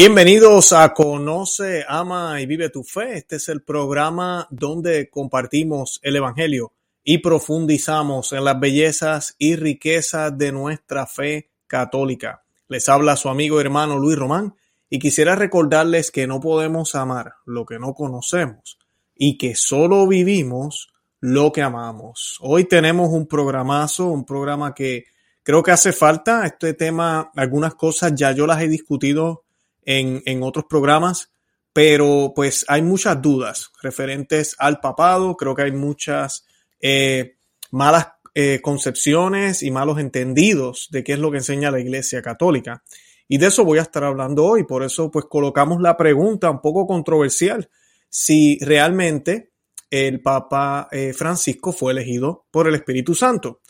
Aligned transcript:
Bienvenidos 0.00 0.72
a 0.72 0.94
Conoce, 0.94 1.84
Ama 1.88 2.40
y 2.40 2.46
Vive 2.46 2.70
tu 2.70 2.84
Fe. 2.84 3.16
Este 3.16 3.34
es 3.34 3.48
el 3.48 3.62
programa 3.62 4.46
donde 4.48 5.10
compartimos 5.10 5.98
el 6.04 6.14
Evangelio 6.14 6.72
y 7.02 7.18
profundizamos 7.18 8.32
en 8.32 8.44
las 8.44 8.60
bellezas 8.60 9.34
y 9.38 9.56
riquezas 9.56 10.38
de 10.38 10.52
nuestra 10.52 11.04
fe 11.08 11.50
católica. 11.66 12.44
Les 12.68 12.88
habla 12.88 13.16
su 13.16 13.28
amigo 13.28 13.58
y 13.58 13.62
hermano 13.62 13.98
Luis 13.98 14.16
Román 14.16 14.54
y 14.88 15.00
quisiera 15.00 15.34
recordarles 15.34 16.12
que 16.12 16.28
no 16.28 16.38
podemos 16.38 16.94
amar 16.94 17.32
lo 17.44 17.66
que 17.66 17.80
no 17.80 17.92
conocemos 17.94 18.78
y 19.16 19.36
que 19.36 19.56
solo 19.56 20.06
vivimos 20.06 20.92
lo 21.18 21.50
que 21.50 21.62
amamos. 21.62 22.38
Hoy 22.40 22.66
tenemos 22.66 23.10
un 23.10 23.26
programazo, 23.26 24.06
un 24.06 24.24
programa 24.24 24.76
que 24.76 25.06
creo 25.42 25.64
que 25.64 25.72
hace 25.72 25.92
falta. 25.92 26.46
Este 26.46 26.74
tema, 26.74 27.32
algunas 27.34 27.74
cosas 27.74 28.12
ya 28.14 28.30
yo 28.30 28.46
las 28.46 28.62
he 28.62 28.68
discutido 28.68 29.42
en, 29.88 30.42
otros 30.42 30.66
programas, 30.68 31.32
pero 31.72 32.32
pues 32.36 32.66
hay 32.68 32.82
muchas 32.82 33.22
dudas 33.22 33.70
referentes 33.82 34.54
al 34.58 34.80
papado, 34.80 35.34
creo 35.34 35.54
que 35.54 35.62
hay 35.62 35.72
muchas 35.72 36.44
eh, 36.78 37.36
malas 37.70 38.08
eh, 38.34 38.60
concepciones 38.62 39.62
y 39.62 39.70
malos 39.70 39.98
entendidos 39.98 40.88
de 40.90 41.02
qué 41.02 41.14
es 41.14 41.18
lo 41.18 41.30
que 41.30 41.38
enseña 41.38 41.70
la 41.70 41.80
Iglesia 41.80 42.20
Católica. 42.20 42.84
Y 43.28 43.38
de 43.38 43.46
eso 43.46 43.64
voy 43.64 43.78
a 43.78 43.82
estar 43.82 44.04
hablando 44.04 44.44
hoy, 44.44 44.64
por 44.64 44.82
eso 44.82 45.10
pues 45.10 45.24
colocamos 45.24 45.80
la 45.80 45.96
pregunta 45.96 46.50
un 46.50 46.60
poco 46.60 46.86
controversial, 46.86 47.70
si 48.10 48.58
realmente 48.60 49.52
el 49.90 50.20
Papa 50.20 50.88
eh, 50.92 51.14
Francisco 51.14 51.72
fue 51.72 51.92
elegido 51.92 52.44
por 52.50 52.68
el 52.68 52.74
Espíritu 52.74 53.14
Santo. 53.14 53.60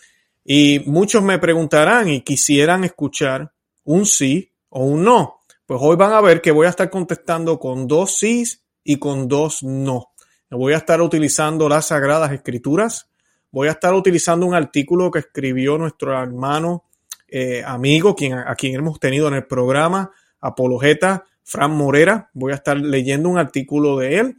Y 0.44 0.80
muchos 0.86 1.22
me 1.22 1.38
preguntarán 1.38 2.08
y 2.08 2.22
quisieran 2.22 2.82
escuchar 2.82 3.53
un 3.84 4.05
sí 4.05 4.53
o 4.69 4.84
un 4.84 5.05
no. 5.05 5.38
Pues 5.69 5.83
hoy 5.83 5.97
van 5.97 6.14
a 6.14 6.22
ver 6.22 6.41
que 6.41 6.50
voy 6.50 6.66
a 6.66 6.70
estar 6.70 6.88
contestando 6.88 7.58
con 7.58 7.86
dos 7.86 8.16
sí 8.16 8.42
y 8.83 8.97
con 8.97 9.28
dos 9.28 9.62
no. 9.62 10.12
Voy 10.48 10.72
a 10.72 10.78
estar 10.78 11.02
utilizando 11.02 11.69
las 11.69 11.88
Sagradas 11.88 12.33
Escrituras. 12.33 13.10
Voy 13.50 13.69
a 13.69 13.72
estar 13.72 13.92
utilizando 13.92 14.47
un 14.47 14.55
artículo 14.55 15.10
que 15.10 15.19
escribió 15.19 15.77
nuestro 15.77 16.19
hermano 16.19 16.84
eh, 17.28 17.62
amigo, 17.66 18.16
quien, 18.16 18.33
a 18.33 18.55
quien 18.55 18.77
hemos 18.77 18.98
tenido 18.98 19.28
en 19.28 19.34
el 19.34 19.44
programa, 19.44 20.10
Apologeta, 20.41 21.27
Fran 21.44 21.72
Morera. 21.72 22.30
Voy 22.32 22.53
a 22.53 22.55
estar 22.55 22.78
leyendo 22.78 23.28
un 23.28 23.36
artículo 23.36 23.98
de 23.98 24.20
él 24.20 24.36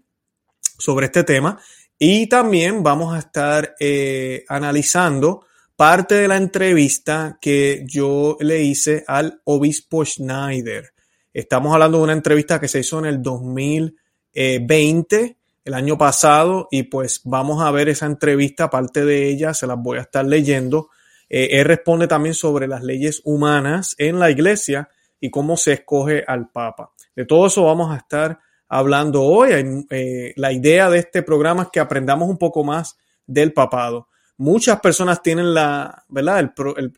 sobre 0.79 1.05
este 1.05 1.23
tema. 1.23 1.59
Y 1.99 2.25
también 2.25 2.81
vamos 2.81 3.13
a 3.13 3.19
estar 3.19 3.75
eh, 3.79 4.45
analizando 4.47 5.45
parte 5.75 6.15
de 6.15 6.27
la 6.27 6.37
entrevista 6.37 7.37
que 7.39 7.83
yo 7.85 8.35
le 8.39 8.63
hice 8.63 9.03
al 9.05 9.41
obispo 9.43 10.03
Schneider. 10.03 10.91
Estamos 11.33 11.73
hablando 11.73 11.97
de 11.99 12.05
una 12.05 12.13
entrevista 12.13 12.59
que 12.59 12.67
se 12.67 12.79
hizo 12.79 12.97
en 12.99 13.05
el 13.05 13.21
2020, 13.21 15.37
el 15.65 15.73
año 15.73 15.97
pasado, 15.97 16.67
y 16.71 16.83
pues 16.83 17.21
vamos 17.23 17.61
a 17.61 17.71
ver 17.71 17.89
esa 17.89 18.05
entrevista, 18.07 18.69
parte 18.69 19.05
de 19.05 19.29
ella, 19.29 19.53
se 19.53 19.67
las 19.67 19.77
voy 19.77 19.99
a 19.99 20.01
estar 20.01 20.25
leyendo. 20.25 20.89
Eh, 21.29 21.59
él 21.59 21.65
responde 21.65 22.07
también 22.07 22.33
sobre 22.33 22.67
las 22.67 22.83
leyes 22.83 23.21
humanas 23.23 23.93
en 23.99 24.17
la 24.17 24.31
iglesia 24.31 24.89
y 25.19 25.29
cómo 25.29 25.57
se 25.57 25.73
escoge 25.73 26.23
al 26.25 26.49
Papa. 26.49 26.91
De 27.15 27.25
todo 27.25 27.47
eso 27.47 27.65
vamos 27.65 27.93
a 27.93 27.97
estar 27.97 28.39
hablando 28.67 29.23
hoy. 29.23 29.85
Eh, 29.89 30.33
la 30.35 30.51
idea 30.51 30.89
de 30.89 30.99
este 30.99 31.21
programa 31.21 31.63
es 31.63 31.69
que 31.71 31.79
aprendamos 31.79 32.29
un 32.29 32.37
poco 32.37 32.63
más 32.63 32.97
del 33.27 33.53
papado. 33.53 34.07
Muchas 34.37 34.79
personas 34.79 35.21
tienen 35.21 35.53
la, 35.53 36.05
¿verdad? 36.07 36.51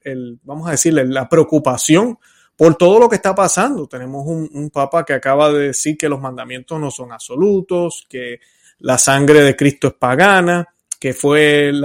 el, 0.03 0.39
vamos 0.43 0.67
a 0.67 0.71
decirle, 0.71 1.05
la 1.05 1.27
preocupación 1.27 2.19
por 2.61 2.75
todo 2.75 2.99
lo 2.99 3.09
que 3.09 3.15
está 3.15 3.33
pasando. 3.33 3.87
Tenemos 3.87 4.23
un, 4.27 4.69
papa 4.69 5.03
que 5.03 5.13
acaba 5.13 5.51
de 5.51 5.69
decir 5.69 5.97
que 5.97 6.07
los 6.07 6.21
mandamientos 6.21 6.79
no 6.79 6.91
son 6.91 7.11
absolutos, 7.11 8.05
que 8.07 8.39
la 8.81 8.99
sangre 8.99 9.41
de 9.41 9.55
Cristo 9.55 9.87
es 9.87 9.93
pagana, 9.95 10.67
que 10.99 11.15
fue 11.15 11.69
el 11.69 11.83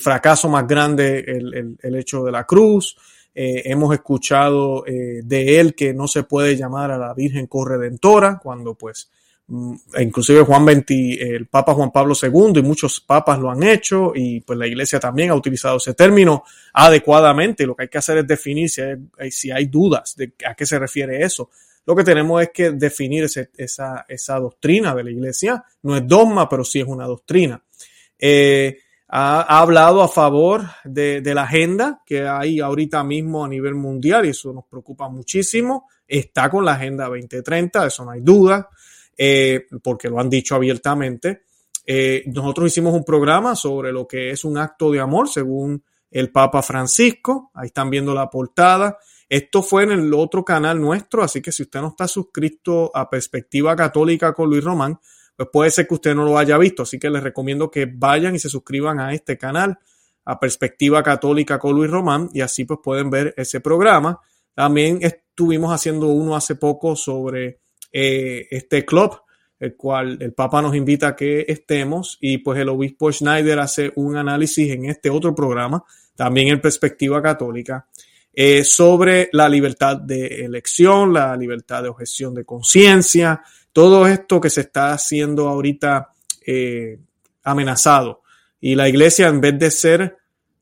fracaso 0.00 0.48
más 0.48 0.66
grande 0.66 1.20
el, 1.80 1.94
hecho 1.94 2.24
de 2.24 2.32
la 2.32 2.42
cruz. 2.42 2.96
Eh, 3.32 3.62
hemos 3.66 3.94
escuchado 3.94 4.84
eh, 4.84 5.20
de 5.22 5.60
él 5.60 5.76
que 5.76 5.94
no 5.94 6.08
se 6.08 6.24
puede 6.24 6.56
llamar 6.56 6.90
a 6.90 6.98
la 6.98 7.14
Virgen 7.14 7.46
corredentora 7.46 8.40
cuando 8.42 8.74
pues 8.74 9.08
inclusive 9.48 10.42
Juan 10.42 10.64
20, 10.64 11.36
el 11.36 11.46
Papa 11.46 11.74
Juan 11.74 11.90
Pablo 11.90 12.14
II 12.20 12.52
y 12.56 12.62
muchos 12.62 13.00
papas 13.00 13.38
lo 13.38 13.50
han 13.50 13.62
hecho 13.62 14.12
y 14.14 14.40
pues 14.40 14.58
la 14.58 14.66
iglesia 14.66 14.98
también 14.98 15.30
ha 15.30 15.34
utilizado 15.34 15.76
ese 15.76 15.94
término 15.94 16.44
adecuadamente. 16.72 17.66
Lo 17.66 17.76
que 17.76 17.82
hay 17.82 17.88
que 17.88 17.98
hacer 17.98 18.18
es 18.18 18.26
definir 18.26 18.70
si 18.70 18.80
hay, 18.80 19.30
si 19.30 19.50
hay 19.50 19.66
dudas 19.66 20.16
de 20.16 20.32
a 20.46 20.54
qué 20.54 20.64
se 20.64 20.78
refiere 20.78 21.22
eso. 21.22 21.50
Lo 21.86 21.94
que 21.94 22.04
tenemos 22.04 22.40
es 22.42 22.50
que 22.50 22.70
definir 22.70 23.24
esa, 23.56 24.06
esa 24.08 24.38
doctrina 24.38 24.94
de 24.94 25.04
la 25.04 25.10
iglesia. 25.10 25.62
No 25.82 25.94
es 25.96 26.06
dogma, 26.06 26.48
pero 26.48 26.64
sí 26.64 26.80
es 26.80 26.86
una 26.86 27.06
doctrina. 27.06 27.62
Eh, 28.18 28.78
ha, 29.08 29.60
hablado 29.60 30.02
a 30.02 30.08
favor 30.08 30.62
de, 30.84 31.20
de, 31.20 31.34
la 31.34 31.42
agenda 31.42 32.00
que 32.06 32.26
hay 32.26 32.60
ahorita 32.60 33.04
mismo 33.04 33.44
a 33.44 33.48
nivel 33.48 33.74
mundial 33.74 34.24
y 34.24 34.30
eso 34.30 34.54
nos 34.54 34.64
preocupa 34.64 35.10
muchísimo. 35.10 35.88
Está 36.08 36.48
con 36.48 36.64
la 36.64 36.72
agenda 36.72 37.04
2030, 37.04 37.86
eso 37.86 38.04
no 38.06 38.12
hay 38.12 38.22
duda. 38.22 38.70
Eh, 39.16 39.66
porque 39.82 40.08
lo 40.08 40.20
han 40.20 40.30
dicho 40.30 40.54
abiertamente. 40.54 41.42
Eh, 41.86 42.24
nosotros 42.26 42.68
hicimos 42.68 42.94
un 42.94 43.04
programa 43.04 43.54
sobre 43.54 43.92
lo 43.92 44.06
que 44.06 44.30
es 44.30 44.44
un 44.44 44.56
acto 44.58 44.90
de 44.90 45.00
amor 45.00 45.28
según 45.28 45.82
el 46.10 46.30
Papa 46.30 46.62
Francisco. 46.62 47.50
Ahí 47.54 47.66
están 47.66 47.90
viendo 47.90 48.14
la 48.14 48.30
portada. 48.30 48.98
Esto 49.28 49.62
fue 49.62 49.84
en 49.84 49.92
el 49.92 50.14
otro 50.14 50.44
canal 50.44 50.80
nuestro, 50.80 51.22
así 51.22 51.40
que 51.40 51.50
si 51.50 51.62
usted 51.62 51.80
no 51.80 51.88
está 51.88 52.06
suscrito 52.06 52.90
a 52.94 53.08
Perspectiva 53.08 53.74
Católica 53.74 54.32
con 54.32 54.48
Luis 54.48 54.62
Román, 54.62 54.98
pues 55.36 55.48
puede 55.52 55.70
ser 55.70 55.88
que 55.88 55.94
usted 55.94 56.14
no 56.14 56.24
lo 56.24 56.38
haya 56.38 56.56
visto. 56.58 56.84
Así 56.84 56.98
que 56.98 57.10
les 57.10 57.22
recomiendo 57.22 57.70
que 57.70 57.86
vayan 57.86 58.34
y 58.34 58.38
se 58.38 58.48
suscriban 58.48 59.00
a 59.00 59.12
este 59.12 59.36
canal, 59.36 59.78
a 60.24 60.38
Perspectiva 60.38 61.02
Católica 61.02 61.58
con 61.58 61.74
Luis 61.74 61.90
Román, 61.90 62.30
y 62.32 62.40
así 62.40 62.64
pues 62.64 62.80
pueden 62.82 63.10
ver 63.10 63.34
ese 63.36 63.60
programa. 63.60 64.20
También 64.54 65.00
estuvimos 65.02 65.72
haciendo 65.72 66.08
uno 66.08 66.36
hace 66.36 66.54
poco 66.54 66.94
sobre 66.94 67.60
eh, 67.96 68.48
este 68.50 68.84
club, 68.84 69.20
el 69.60 69.76
cual 69.76 70.18
el 70.20 70.32
Papa 70.32 70.60
nos 70.60 70.74
invita 70.74 71.06
a 71.06 71.16
que 71.16 71.44
estemos 71.46 72.18
y 72.20 72.38
pues 72.38 72.58
el 72.58 72.68
obispo 72.68 73.12
Schneider 73.12 73.60
hace 73.60 73.92
un 73.94 74.16
análisis 74.16 74.68
en 74.72 74.86
este 74.86 75.10
otro 75.10 75.32
programa, 75.32 75.84
también 76.16 76.48
en 76.48 76.60
perspectiva 76.60 77.22
católica, 77.22 77.86
eh, 78.32 78.64
sobre 78.64 79.28
la 79.30 79.48
libertad 79.48 79.96
de 79.96 80.44
elección, 80.44 81.12
la 81.12 81.36
libertad 81.36 81.84
de 81.84 81.90
objeción 81.90 82.34
de 82.34 82.44
conciencia, 82.44 83.42
todo 83.72 84.08
esto 84.08 84.40
que 84.40 84.50
se 84.50 84.62
está 84.62 84.92
haciendo 84.92 85.48
ahorita 85.48 86.10
eh, 86.44 86.98
amenazado. 87.44 88.22
Y 88.60 88.74
la 88.74 88.88
iglesia, 88.88 89.28
en 89.28 89.40
vez 89.40 89.56
de 89.56 89.70
ser 89.70 90.16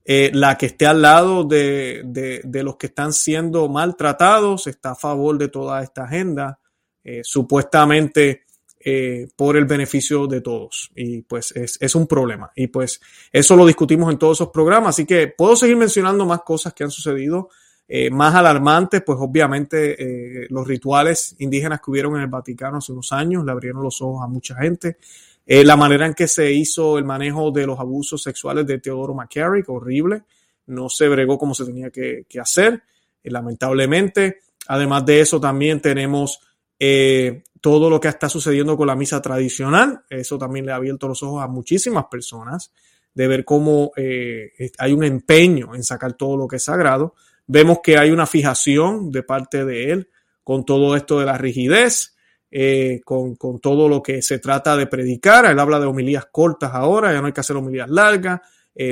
la 0.04 0.58
que 0.58 0.66
esté 0.66 0.84
al 0.84 1.00
lado 1.00 1.44
de, 1.44 2.02
de, 2.04 2.62
los 2.62 2.76
que 2.76 2.88
están 2.88 3.14
siendo 3.14 3.68
maltratados, 3.68 4.66
está 4.66 4.90
a 4.90 4.96
favor 4.96 5.38
de 5.38 5.48
toda 5.48 5.82
esta 5.82 6.04
agenda 6.04 6.58
eh, 7.04 7.22
supuestamente 7.24 8.42
eh, 8.78 9.28
por 9.34 9.56
el 9.56 9.64
beneficio 9.64 10.26
de 10.26 10.40
todos. 10.40 10.90
Y 10.94 11.22
pues 11.22 11.52
es, 11.52 11.94
un 11.94 12.06
problema. 12.06 12.52
Y 12.54 12.68
pues 12.68 13.00
eso 13.32 13.56
lo 13.56 13.66
discutimos 13.66 14.12
en 14.12 14.18
todos 14.18 14.38
esos 14.38 14.50
programas. 14.50 14.90
Así 14.90 15.04
que 15.04 15.28
puedo 15.28 15.56
seguir 15.56 15.76
mencionando 15.76 16.24
más 16.26 16.42
cosas 16.42 16.72
que 16.74 16.84
han 16.84 16.90
sucedido. 16.90 17.50
Eh, 17.88 18.08
más 18.10 18.34
alarmantes, 18.34 19.02
pues 19.04 19.18
obviamente 19.20 20.46
los 20.48 20.66
rituales 20.66 21.34
indígenas 21.40 21.80
que 21.80 21.90
hubieron 21.90 22.16
en 22.16 22.22
el 22.22 22.28
Vaticano 22.28 22.78
hace 22.78 22.92
unos 22.92 23.12
años 23.12 23.44
le 23.44 23.52
abrieron 23.52 23.82
los 23.82 24.00
ojos 24.00 24.22
a 24.24 24.28
mucha 24.28 24.54
gente. 24.56 24.96
la 25.44 25.76
manera 25.76 26.06
en 26.06 26.14
que 26.14 26.28
se 26.28 26.52
hizo 26.52 26.96
el 26.96 27.04
manejo 27.04 27.50
de 27.50 27.66
los 27.66 27.78
abusos 27.78 28.22
sexuales 28.22 28.66
de 28.66 28.78
Teodoro 28.78 29.12
McCarrick, 29.12 29.68
horrible. 29.68 30.22
No 30.66 30.88
se 30.88 31.08
bregó 31.08 31.36
como 31.36 31.54
se 31.54 31.66
tenía 31.66 31.90
que, 31.90 32.24
que 32.28 32.40
hacer, 32.40 32.82
lamentablemente. 33.24 34.38
Además 34.68 35.04
de 35.04 35.20
eso, 35.20 35.40
también 35.40 35.80
tenemos 35.80 36.40
eh, 36.84 37.44
todo 37.60 37.88
lo 37.88 38.00
que 38.00 38.08
está 38.08 38.28
sucediendo 38.28 38.76
con 38.76 38.88
la 38.88 38.96
misa 38.96 39.22
tradicional. 39.22 40.02
Eso 40.10 40.36
también 40.36 40.66
le 40.66 40.72
ha 40.72 40.74
abierto 40.74 41.06
los 41.06 41.22
ojos 41.22 41.40
a 41.40 41.46
muchísimas 41.46 42.06
personas 42.06 42.72
de 43.14 43.28
ver 43.28 43.44
cómo 43.44 43.92
eh, 43.96 44.50
hay 44.78 44.92
un 44.92 45.04
empeño 45.04 45.76
en 45.76 45.84
sacar 45.84 46.14
todo 46.14 46.36
lo 46.36 46.48
que 46.48 46.56
es 46.56 46.64
sagrado. 46.64 47.14
Vemos 47.46 47.78
que 47.84 47.98
hay 47.98 48.10
una 48.10 48.26
fijación 48.26 49.12
de 49.12 49.22
parte 49.22 49.64
de 49.64 49.92
él 49.92 50.08
con 50.42 50.64
todo 50.64 50.96
esto 50.96 51.20
de 51.20 51.26
la 51.26 51.38
rigidez, 51.38 52.16
eh, 52.50 53.00
con, 53.04 53.36
todo 53.60 53.88
lo 53.88 54.02
que 54.02 54.20
se 54.20 54.40
trata 54.40 54.76
de 54.76 54.88
predicar. 54.88 55.44
Él 55.44 55.60
habla 55.60 55.78
de 55.78 55.86
homilías 55.86 56.26
cortas 56.32 56.72
ahora, 56.74 57.12
ya 57.12 57.20
no 57.20 57.28
hay 57.28 57.32
que 57.32 57.42
hacer 57.42 57.54
homilías 57.54 57.88
largas, 57.88 58.40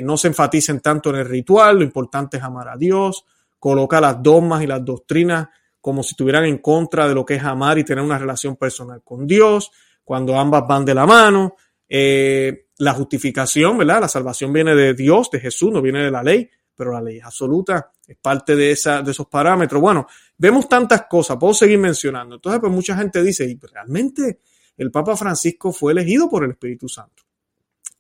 no 0.05 0.17
se 0.17 0.29
enfaticen 0.29 0.79
tanto 0.79 1.11
en 1.11 1.17
el 1.17 1.25
ritual, 1.27 1.79
lo 1.79 1.83
importante 1.83 2.37
es 2.37 2.43
amar 2.45 2.69
a 2.69 2.77
Dios, 2.77 3.25
coloca 3.59 4.01
las 4.01 4.23
dogmas 4.23 4.63
y 4.63 4.69
las 4.69 4.85
doctrinas 4.85 5.49
como 5.81 6.03
si 6.03 6.11
estuvieran 6.11 6.45
en 6.45 6.59
contra 6.59 7.09
de 7.09 7.15
lo 7.15 7.25
que 7.25 7.35
es 7.35 7.43
amar 7.43 7.79
y 7.79 7.85
tener 7.85 8.05
una 8.05 8.19
relación 8.19 8.57
personal 8.57 9.03
con 9.03 9.27
Dios, 9.27 9.71
cuando 10.05 10.39
ambas 10.39 10.65
van 10.69 10.85
de 10.85 10.95
la 10.95 11.07
mano. 11.07 11.55
Eh, 11.89 12.67
la 12.81 12.95
justificación, 12.95 13.79
¿verdad? 13.79 14.01
La 14.01 14.09
salvación 14.09 14.53
viene 14.53 14.75
de 14.75 14.95
Dios, 14.95 15.31
de 15.31 15.41
Jesús, 15.41 15.71
no 15.73 15.83
viene 15.83 16.03
de 16.03 16.11
la 16.11 16.23
ley, 16.23 16.49
pero 16.75 16.93
la 16.93 17.03
ley 17.03 17.19
es 17.19 17.25
absoluta, 17.25 17.93
es 18.07 18.17
parte 18.17 18.57
de, 18.57 18.71
esa, 18.71 19.03
de 19.03 19.11
esos 19.11 19.27
parámetros. 19.27 19.83
Bueno, 19.83 20.07
vemos 20.39 20.67
tantas 20.67 21.05
cosas, 21.07 21.37
puedo 21.39 21.53
seguir 21.53 21.79
mencionando. 21.79 22.37
Entonces, 22.37 22.59
pues 22.59 22.73
mucha 22.73 22.97
gente 22.97 23.23
dice, 23.23 23.45
¿y 23.45 23.59
realmente 23.61 24.41
el 24.79 24.91
Papa 24.91 25.15
Francisco 25.15 25.73
fue 25.73 25.93
elegido 25.93 26.31
por 26.31 26.45
el 26.45 26.53
Espíritu 26.53 26.89
Santo? 26.89 27.23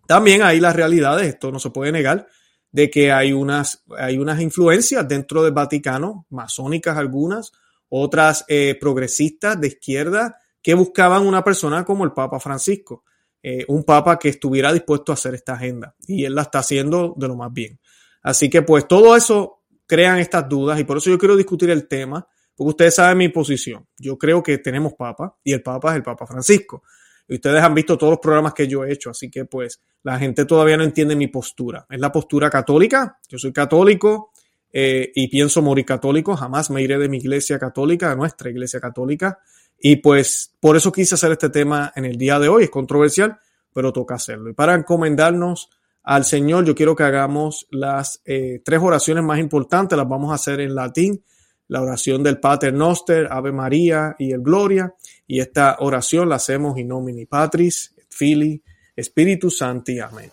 También 0.06 0.42
hay 0.42 0.60
las 0.60 0.74
realidades, 0.74 1.28
esto 1.28 1.52
no 1.52 1.58
se 1.58 1.70
puede 1.70 1.92
negar, 1.92 2.26
de 2.72 2.88
que 2.88 3.12
hay 3.12 3.32
unas, 3.34 3.84
hay 3.98 4.16
unas 4.16 4.40
influencias 4.40 5.06
dentro 5.06 5.42
del 5.42 5.52
Vaticano, 5.52 6.26
masónicas 6.30 6.96
algunas, 6.96 7.52
otras 7.90 8.44
eh, 8.48 8.76
progresistas 8.80 9.60
de 9.60 9.68
izquierda, 9.68 10.38
que 10.62 10.74
buscaban 10.74 11.26
una 11.26 11.44
persona 11.44 11.84
como 11.84 12.04
el 12.04 12.12
Papa 12.12 12.40
Francisco, 12.40 13.04
eh, 13.42 13.64
un 13.68 13.84
Papa 13.84 14.18
que 14.18 14.28
estuviera 14.28 14.72
dispuesto 14.72 15.12
a 15.12 15.14
hacer 15.14 15.34
esta 15.34 15.54
agenda. 15.54 15.94
Y 16.06 16.24
él 16.24 16.34
la 16.34 16.42
está 16.42 16.60
haciendo 16.60 17.14
de 17.16 17.28
lo 17.28 17.36
más 17.36 17.52
bien. 17.52 17.78
Así 18.22 18.50
que 18.50 18.62
pues 18.62 18.86
todo 18.86 19.16
eso 19.16 19.62
crean 19.86 20.18
estas 20.18 20.48
dudas 20.48 20.78
y 20.78 20.84
por 20.84 20.98
eso 20.98 21.10
yo 21.10 21.18
quiero 21.18 21.36
discutir 21.36 21.70
el 21.70 21.88
tema, 21.88 22.26
porque 22.54 22.70
ustedes 22.70 22.94
saben 22.94 23.18
mi 23.18 23.28
posición. 23.28 23.86
Yo 23.98 24.18
creo 24.18 24.42
que 24.42 24.58
tenemos 24.58 24.92
Papa 24.94 25.38
y 25.42 25.52
el 25.52 25.62
Papa 25.62 25.90
es 25.90 25.96
el 25.96 26.02
Papa 26.02 26.26
Francisco. 26.26 26.82
Ustedes 27.28 27.62
han 27.62 27.74
visto 27.74 27.96
todos 27.96 28.12
los 28.12 28.20
programas 28.20 28.54
que 28.54 28.66
yo 28.66 28.84
he 28.84 28.92
hecho, 28.92 29.10
así 29.10 29.30
que 29.30 29.44
pues 29.44 29.80
la 30.02 30.18
gente 30.18 30.44
todavía 30.44 30.76
no 30.76 30.84
entiende 30.84 31.16
mi 31.16 31.28
postura. 31.28 31.86
Es 31.88 31.98
la 31.98 32.12
postura 32.12 32.50
católica, 32.50 33.18
yo 33.28 33.38
soy 33.38 33.52
católico 33.52 34.32
eh, 34.72 35.10
y 35.14 35.28
pienso 35.28 35.62
morir 35.62 35.84
católico, 35.84 36.36
jamás 36.36 36.70
me 36.70 36.82
iré 36.82 36.98
de 36.98 37.08
mi 37.08 37.18
iglesia 37.18 37.58
católica, 37.58 38.10
de 38.10 38.16
nuestra 38.16 38.50
iglesia 38.50 38.80
católica. 38.80 39.38
Y 39.78 39.96
pues 39.96 40.54
por 40.60 40.76
eso 40.76 40.92
quise 40.92 41.14
hacer 41.14 41.32
este 41.32 41.48
tema 41.48 41.92
en 41.96 42.04
el 42.04 42.16
día 42.16 42.38
de 42.38 42.48
hoy, 42.48 42.64
es 42.64 42.70
controversial, 42.70 43.38
pero 43.72 43.92
toca 43.92 44.16
hacerlo. 44.16 44.50
Y 44.50 44.52
para 44.52 44.74
encomendarnos 44.74 45.70
al 46.02 46.24
Señor, 46.24 46.64
yo 46.64 46.74
quiero 46.74 46.94
que 46.94 47.02
hagamos 47.02 47.66
las 47.70 48.22
eh, 48.24 48.60
tres 48.64 48.80
oraciones 48.82 49.24
más 49.24 49.38
importantes, 49.38 49.96
las 49.96 50.08
vamos 50.08 50.32
a 50.32 50.34
hacer 50.34 50.60
en 50.60 50.74
latín 50.74 51.22
la 51.70 51.82
oración 51.82 52.24
del 52.24 52.40
Pater 52.40 52.74
Noster, 52.74 53.28
Ave 53.30 53.52
María 53.52 54.16
y 54.18 54.32
el 54.32 54.40
Gloria. 54.40 54.92
Y 55.26 55.38
esta 55.38 55.76
oración 55.78 56.28
la 56.28 56.34
hacemos 56.34 56.76
in 56.78 56.88
nomine 56.88 57.26
Patris, 57.26 57.94
et 57.96 58.08
Filii, 58.10 58.60
Spiritus 59.00 59.58
Sancti. 59.58 60.00
Amén. 60.00 60.32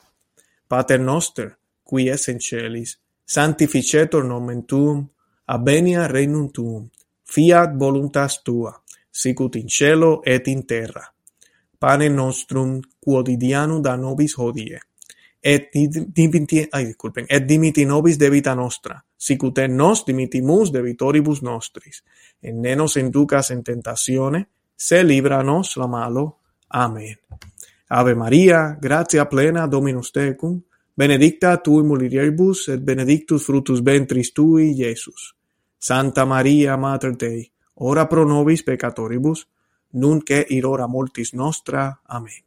Pater 0.68 1.00
Noster, 1.00 1.56
qui 1.84 2.10
es 2.10 2.28
in 2.28 2.42
celis, 2.42 3.00
sanctificetur 3.28 4.24
nomen 4.24 4.64
tuum, 4.66 5.04
abenia 5.48 6.08
regnum 6.08 6.50
tuum, 6.52 6.88
fiat 7.28 7.76
voluntas 7.80 8.42
tua, 8.44 8.72
sicut 9.12 9.56
in 9.56 9.68
cielo 9.68 10.22
et 10.26 10.48
in 10.48 10.66
terra. 10.66 11.04
Pane 11.80 12.10
nostrum 12.10 12.80
quotidianum 13.04 13.82
da 13.84 13.96
nobis 13.96 14.38
hodie, 14.38 14.80
et 15.44 15.70
dimiti, 16.16 16.64
ay, 16.72 16.86
disculpen, 16.86 17.28
et 17.30 17.46
dimiti 17.48 17.86
nobis 17.86 18.18
debita 18.18 18.56
nostra, 18.56 18.98
sicut 19.18 19.60
et 19.60 19.72
nos 19.72 20.06
dimitimus 20.06 20.72
debitoribus 20.74 21.44
nostris, 21.44 22.02
et 22.42 22.56
ne 22.56 22.76
nos 22.76 22.98
inducas 22.98 23.52
en 23.52 23.64
tentatione, 23.64 24.48
se 24.76 25.04
libranos 25.04 25.76
la 25.78 25.88
malo. 25.88 26.26
Amen. 26.70 27.16
Ave 27.90 28.16
Maria, 28.16 28.78
gratia 28.82 29.26
plena 29.30 29.68
Dominus 29.68 30.12
tecum, 30.12 30.58
benedicta 30.98 31.58
tui 31.62 31.84
mulieribus 31.84 32.68
et 32.74 32.82
benedictus 32.82 33.44
fructus 33.46 33.84
ventris 33.86 34.32
tui, 34.34 34.74
Iesus. 34.74 35.36
Santa 35.78 36.26
Maria, 36.26 36.76
Mater 36.76 37.16
Dei, 37.16 37.46
ora 37.76 38.08
pro 38.08 38.26
nobis 38.26 38.64
peccatoribus, 38.64 39.46
nunc 39.94 40.32
et 40.32 40.50
in 40.52 40.66
hora 40.66 40.88
mortis 40.88 41.34
nostra. 41.34 42.02
Amén. 42.06 42.42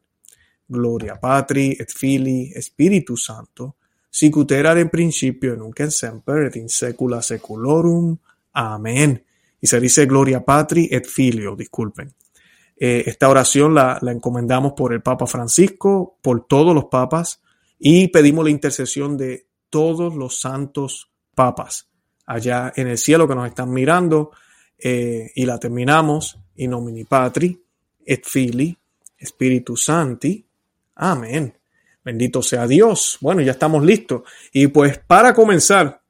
Gloria 0.66 1.16
Patri 1.16 1.76
et 1.78 1.90
Filii, 1.90 2.52
Spiritus 2.60 3.24
Santo, 3.24 3.76
sicut 4.10 4.50
erat 4.50 4.78
in 4.78 4.88
principio, 4.88 5.54
nunc 5.54 5.78
en 5.80 5.90
semper, 5.90 6.46
et 6.46 6.56
in 6.56 6.68
secula 6.68 7.22
seculorum. 7.22 8.16
Amén. 8.52 9.24
Y 9.60 9.66
se 9.66 9.80
dice 9.80 10.06
Gloria 10.06 10.44
Patri 10.44 10.88
et 10.90 11.06
Filio, 11.06 11.54
disculpen. 11.54 12.12
Eh, 12.76 13.04
esta 13.06 13.28
oración 13.28 13.74
la, 13.74 14.00
encomendamos 14.02 14.72
por 14.72 14.92
el 14.92 15.02
Papa 15.02 15.26
Francisco, 15.26 16.16
por 16.22 16.46
todos 16.46 16.74
los 16.74 16.86
papas, 16.86 17.42
y 17.80 18.08
pedimos 18.08 18.44
la 18.44 18.50
intercesión 18.50 19.16
de 19.16 19.46
todos 19.70 20.14
los 20.14 20.38
santos 20.40 21.10
papas 21.34 21.88
allá 22.26 22.72
en 22.76 22.86
el 22.86 22.98
cielo 22.98 23.26
que 23.26 23.34
nos 23.34 23.48
están 23.48 23.72
mirando, 23.72 24.30
eh, 24.78 25.32
y 25.34 25.44
la 25.44 25.58
terminamos 25.58 26.38
in 26.56 26.70
nomini 26.70 27.04
Patri 27.04 27.58
et 28.06 28.24
Filii, 28.24 28.76
Spiritus 29.24 29.84
Santi. 29.84 30.44
Amén. 30.94 31.52
Bendito 32.04 32.42
sea 32.42 32.66
Dios. 32.66 33.18
Bueno, 33.20 33.42
ya 33.42 33.52
estamos 33.52 33.84
listos. 33.84 34.22
Y 34.52 34.68
pues 34.68 34.98
para 34.98 35.34
comenzar, 35.34 36.00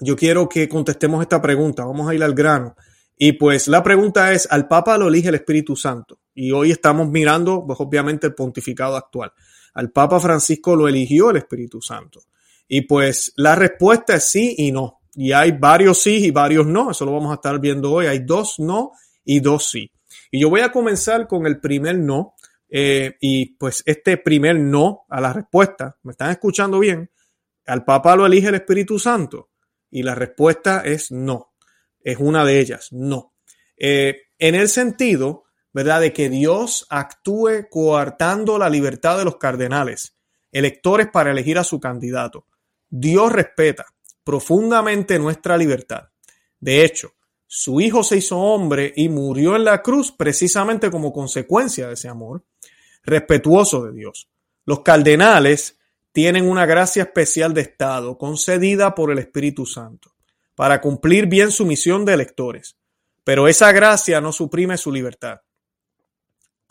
yo 0.00 0.16
quiero 0.16 0.48
que 0.48 0.68
contestemos 0.68 1.22
esta 1.22 1.40
pregunta. 1.40 1.84
Vamos 1.84 2.08
a 2.08 2.14
ir 2.14 2.22
al 2.22 2.34
grano. 2.34 2.74
Y 3.16 3.32
pues 3.32 3.68
la 3.68 3.82
pregunta 3.82 4.32
es, 4.32 4.48
¿al 4.50 4.66
Papa 4.66 4.98
lo 4.98 5.08
elige 5.08 5.28
el 5.28 5.36
Espíritu 5.36 5.76
Santo? 5.76 6.18
Y 6.34 6.50
hoy 6.50 6.72
estamos 6.72 7.08
mirando, 7.08 7.64
pues 7.66 7.78
obviamente, 7.80 8.26
el 8.26 8.34
pontificado 8.34 8.96
actual. 8.96 9.32
Al 9.74 9.90
Papa 9.90 10.20
Francisco 10.20 10.76
lo 10.76 10.88
eligió 10.88 11.30
el 11.30 11.36
Espíritu 11.36 11.80
Santo. 11.80 12.20
Y 12.66 12.82
pues 12.82 13.32
la 13.36 13.54
respuesta 13.54 14.16
es 14.16 14.30
sí 14.30 14.54
y 14.58 14.72
no. 14.72 15.00
Y 15.14 15.32
hay 15.32 15.52
varios 15.52 16.00
sí 16.00 16.26
y 16.26 16.30
varios 16.30 16.66
no. 16.66 16.90
Eso 16.90 17.04
lo 17.04 17.12
vamos 17.12 17.32
a 17.32 17.34
estar 17.34 17.60
viendo 17.60 17.92
hoy. 17.92 18.06
Hay 18.06 18.20
dos 18.20 18.58
no 18.58 18.92
y 19.24 19.40
dos 19.40 19.68
sí. 19.68 19.90
Y 20.30 20.40
yo 20.40 20.50
voy 20.50 20.60
a 20.60 20.72
comenzar 20.72 21.26
con 21.26 21.46
el 21.46 21.60
primer 21.60 21.98
no. 21.98 22.34
Eh, 22.68 23.16
y 23.20 23.54
pues 23.56 23.82
este 23.86 24.16
primer 24.16 24.58
no 24.58 25.04
a 25.08 25.20
la 25.20 25.32
respuesta, 25.32 25.96
¿me 26.02 26.12
están 26.12 26.30
escuchando 26.30 26.80
bien? 26.80 27.08
Al 27.66 27.84
Papa 27.84 28.16
lo 28.16 28.26
elige 28.26 28.48
el 28.48 28.56
Espíritu 28.56 28.98
Santo. 28.98 29.50
Y 29.90 30.02
la 30.02 30.14
respuesta 30.14 30.80
es 30.84 31.10
no. 31.12 31.52
Es 32.00 32.18
una 32.18 32.44
de 32.44 32.60
ellas, 32.60 32.88
no. 32.90 33.34
Eh, 33.76 34.22
en 34.38 34.54
el 34.54 34.68
sentido, 34.68 35.44
¿verdad?, 35.74 36.00
de 36.00 36.12
que 36.12 36.30
Dios 36.30 36.86
actúe 36.88 37.68
coartando 37.68 38.56
la 38.58 38.70
libertad 38.70 39.18
de 39.18 39.24
los 39.24 39.36
cardenales, 39.36 40.16
electores 40.52 41.08
para 41.12 41.32
elegir 41.32 41.58
a 41.58 41.64
su 41.64 41.80
candidato. 41.80 42.46
Dios 42.88 43.32
respeta 43.32 43.84
profundamente 44.22 45.18
nuestra 45.18 45.58
libertad. 45.58 46.10
De 46.60 46.84
hecho, 46.84 47.14
su 47.46 47.80
Hijo 47.80 48.04
se 48.04 48.16
hizo 48.18 48.38
hombre 48.38 48.92
y 48.96 49.08
murió 49.08 49.56
en 49.56 49.64
la 49.64 49.82
cruz 49.82 50.12
precisamente 50.12 50.90
como 50.90 51.12
consecuencia 51.12 51.88
de 51.88 51.94
ese 51.94 52.08
amor 52.08 52.44
respetuoso 53.02 53.84
de 53.84 53.92
Dios. 53.92 54.30
Los 54.64 54.80
cardenales 54.80 55.78
tienen 56.12 56.48
una 56.48 56.64
gracia 56.64 57.02
especial 57.02 57.52
de 57.52 57.62
Estado 57.62 58.16
concedida 58.16 58.94
por 58.94 59.10
el 59.10 59.18
Espíritu 59.18 59.66
Santo 59.66 60.14
para 60.54 60.80
cumplir 60.80 61.26
bien 61.26 61.50
su 61.50 61.66
misión 61.66 62.04
de 62.04 62.14
electores, 62.14 62.76
pero 63.24 63.48
esa 63.48 63.72
gracia 63.72 64.20
no 64.20 64.32
suprime 64.32 64.78
su 64.78 64.92
libertad. 64.92 65.40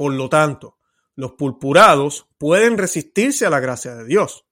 Por 0.04 0.16
lo 0.16 0.28
tanto, 0.28 0.80
los 1.16 1.32
purpurados 1.32 2.28
pueden 2.38 2.78
resistirse 2.78 3.46
a 3.46 3.50
la 3.50 3.62
gracia 3.62 3.96
de 3.96 4.04
Dios. 4.04 4.46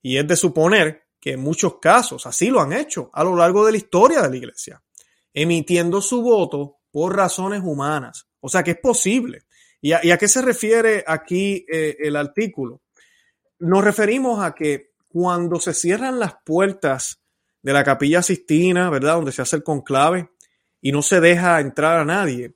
Y 0.00 0.16
es 0.16 0.26
de 0.26 0.34
suponer 0.34 1.08
que 1.20 1.32
en 1.32 1.40
muchos 1.40 1.78
casos 1.78 2.24
así 2.24 2.48
lo 2.48 2.62
han 2.62 2.72
hecho 2.72 3.10
a 3.12 3.22
lo 3.22 3.36
largo 3.36 3.66
de 3.66 3.72
la 3.72 3.76
historia 3.76 4.22
de 4.22 4.30
la 4.30 4.36
Iglesia, 4.38 4.82
emitiendo 5.34 6.00
su 6.00 6.22
voto 6.22 6.78
por 6.90 7.14
razones 7.14 7.60
humanas. 7.62 8.30
O 8.40 8.48
sea 8.48 8.62
que 8.62 8.70
es 8.70 8.78
posible 8.78 9.44
¿Y 9.82 9.92
a, 9.92 10.16
qué 10.16 10.26
se 10.26 10.40
refiere 10.40 11.04
aquí 11.06 11.66
eh, 11.70 11.98
el 12.00 12.16
artículo? 12.16 12.80
Nos 13.58 13.84
referimos 13.84 14.42
a 14.42 14.54
que 14.54 14.94
cuando 15.06 15.60
se 15.60 15.74
cierran 15.74 16.18
las 16.18 16.36
puertas 16.46 17.20
de 17.60 17.74
la 17.74 17.84
capilla 17.84 18.22
Sistina, 18.22 18.88
¿verdad? 18.88 19.16
Donde 19.16 19.32
se 19.32 19.42
hace 19.42 19.56
el 19.56 19.64
conclave 19.64 20.30
y 20.80 20.92
no 20.92 21.02
se 21.02 21.20
deja 21.20 21.60
entrar 21.60 21.98
a 21.98 22.06
nadie. 22.06 22.54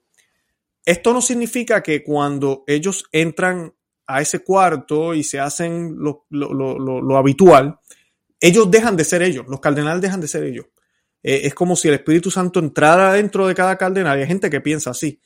Esto 0.84 1.12
no 1.12 1.22
significa 1.22 1.82
que 1.82 2.02
cuando 2.02 2.64
ellos 2.66 3.04
entran 3.12 3.72
a 4.06 4.20
ese 4.20 4.40
cuarto 4.40 5.14
y 5.14 5.22
se 5.22 5.38
hacen 5.38 5.96
lo, 5.98 7.16
habitual, 7.16 7.78
ellos 8.40 8.70
dejan 8.70 8.96
de 8.96 9.04
ser 9.04 9.22
ellos, 9.22 9.46
los 9.48 9.60
cardenales 9.60 10.02
dejan 10.02 10.20
de 10.20 10.28
ser 10.28 10.42
ellos. 10.44 10.66
Eh, 11.22 11.42
es 11.44 11.54
como 11.54 11.76
si 11.76 11.88
el 11.88 11.94
Espíritu 11.94 12.30
Santo 12.30 12.58
entrara 12.58 13.12
dentro 13.12 13.46
de 13.46 13.54
cada 13.54 13.76
cardenal. 13.78 14.18
Hay 14.18 14.26
gente 14.26 14.50
que 14.50 14.60
piensa 14.60 14.90
así. 14.90 15.20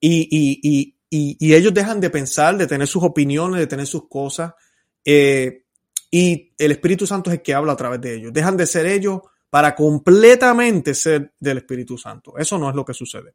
Y, 0.00 0.28
y, 0.30 0.96
y, 1.10 1.54
ellos 1.54 1.72
dejan 1.72 2.00
de 2.00 2.10
pensar, 2.10 2.56
de 2.56 2.66
tener 2.66 2.86
sus 2.86 3.02
opiniones, 3.02 3.60
de 3.60 3.66
tener 3.66 3.86
sus 3.86 4.08
cosas. 4.08 4.54
Eh, 5.04 5.64
y 6.10 6.52
el 6.58 6.72
Espíritu 6.72 7.06
Santo 7.06 7.30
es 7.30 7.36
el 7.36 7.42
que 7.42 7.54
habla 7.54 7.72
a 7.72 7.76
través 7.76 8.00
de 8.00 8.14
ellos. 8.14 8.32
Dejan 8.32 8.56
de 8.56 8.66
ser 8.66 8.86
ellos 8.86 9.20
para 9.50 9.74
completamente 9.74 10.94
ser 10.94 11.34
del 11.38 11.58
Espíritu 11.58 11.96
Santo. 11.96 12.34
Eso 12.38 12.58
no 12.58 12.68
es 12.70 12.74
lo 12.74 12.84
que 12.84 12.94
sucede. 12.94 13.34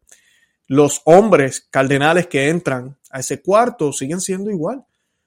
Los 0.70 1.02
hombres 1.04 1.68
cardenales 1.70 2.28
que 2.28 2.48
entran 2.48 2.98
a 3.12 3.20
ese 3.20 3.42
cuarto 3.42 3.92
siguen 3.92 4.22
siendo 4.22 4.50
igual. 4.50 4.86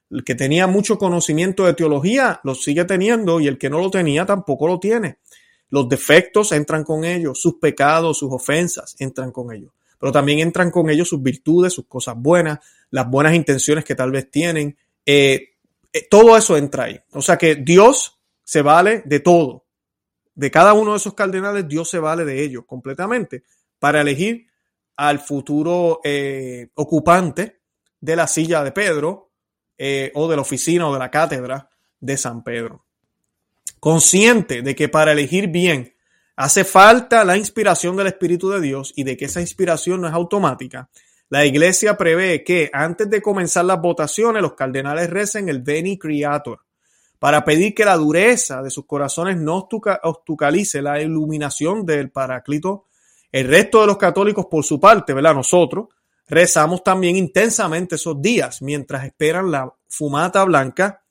El 0.09 0.23
que 0.23 0.33
tenía 0.33 0.65
mucho 0.65 0.97
conocimiento 0.97 1.65
de 1.65 1.75
teología 1.75 2.41
lo 2.43 2.55
sigue 2.55 2.85
teniendo 2.85 3.39
y 3.39 3.47
el 3.47 3.59
que 3.59 3.69
no 3.69 3.77
lo 3.77 3.91
tenía 3.91 4.25
tampoco 4.25 4.65
lo 4.65 4.79
tiene. 4.79 5.19
Los 5.69 5.87
defectos 5.87 6.51
entran 6.51 6.83
con 6.83 7.05
ellos, 7.05 7.39
sus 7.39 7.59
pecados, 7.59 8.17
sus 8.17 8.33
ofensas 8.33 8.95
entran 8.97 9.31
con 9.31 9.53
ellos 9.53 9.71
pero 10.03 10.11
también 10.11 10.39
entran 10.39 10.69
con 10.69 10.89
ellos 10.89 11.07
sus 11.07 11.23
virtudes, 11.23 11.71
sus 11.71 11.85
cosas 11.87 12.15
buenas, 12.17 12.59
las 12.89 13.09
buenas 13.09 13.35
intenciones 13.35 13.85
que 13.85 13.95
tal 13.95 14.11
vez 14.11 14.29
tienen. 14.29 14.75
Eh, 15.05 15.53
eh, 15.93 16.07
todo 16.09 16.35
eso 16.35 16.57
entra 16.57 16.83
ahí. 16.83 16.99
O 17.13 17.21
sea 17.21 17.37
que 17.37 17.55
Dios 17.55 18.19
se 18.43 18.61
vale 18.61 19.03
de 19.05 19.21
todo. 19.21 19.63
De 20.35 20.51
cada 20.51 20.73
uno 20.73 20.91
de 20.91 20.97
esos 20.97 21.13
cardenales, 21.13 21.69
Dios 21.69 21.89
se 21.89 21.99
vale 21.99 22.25
de 22.25 22.43
ellos 22.43 22.65
completamente 22.67 23.43
para 23.79 24.01
elegir 24.01 24.47
al 24.95 25.19
futuro 25.19 26.01
eh, 26.03 26.69
ocupante 26.75 27.61
de 27.99 28.15
la 28.15 28.27
silla 28.27 28.63
de 28.63 28.71
Pedro 28.71 29.31
eh, 29.77 30.11
o 30.15 30.27
de 30.27 30.35
la 30.35 30.41
oficina 30.41 30.87
o 30.87 30.93
de 30.93 30.99
la 30.99 31.11
cátedra 31.11 31.69
de 31.99 32.17
San 32.17 32.43
Pedro. 32.43 32.85
Consciente 33.79 34.61
de 34.61 34.75
que 34.75 34.89
para 34.89 35.11
elegir 35.11 35.47
bien 35.47 35.95
hace 36.35 36.63
falta 36.63 37.23
la 37.23 37.37
inspiración 37.37 37.95
del 37.95 38.07
Espíritu 38.07 38.49
de 38.49 38.61
Dios 38.61 38.93
y 38.95 39.03
de 39.03 39.17
que 39.17 39.25
esa 39.25 39.41
inspiración 39.41 40.01
no 40.01 40.07
es 40.07 40.13
automática, 40.13 40.89
la 41.29 41.45
iglesia 41.45 41.97
prevé 41.97 42.43
que 42.43 42.69
antes 42.73 43.09
de 43.09 43.21
comenzar 43.21 43.65
las 43.65 43.81
votaciones 43.81 44.41
los 44.41 44.53
cardenales 44.53 45.09
recen 45.09 45.49
el 45.49 45.61
Veni 45.61 45.97
Creator 45.97 46.59
para 47.23 47.45
pedir 47.45 47.73
que 47.73 47.85
la 47.85 47.95
dureza 47.95 48.61
de 48.61 48.69
sus 48.69 48.85
corazones 48.85 49.37
no 49.37 49.67
obstucalice 50.03 50.81
la 50.81 51.01
iluminación 51.01 51.85
del 51.85 52.11
Paráclito. 52.11 52.85
El 53.33 53.47
resto 53.47 53.81
de 53.81 53.87
los 53.87 53.97
católicos, 53.97 54.45
por 54.45 54.63
su 54.63 54.79
parte, 54.79 55.11
¿verdad? 55.11 55.33
Nosotros 55.33 55.87
rezamos 56.27 56.83
también 56.83 57.17
intensamente 57.17 57.95
esos 57.95 58.21
días 58.21 58.61
mientras 58.61 59.05
esperan 59.05 59.49
la 59.49 59.73
fumata 59.89 60.43
blanca, 60.43 61.01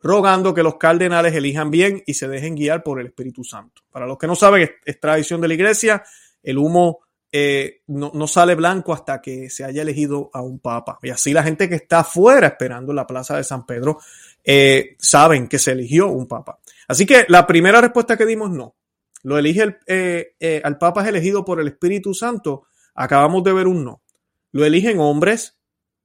rogando 0.00 0.54
que 0.54 0.62
los 0.62 0.76
cardenales 0.76 1.34
elijan 1.34 1.72
bien 1.72 2.00
y 2.06 2.14
se 2.14 2.28
dejen 2.28 2.54
guiar 2.54 2.84
por 2.84 3.00
el 3.00 3.06
Espíritu 3.06 3.42
Santo. 3.42 3.82
Para 3.90 4.06
los 4.06 4.16
que 4.16 4.28
no 4.28 4.36
saben, 4.36 4.70
es 4.84 5.00
tradición 5.00 5.40
de 5.40 5.48
la 5.48 5.54
iglesia, 5.54 6.04
el 6.42 6.58
humo 6.58 7.00
eh, 7.32 7.80
no, 7.88 8.26
sale 8.28 8.54
blanco 8.54 8.92
hasta 8.92 9.20
que 9.20 9.50
se 9.50 9.64
haya 9.64 9.82
elegido 9.82 10.30
a 10.32 10.40
un 10.40 10.60
papa. 10.60 11.00
Y 11.02 11.10
así 11.10 11.32
la 11.32 11.42
gente 11.42 11.68
que 11.68 11.74
está 11.74 12.00
afuera 12.00 12.46
esperando 12.46 12.92
en 12.92 12.96
la 12.96 13.06
plaza 13.08 13.36
de 13.36 13.42
San 13.42 13.66
Pedro 13.66 13.98
eh, 14.44 14.96
saben 15.00 15.48
que 15.48 15.58
se 15.58 15.72
eligió 15.72 16.08
un 16.08 16.28
papa. 16.28 16.60
Así 16.86 17.06
que 17.06 17.24
la 17.26 17.44
primera 17.44 17.80
respuesta 17.80 18.16
que 18.16 18.26
dimos 18.26 18.50
no. 18.50 18.76
Lo 19.22 19.38
elige 19.38 19.62
el, 19.62 19.76
eh, 19.86 20.60
al 20.64 20.78
papa 20.78 21.02
es 21.02 21.08
elegido 21.08 21.44
por 21.44 21.60
el 21.60 21.68
Espíritu 21.68 22.14
Santo. 22.14 22.64
Acabamos 22.94 23.44
de 23.44 23.52
ver 23.52 23.66
un 23.66 23.84
no. 23.84 24.02
Lo 24.50 24.64
eligen 24.64 25.00
hombres 25.00 25.58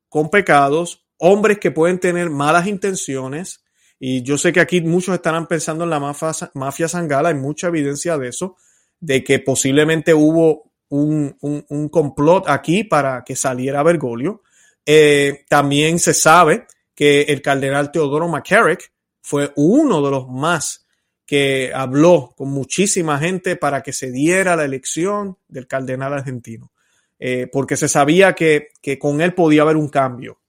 con 0.10 0.30
pecados, 0.30 1.06
hombres 1.18 1.60
que 1.60 1.72
pueden 1.72 2.00
tener 2.00 2.30
malas 2.30 2.68
intenciones. 2.68 3.64
Y 4.00 4.22
yo 4.22 4.38
sé 4.38 4.54
que 4.54 4.60
aquí 4.60 4.82
muchos 4.82 5.16
estarán 5.16 5.48
pensando 5.48 5.84
en 5.84 5.90
la 5.90 6.00
mafia, 6.00 6.32
mafia 6.54 6.88
sangala, 6.88 7.30
hay 7.30 7.36
mucha 7.36 7.68
evidencia 7.68 8.18
de 8.18 8.30
eso, 8.30 8.56
de 9.00 9.24
que 9.24 9.40
posiblemente 9.40 10.14
hubo 10.14 10.72
un, 10.90 11.36
un, 11.42 11.90
complot 11.90 12.48
aquí 12.48 12.84
para 12.84 13.24
que 13.24 13.36
saliera 13.36 13.84
Bergoglio. 13.84 14.44
Eh, 14.86 15.46
también 15.50 16.00
se 16.00 16.14
sabe 16.14 16.68
que 16.96 17.24
el 17.24 17.42
cardenal 17.42 17.92
Teodoro 17.92 18.28
McCarrick 18.28 18.92
fue 19.22 19.52
uno 19.56 20.02
de 20.02 20.12
los 20.12 20.30
más 20.30 20.87
que 21.28 21.72
habló 21.76 22.34
con 22.36 22.50
muchísima 22.50 23.20
gente 23.20 23.58
para 23.58 23.84
que 23.84 23.94
se 23.94 24.12
diera 24.12 24.56
la 24.56 24.66
elección 24.66 25.38
del 25.48 25.68
cardenal 25.68 26.14
argentino, 26.14 26.72
eh, 27.20 27.48
porque 27.52 27.78
se 27.78 27.88
sabía 27.88 28.34
que, 28.34 28.70
con 29.00 29.22
él 29.22 29.36
podía 29.36 29.62
haber 29.64 29.76
un 29.76 29.90
cambio, 29.90 30.40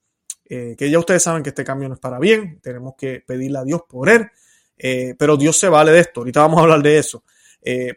eh, 0.49 0.77
que 0.79 0.89
ya 0.89 0.99
ustedes 0.99 1.23
saben 1.23 1.43
que 1.43 1.51
este 1.51 1.65
cambio 1.65 1.89
no 1.89 1.95
es 1.95 2.01
para 2.01 2.19
bien, 2.19 2.61
tenemos 2.63 2.95
que 2.97 3.21
pedirle 3.27 3.59
a 3.59 3.65
Dios 3.65 3.83
por 3.87 4.09
él, 4.09 4.31
pero 5.19 5.37
Dios 5.37 5.59
se 5.59 5.69
vale 5.69 5.91
de 5.91 5.99
esto, 5.99 6.21
ahorita 6.21 6.41
vamos 6.41 6.61
a 6.61 6.63
hablar 6.63 6.81
de 6.81 6.99
eso, 6.99 7.25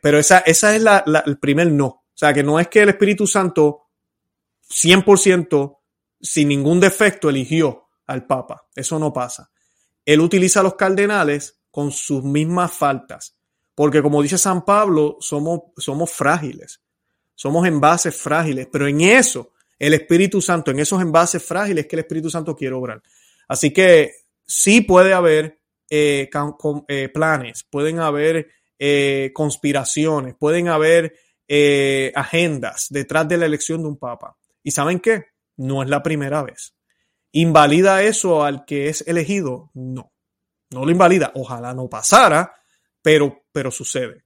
pero 0.02 0.18
esa, 0.18 0.40
esa 0.40 0.76
es 0.76 0.82
la, 0.82 1.04
el 1.28 1.38
primer 1.38 1.72
no, 1.72 1.86
o 1.86 2.04
sea, 2.16 2.34
que 2.34 2.42
no 2.42 2.60
es 2.60 2.68
que 2.68 2.82
el 2.82 2.90
Espíritu 2.90 3.28
Santo 3.28 3.92
100% 4.72 5.78
sin 6.20 6.48
ningún 6.48 6.80
defecto 6.80 7.30
eligió 7.30 7.90
al 8.08 8.26
Papa. 8.26 8.68
Eso 8.76 8.98
no 9.00 9.14
pasa. 9.14 9.52
Él 10.06 10.20
utiliza 10.22 10.62
a 10.62 10.64
los 10.64 10.76
cardenales 10.76 11.61
con 11.72 11.92
sus 11.92 12.24
mismas 12.24 12.72
faltas. 12.72 13.36
Porque 13.74 14.02
como 14.02 14.22
dice 14.22 14.38
San 14.38 14.64
Pablo, 14.64 15.18
somos, 15.20 15.62
somos 15.78 16.12
frágiles. 16.12 16.82
Somos 17.34 17.66
envases 17.66 18.16
frágiles. 18.16 18.68
Pero 18.72 18.88
en 18.88 19.02
eso, 19.02 19.54
el 19.80 19.96
Espíritu 19.96 20.42
Santo, 20.42 20.70
en 20.70 20.80
esos 20.80 21.02
envases 21.02 21.44
frágiles 21.44 21.88
que 21.88 21.96
el 21.96 22.02
Espíritu 22.02 22.30
Santo 22.30 22.56
quiere 22.56 22.76
obrar. 22.76 23.02
Así 23.48 23.72
que 23.72 24.12
sí 24.46 24.82
puede 24.82 25.14
haber 25.14 25.60
eh, 25.90 26.30
eh, 26.88 27.10
planes, 27.10 27.64
pueden 27.70 28.00
haber 28.00 28.50
eh, 28.78 29.32
conspiraciones, 29.34 30.36
pueden 30.40 30.68
haber 30.68 31.16
agendas 32.16 32.88
detrás 32.90 33.28
de 33.28 33.38
la 33.38 33.46
elección 33.46 33.82
de 33.82 33.90
un 33.90 33.98
papa. 33.98 34.38
¿Y 34.64 34.72
saben 34.72 35.02
qué? 35.02 35.26
No 35.58 35.84
es 35.84 35.90
la 35.90 36.02
primera 36.02 36.44
vez. 36.44 36.76
¿Invalida 37.34 38.04
eso 38.04 38.44
al 38.44 38.64
que 38.64 38.88
es 38.88 39.04
elegido? 39.06 39.70
No. 39.74 40.11
No 40.72 40.86
lo 40.86 40.92
invalida. 40.92 41.32
Ojalá 41.36 41.74
no 41.74 41.90
pasara, 41.90 42.54
pero, 43.02 43.44
pero 43.52 43.72
sucede. 43.72 44.24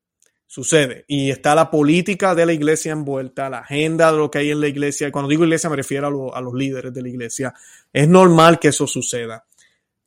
Sucede. 0.47 1.05
Y 1.07 1.31
está 1.31 1.55
la 1.55 1.69
política 1.69 2.35
de 2.35 2.45
la 2.45 2.53
iglesia 2.53 2.91
envuelta, 2.91 3.49
la 3.49 3.59
agenda 3.59 4.11
de 4.11 4.17
lo 4.17 4.31
que 4.31 4.39
hay 4.39 4.51
en 4.51 4.61
la 4.61 4.67
iglesia. 4.67 5.07
Y 5.07 5.11
cuando 5.11 5.29
digo 5.29 5.43
iglesia 5.43 5.69
me 5.69 5.75
refiero 5.75 6.31
a, 6.33 6.37
a 6.37 6.41
los 6.41 6.53
líderes 6.53 6.93
de 6.93 7.01
la 7.01 7.09
iglesia. 7.09 7.53
Es 7.91 8.07
normal 8.07 8.59
que 8.59 8.69
eso 8.69 8.87
suceda. 8.87 9.45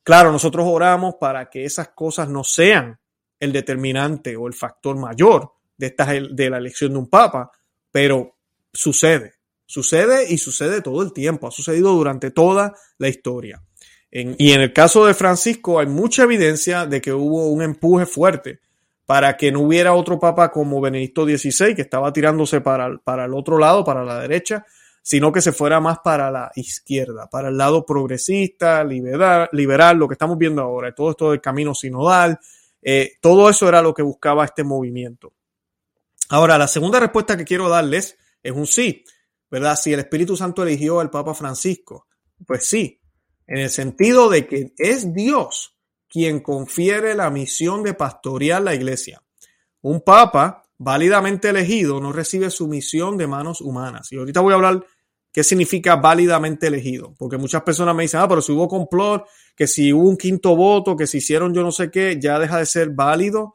Claro, 0.02 0.33
nosotros 0.33 0.66
oramos 0.66 1.16
para 1.21 1.50
que 1.50 1.64
esas 1.64 1.88
cosas 1.88 2.28
no 2.30 2.45
sean 2.45 2.99
el 3.40 3.52
determinante 3.52 4.37
o 4.37 4.47
el 4.47 4.54
factor 4.54 4.97
mayor, 4.97 5.52
de, 5.76 5.87
esta, 5.87 6.07
de 6.07 6.50
la 6.50 6.59
elección 6.59 6.92
de 6.92 6.99
un 6.99 7.09
papa, 7.09 7.50
pero 7.90 8.37
sucede, 8.73 9.35
sucede 9.64 10.30
y 10.33 10.38
sucede 10.38 10.83
todo 10.83 11.02
el 11.02 11.12
tiempo, 11.12 11.47
ha 11.47 11.50
sucedido 11.50 11.92
durante 11.92 12.30
toda 12.30 12.75
la 12.99 13.09
historia. 13.09 13.62
Y 14.10 14.52
en 14.52 14.60
el 14.60 14.72
caso 14.72 15.04
de 15.04 15.14
Francisco 15.14 15.78
hay 15.78 15.86
mucha 15.86 16.22
evidencia 16.22 16.86
de 16.86 17.00
que 17.00 17.12
hubo 17.12 17.48
un 17.48 17.62
empuje 17.62 18.06
fuerte 18.06 18.60
para 19.04 19.36
que 19.36 19.50
no 19.50 19.60
hubiera 19.60 19.94
otro 19.94 20.18
papa 20.18 20.50
como 20.50 20.80
Benedicto 20.80 21.24
XVI, 21.24 21.74
que 21.74 21.82
estaba 21.82 22.12
tirándose 22.12 22.60
para, 22.60 22.98
para 22.98 23.24
el 23.24 23.34
otro 23.34 23.58
lado, 23.58 23.84
para 23.84 24.04
la 24.04 24.20
derecha, 24.20 24.66
sino 25.02 25.32
que 25.32 25.40
se 25.40 25.52
fuera 25.52 25.80
más 25.80 26.00
para 26.00 26.30
la 26.30 26.52
izquierda, 26.54 27.26
para 27.30 27.48
el 27.48 27.56
lado 27.56 27.86
progresista, 27.86 28.84
liberal, 28.84 29.48
liberal 29.52 29.96
lo 29.96 30.06
que 30.06 30.12
estamos 30.12 30.36
viendo 30.36 30.60
ahora, 30.60 30.94
todo 30.94 31.12
esto 31.12 31.30
del 31.30 31.40
camino 31.40 31.74
sinodal, 31.74 32.38
eh, 32.82 33.12
todo 33.22 33.48
eso 33.48 33.66
era 33.66 33.80
lo 33.80 33.94
que 33.94 34.02
buscaba 34.02 34.44
este 34.44 34.64
movimiento. 34.64 35.32
Ahora, 36.28 36.58
la 36.58 36.68
segunda 36.68 37.00
respuesta 37.00 37.36
que 37.36 37.46
quiero 37.46 37.70
darles 37.70 38.18
es 38.42 38.52
un 38.52 38.66
sí, 38.66 39.04
¿verdad? 39.50 39.76
Si 39.76 39.90
el 39.92 40.00
Espíritu 40.00 40.36
Santo 40.36 40.62
eligió 40.62 41.00
al 41.00 41.08
Papa 41.08 41.32
Francisco, 41.32 42.06
pues 42.46 42.66
sí, 42.66 43.00
en 43.49 43.59
el 43.59 43.71
sentido 43.71 44.28
de 44.28 44.47
que 44.47 44.73
es 44.76 45.12
Dios 45.12 45.75
quien 46.09 46.40
confiere 46.40 47.14
la 47.14 47.31
misión 47.31 47.83
de 47.83 47.95
pastorear 47.95 48.62
la 48.62 48.75
iglesia. 48.75 49.23
Un 49.83 50.00
papa 50.00 50.62
válidamente 50.78 51.49
elegido 51.49 52.00
no 52.00 52.12
recibe 52.12 52.50
su 52.50 52.69
misión 52.69 53.17
de 53.17 53.26
manos 53.26 53.61
humanas. 53.61 54.12
Y 54.12 54.17
ahorita 54.17 54.40
voy 54.40 54.52
a 54.52 54.57
hablar 54.57 54.87
qué 55.33 55.43
significa 55.43 55.97
válidamente 55.97 56.67
elegido, 56.67 57.14
porque 57.19 57.37
muchas 57.37 57.62
personas 57.62 57.95
me 57.95 58.02
dicen, 58.02 58.21
ah, 58.21 58.28
pero 58.28 58.40
si 58.40 58.52
hubo 58.52 58.69
complot, 58.69 59.26
que 59.55 59.67
si 59.67 59.93
hubo 59.93 60.09
un 60.09 60.17
quinto 60.17 60.57
voto, 60.57 60.97
que 60.97 61.07
si 61.07 61.19
hicieron 61.19 61.52
yo 61.52 61.62
no 61.62 61.73
sé 61.73 61.90
qué, 61.90 62.19
ya 62.21 62.38
deja 62.38 62.59
de 62.59 62.67
ser 62.67 62.90
válido. 62.90 63.55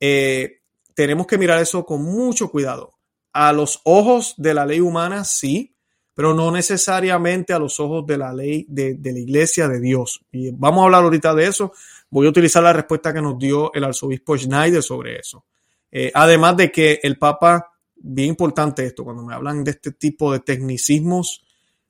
Eh, 0.00 0.60
tenemos 0.94 1.26
que 1.26 1.38
mirar 1.38 1.60
eso 1.60 1.84
con 1.84 2.02
mucho 2.02 2.50
cuidado. 2.50 2.94
A 3.32 3.52
los 3.52 3.80
ojos 3.84 4.34
de 4.36 4.54
la 4.54 4.66
ley 4.66 4.80
humana, 4.80 5.24
sí, 5.24 5.71
pero 6.14 6.34
no 6.34 6.50
necesariamente 6.50 7.52
a 7.52 7.58
los 7.58 7.80
ojos 7.80 8.06
de 8.06 8.18
la 8.18 8.32
ley 8.32 8.66
de, 8.68 8.98
la 9.02 9.18
iglesia 9.18 9.68
de 9.68 9.80
Dios. 9.80 10.20
Y 10.30 10.50
vamos 10.50 10.82
a 10.82 10.84
hablar 10.84 11.04
ahorita 11.04 11.34
de 11.34 11.46
eso. 11.46 11.72
Voy 12.10 12.26
a 12.26 12.30
utilizar 12.30 12.62
la 12.62 12.72
respuesta 12.72 13.12
que 13.12 13.22
nos 13.22 13.38
dio 13.38 13.72
el 13.72 13.84
arzobispo 13.84 14.36
Schneider 14.36 14.82
sobre 14.82 15.18
eso. 15.18 15.44
Eh, 15.90 16.10
además 16.14 16.56
de 16.56 16.70
que 16.70 17.00
el 17.02 17.18
Papa, 17.18 17.72
bien 17.96 18.28
importante 18.28 18.84
esto, 18.84 19.04
cuando 19.04 19.24
me 19.24 19.34
hablan 19.34 19.64
de 19.64 19.72
este 19.72 19.92
tipo 19.92 20.32
de 20.32 20.40
tecnicismos, 20.40 21.44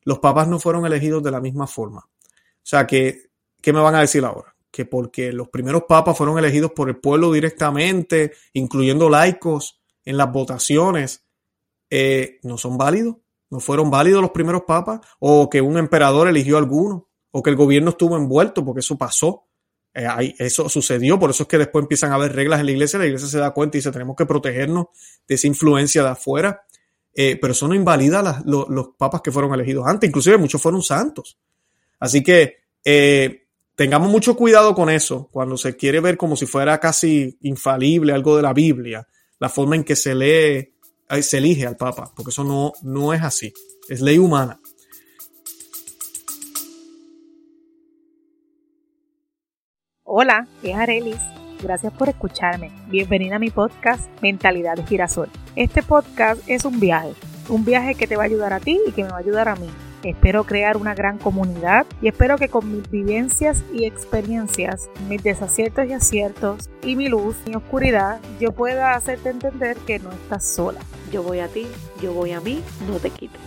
los 0.05 0.19
papas 0.19 0.49
no 0.49 0.59
fueron 0.59 0.85
elegidos 0.87 1.23
de 1.23 1.31
la 1.31 1.41
misma 1.41 1.67
forma. 1.67 2.01
O 2.01 2.65
sea 2.65 2.87
que, 2.87 3.31
¿qué 3.61 3.73
me 3.73 3.81
van 3.81 3.95
a 3.95 4.01
decir 4.01 4.25
ahora? 4.25 4.53
que 4.73 4.87
porque 4.87 5.33
los 5.33 5.51
primeros 5.51 5.85
papas 5.87 6.17
fueron 6.17 6.39
elegidos 6.39 6.73
por 6.73 6.89
el 6.89 6.97
pueblo 6.97 7.31
directamente, 7.31 8.33
incluyendo 8.55 9.11
laicos 9.11 9.79
en 10.05 10.17
las 10.17 10.33
votaciones, 10.33 11.25
eh, 11.91 12.41
no 12.43 12.57
son 12.57 12.79
válidos, 12.79 13.17
no 13.53 13.61
fueron 13.61 13.91
válidos 13.91 14.23
los 14.23 14.31
primeros 14.31 14.63
papas, 14.67 15.01
o 15.19 15.51
que 15.51 15.61
un 15.61 15.77
emperador 15.77 16.27
eligió 16.27 16.57
alguno, 16.57 17.11
o 17.33 17.43
que 17.43 17.51
el 17.51 17.57
gobierno 17.57 17.91
estuvo 17.91 18.17
envuelto, 18.17 18.65
porque 18.65 18.81
eso 18.81 18.97
pasó. 18.97 19.45
Eh, 19.93 20.35
eso 20.39 20.71
sucedió, 20.71 21.19
por 21.19 21.29
eso 21.29 21.43
es 21.43 21.51
que 21.51 21.59
después 21.59 21.83
empiezan 21.83 22.13
a 22.13 22.15
haber 22.15 22.35
reglas 22.35 22.61
en 22.61 22.67
la 22.67 22.73
iglesia, 22.73 22.99
la 22.99 23.05
iglesia 23.05 23.29
se 23.29 23.37
da 23.37 23.51
cuenta 23.51 23.77
y 23.77 23.81
dice 23.81 23.93
tenemos 23.93 24.17
que 24.17 24.25
protegernos 24.25 24.87
de 25.29 25.35
esa 25.35 25.47
influencia 25.47 26.03
de 26.03 26.09
afuera, 26.09 26.63
eh, 27.13 27.37
pero 27.39 27.53
eso 27.53 27.69
no 27.69 27.75
invalida 27.75 28.43
los, 28.47 28.71
los, 28.71 28.89
papas 28.97 29.21
que 29.21 29.31
fueron 29.31 29.53
elegidos 29.53 29.87
antes, 29.87 30.09
inclusive 30.09 30.39
muchos 30.39 30.63
fueron 30.63 30.81
santos. 30.81 31.39
Así 32.01 32.23
que 32.23 32.57
tengamos 33.75 34.11
mucho 34.11 34.35
cuidado 34.35 34.75
con 34.75 34.89
eso, 34.89 35.29
cuando 35.31 35.59
se 35.59 35.77
quiere 35.77 36.01
ver 36.01 36.17
como 36.17 36.37
si 36.37 36.47
fuera 36.47 36.81
casi 36.81 37.37
infalible 37.43 38.15
algo 38.15 38.35
de 38.35 38.43
la 38.43 38.55
Biblia, 38.55 39.07
la 39.39 39.51
forma 39.51 39.77
en 39.77 39.85
que 39.85 39.95
se 39.95 40.15
lee, 40.15 40.72
se 41.21 41.39
elige 41.39 41.67
al 41.67 41.77
Papa, 41.77 42.11
porque 42.17 42.31
eso 42.31 42.43
no, 42.43 42.73
no 42.83 43.13
es 43.13 43.23
así, 43.23 43.53
es 43.91 44.01
ley 44.01 44.17
humana. 44.17 44.59
Hola, 50.05 50.47
es 50.63 50.75
Arelis. 50.75 51.21
Gracias 51.63 51.93
por 51.93 52.09
escucharme. 52.09 52.71
Bienvenida 52.89 53.37
a 53.37 53.39
mi 53.39 53.51
podcast 53.51 54.11
Mentalidad 54.21 54.77
de 54.77 54.85
Girasol. 54.85 55.29
Este 55.55 55.83
podcast 55.83 56.43
es 56.49 56.65
un 56.65 56.81
viaje 56.81 57.13
Un 57.49 57.65
viaje 57.65 57.95
que 57.95 58.07
te 58.07 58.17
va 58.17 58.23
a 58.23 58.27
ayudar 58.27 58.53
a 58.53 58.61
ti 58.61 58.81
y 58.87 58.93
que 58.93 59.05
me 59.05 59.11
va 59.11 59.17
a 59.17 59.21
ayudar 59.21 59.49
a 59.49 59.57
mí. 59.57 59.69
Espero 60.03 60.43
crear 60.43 60.77
una 60.77 60.97
gran 60.97 61.17
comunidad 61.19 61.87
y 62.01 62.09
espero 62.09 62.37
que 62.37 62.49
con 62.49 62.77
mis 62.77 62.91
vivencias 62.91 63.63
y 63.73 63.85
experiencias, 63.85 64.91
mis 65.09 65.23
desaciertos 65.23 65.87
y 65.87 65.93
aciertos 65.93 66.71
y 66.83 66.97
mi 66.97 67.09
luz 67.09 67.37
y 67.47 67.55
oscuridad, 67.55 68.21
yo 68.41 68.51
pueda 68.51 68.95
hacerte 68.95 69.29
entender 69.29 69.77
que 69.87 70.01
no 70.01 70.11
estás 70.11 70.45
sola. 70.45 70.81
Yo 71.13 71.23
voy 71.23 71.39
a 71.39 71.47
ti, 71.47 71.69
yo 72.01 72.13
voy 72.15 72.33
a 72.33 72.41
mí, 72.41 72.61
no 72.89 72.97
te 72.97 73.11
quites. 73.11 73.41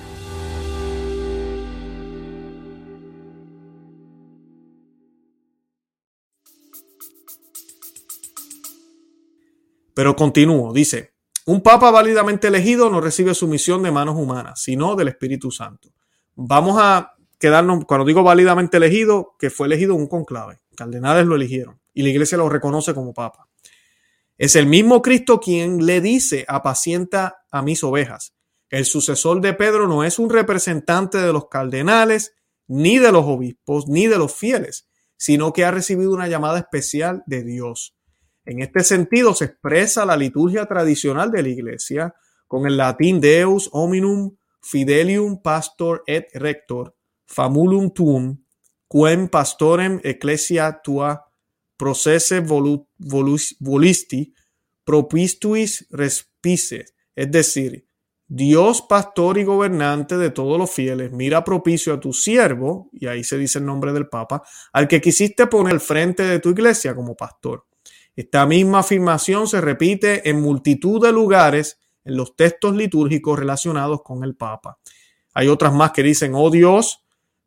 Pero 9.94 10.16
continúo, 10.16 10.72
dice, 10.72 11.16
un 11.46 11.62
papa 11.62 11.92
válidamente 11.92 12.48
elegido 12.48 12.90
no 12.90 13.02
recibe 13.02 13.34
su 13.34 13.48
misión 13.48 13.84
de 13.84 13.92
manos 13.92 14.16
humanas, 14.16 14.62
sino 14.62 14.96
del 14.96 15.10
Espíritu 15.10 15.52
Santo. 15.52 15.90
Vamos 16.36 16.78
a 16.80 17.16
quedarnos, 17.40 17.86
cuando 17.86 18.06
digo 18.06 18.24
válidamente 18.24 18.78
elegido, 18.78 19.36
que 19.40 19.50
fue 19.50 19.68
elegido 19.68 19.96
un 19.96 20.08
conclave. 20.08 20.60
Cardenales 20.76 21.26
lo 21.26 21.36
eligieron 21.36 21.80
y 21.94 22.04
la 22.04 22.10
iglesia 22.10 22.38
lo 22.38 22.50
reconoce 22.50 22.94
como 22.94 23.14
papa. 23.14 23.48
Es 24.38 24.58
el 24.58 24.66
mismo 24.68 25.02
Cristo 25.02 25.40
quien 25.40 25.86
le 25.86 26.02
dice, 26.02 26.46
apacienta 26.48 27.46
a 27.52 27.62
mis 27.62 27.84
ovejas. 27.84 28.34
El 28.70 28.86
sucesor 28.86 29.40
de 29.40 29.54
Pedro 29.54 29.88
no 29.88 30.04
es 30.04 30.20
un 30.20 30.30
representante 30.30 31.20
de 31.20 31.32
los 31.32 31.48
cardenales, 31.48 32.34
ni 32.68 33.00
de 33.00 33.12
los 33.12 33.24
obispos, 33.26 33.88
ni 33.88 34.08
de 34.08 34.18
los 34.18 34.34
fieles, 34.34 34.90
sino 35.16 35.54
que 35.54 35.64
ha 35.64 35.72
recibido 35.72 36.12
una 36.12 36.28
llamada 36.28 36.60
especial 36.60 37.24
de 37.28 37.44
Dios. 37.44 37.96
En 38.44 38.62
este 38.62 38.84
sentido 38.84 39.34
se 39.34 39.46
expresa 39.46 40.06
la 40.06 40.18
liturgia 40.18 40.66
tradicional 40.66 41.32
de 41.32 41.44
la 41.44 41.50
Iglesia 41.50 42.16
con 42.48 42.66
el 42.68 42.76
latín 42.78 43.22
Deus 43.22 43.70
hominum 43.72 44.36
fidelium 44.66 45.38
pastor 45.42 46.02
et 46.08 46.28
rector 46.34 46.94
famulum 47.26 47.90
tuum 47.94 48.36
quem 48.90 49.28
pastorem 49.28 50.00
ecclesia 50.04 50.72
tua 50.84 51.20
processe 51.78 52.42
volisti 53.60 54.34
propistuis 54.86 55.86
respice. 55.92 56.86
Es 57.16 57.32
decir, 57.32 57.88
Dios 58.28 58.82
pastor 58.82 59.38
y 59.38 59.44
gobernante 59.44 60.18
de 60.18 60.30
todos 60.30 60.58
los 60.58 60.72
fieles, 60.72 61.12
mira 61.12 61.44
propicio 61.44 61.94
a 61.94 62.00
tu 62.00 62.14
siervo, 62.14 62.90
y 62.94 63.08
ahí 63.08 63.24
se 63.24 63.38
dice 63.38 63.60
el 63.60 63.66
nombre 63.66 63.94
del 63.94 64.08
Papa, 64.08 64.44
al 64.74 64.88
que 64.88 65.02
quisiste 65.02 65.48
poner 65.48 65.74
al 65.74 65.80
frente 65.80 66.24
de 66.24 66.40
tu 66.40 66.50
iglesia 66.50 66.96
como 66.96 67.16
pastor. 67.16 67.66
Esta 68.16 68.46
misma 68.46 68.80
afirmación 68.80 69.48
se 69.48 69.60
repite 69.60 70.30
en 70.30 70.42
multitud 70.42 71.04
de 71.06 71.12
lugares 71.12 71.80
en 72.06 72.16
los 72.16 72.36
textos 72.36 72.76
litúrgicos 72.76 73.38
relacionados 73.38 74.02
con 74.04 74.24
el 74.24 74.36
Papa. 74.36 74.78
Hay 75.34 75.48
otras 75.48 75.74
más 75.74 75.92
que 75.92 76.04
dicen, 76.04 76.34
oh 76.36 76.50
Dios, 76.50 77.04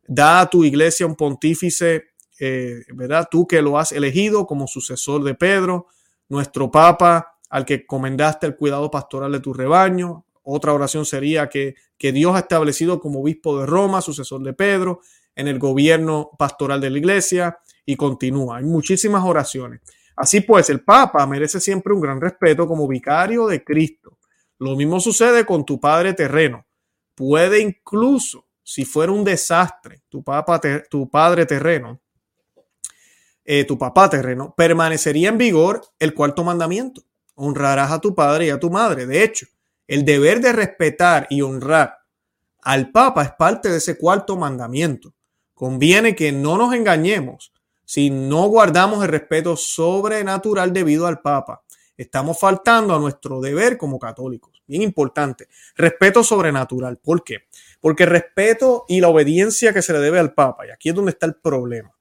da 0.07 0.41
a 0.41 0.49
tu 0.49 0.63
iglesia 0.63 1.07
un 1.07 1.15
pontífice, 1.15 2.09
eh, 2.39 2.81
¿verdad? 2.93 3.27
Tú 3.31 3.47
que 3.47 3.61
lo 3.61 3.79
has 3.79 3.91
elegido 3.91 4.45
como 4.45 4.67
sucesor 4.67 5.23
de 5.23 5.33
Pedro, 5.33 5.87
nuestro 6.27 6.69
Papa, 6.69 7.37
al 7.49 7.65
que 7.65 7.85
comendaste 7.87 8.45
el 8.45 8.55
cuidado 8.55 8.91
pastoral 8.91 9.31
de 9.31 9.39
tu 9.39 9.53
rebaño. 9.53 10.25
Otra 10.43 10.73
oración 10.73 11.05
sería 11.05 11.49
que, 11.49 11.75
que 11.97 12.11
Dios 12.11 12.35
ha 12.35 12.39
establecido 12.39 12.99
como 12.99 13.21
obispo 13.21 13.59
de 13.59 13.65
Roma, 13.65 14.01
sucesor 14.01 14.43
de 14.43 14.53
Pedro, 14.53 15.01
en 15.35 15.47
el 15.47 15.57
gobierno 15.57 16.31
pastoral 16.37 16.81
de 16.81 16.89
la 16.89 16.97
iglesia 16.97 17.59
y 17.85 17.95
continúa. 17.95 18.57
Hay 18.57 18.65
muchísimas 18.65 19.23
oraciones. 19.23 19.81
Así 20.15 20.41
pues, 20.41 20.69
el 20.69 20.81
Papa 20.81 21.25
merece 21.25 21.59
siempre 21.59 21.93
un 21.93 22.01
gran 22.01 22.19
respeto 22.19 22.67
como 22.67 22.87
vicario 22.87 23.47
de 23.47 23.63
Cristo. 23.63 24.18
Lo 24.59 24.75
mismo 24.75 24.99
sucede 24.99 25.45
con 25.45 25.65
tu 25.65 25.79
padre 25.79 26.13
terreno. 26.13 26.65
Puede 27.15 27.59
incluso, 27.59 28.45
si 28.61 28.85
fuera 28.85 29.11
un 29.11 29.23
desastre, 29.23 30.03
tu, 30.09 30.23
papa 30.23 30.61
tu 30.89 31.09
padre 31.09 31.45
terreno, 31.45 31.99
eh, 33.43 33.63
tu 33.63 33.77
papá 33.77 34.09
terreno, 34.09 34.53
permanecería 34.55 35.29
en 35.29 35.37
vigor 35.37 35.81
el 35.97 36.13
cuarto 36.13 36.43
mandamiento. 36.43 37.01
Honrarás 37.35 37.91
a 37.91 37.99
tu 37.99 38.13
padre 38.13 38.47
y 38.47 38.49
a 38.49 38.59
tu 38.59 38.69
madre. 38.69 39.05
De 39.07 39.23
hecho, 39.23 39.47
el 39.87 40.05
deber 40.05 40.39
de 40.39 40.53
respetar 40.53 41.25
y 41.31 41.41
honrar 41.41 41.99
al 42.61 42.91
Papa 42.91 43.23
es 43.23 43.31
parte 43.31 43.69
de 43.69 43.77
ese 43.77 43.97
cuarto 43.97 44.37
mandamiento. 44.37 45.13
Conviene 45.53 46.15
que 46.15 46.31
no 46.31 46.57
nos 46.57 46.73
engañemos 46.73 47.51
si 47.85 48.11
no 48.11 48.47
guardamos 48.49 49.03
el 49.03 49.09
respeto 49.09 49.57
sobrenatural 49.57 50.71
debido 50.73 51.07
al 51.07 51.21
Papa. 51.21 51.63
Estamos 51.97 52.39
faltando 52.39 52.95
a 52.95 52.99
nuestro 52.99 53.41
deber 53.41 53.77
como 53.77 53.97
católicos. 53.97 54.48
Bien 54.69 54.83
importante. 54.83 55.47
Respeto 55.75 56.23
sobrenatural. 56.23 56.97
¿Por 56.97 57.23
qué? 57.23 57.39
Porque 57.81 58.05
respeto 58.05 58.85
y 58.87 59.01
la 59.01 59.09
obediencia 59.09 59.73
que 59.73 59.81
se 59.81 59.93
le 59.93 59.99
debe 59.99 60.19
al 60.19 60.35
Papa, 60.35 60.67
y 60.67 60.69
aquí 60.69 60.89
es 60.89 60.95
donde 60.95 61.09
está 61.09 61.25
el 61.25 61.33
problema. 61.33 61.91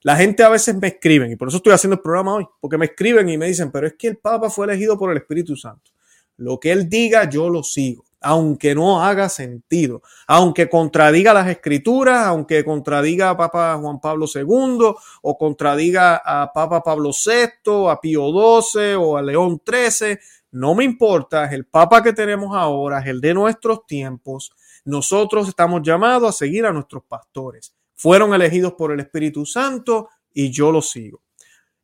La 0.00 0.16
gente 0.16 0.42
a 0.42 0.48
veces 0.48 0.74
me 0.74 0.88
escriben, 0.88 1.30
y 1.30 1.36
por 1.36 1.48
eso 1.48 1.58
estoy 1.58 1.74
haciendo 1.74 1.96
el 1.96 2.00
programa 2.00 2.36
hoy, 2.36 2.46
porque 2.62 2.78
me 2.78 2.86
escriben 2.86 3.28
y 3.28 3.36
me 3.36 3.46
dicen, 3.46 3.70
pero 3.70 3.86
es 3.86 3.94
que 3.98 4.08
el 4.08 4.16
Papa 4.16 4.48
fue 4.48 4.64
elegido 4.64 4.98
por 4.98 5.10
el 5.10 5.18
Espíritu 5.18 5.54
Santo. 5.54 5.90
Lo 6.38 6.58
que 6.58 6.72
él 6.72 6.88
diga, 6.88 7.28
yo 7.28 7.50
lo 7.50 7.62
sigo 7.62 8.06
aunque 8.24 8.74
no 8.74 9.04
haga 9.04 9.28
sentido, 9.28 10.00
aunque 10.26 10.70
contradiga 10.70 11.34
las 11.34 11.46
escrituras, 11.46 12.26
aunque 12.26 12.64
contradiga 12.64 13.28
a 13.28 13.36
Papa 13.36 13.78
Juan 13.78 14.00
Pablo 14.00 14.26
II 14.34 14.94
o 15.22 15.38
contradiga 15.38 16.16
a 16.24 16.50
Papa 16.52 16.82
Pablo 16.82 17.10
VI, 17.10 17.90
a 17.90 18.00
Pío 18.00 18.30
XII 18.62 18.94
o 18.94 19.18
a 19.18 19.22
León 19.22 19.60
XIII, 19.64 20.18
no 20.54 20.74
me 20.74 20.84
importa, 20.84 21.44
es 21.44 21.52
el 21.52 21.66
Papa 21.66 22.02
que 22.02 22.12
tenemos 22.12 22.56
ahora, 22.56 23.00
es 23.00 23.06
el 23.06 23.20
de 23.20 23.34
nuestros 23.34 23.86
tiempos. 23.86 24.52
Nosotros 24.84 25.48
estamos 25.48 25.82
llamados 25.82 26.28
a 26.28 26.32
seguir 26.32 26.66
a 26.66 26.72
nuestros 26.72 27.04
pastores. 27.04 27.74
Fueron 27.94 28.34
elegidos 28.34 28.72
por 28.74 28.92
el 28.92 29.00
Espíritu 29.00 29.46
Santo 29.46 30.08
y 30.32 30.50
yo 30.50 30.72
los 30.72 30.90
sigo. 30.90 31.22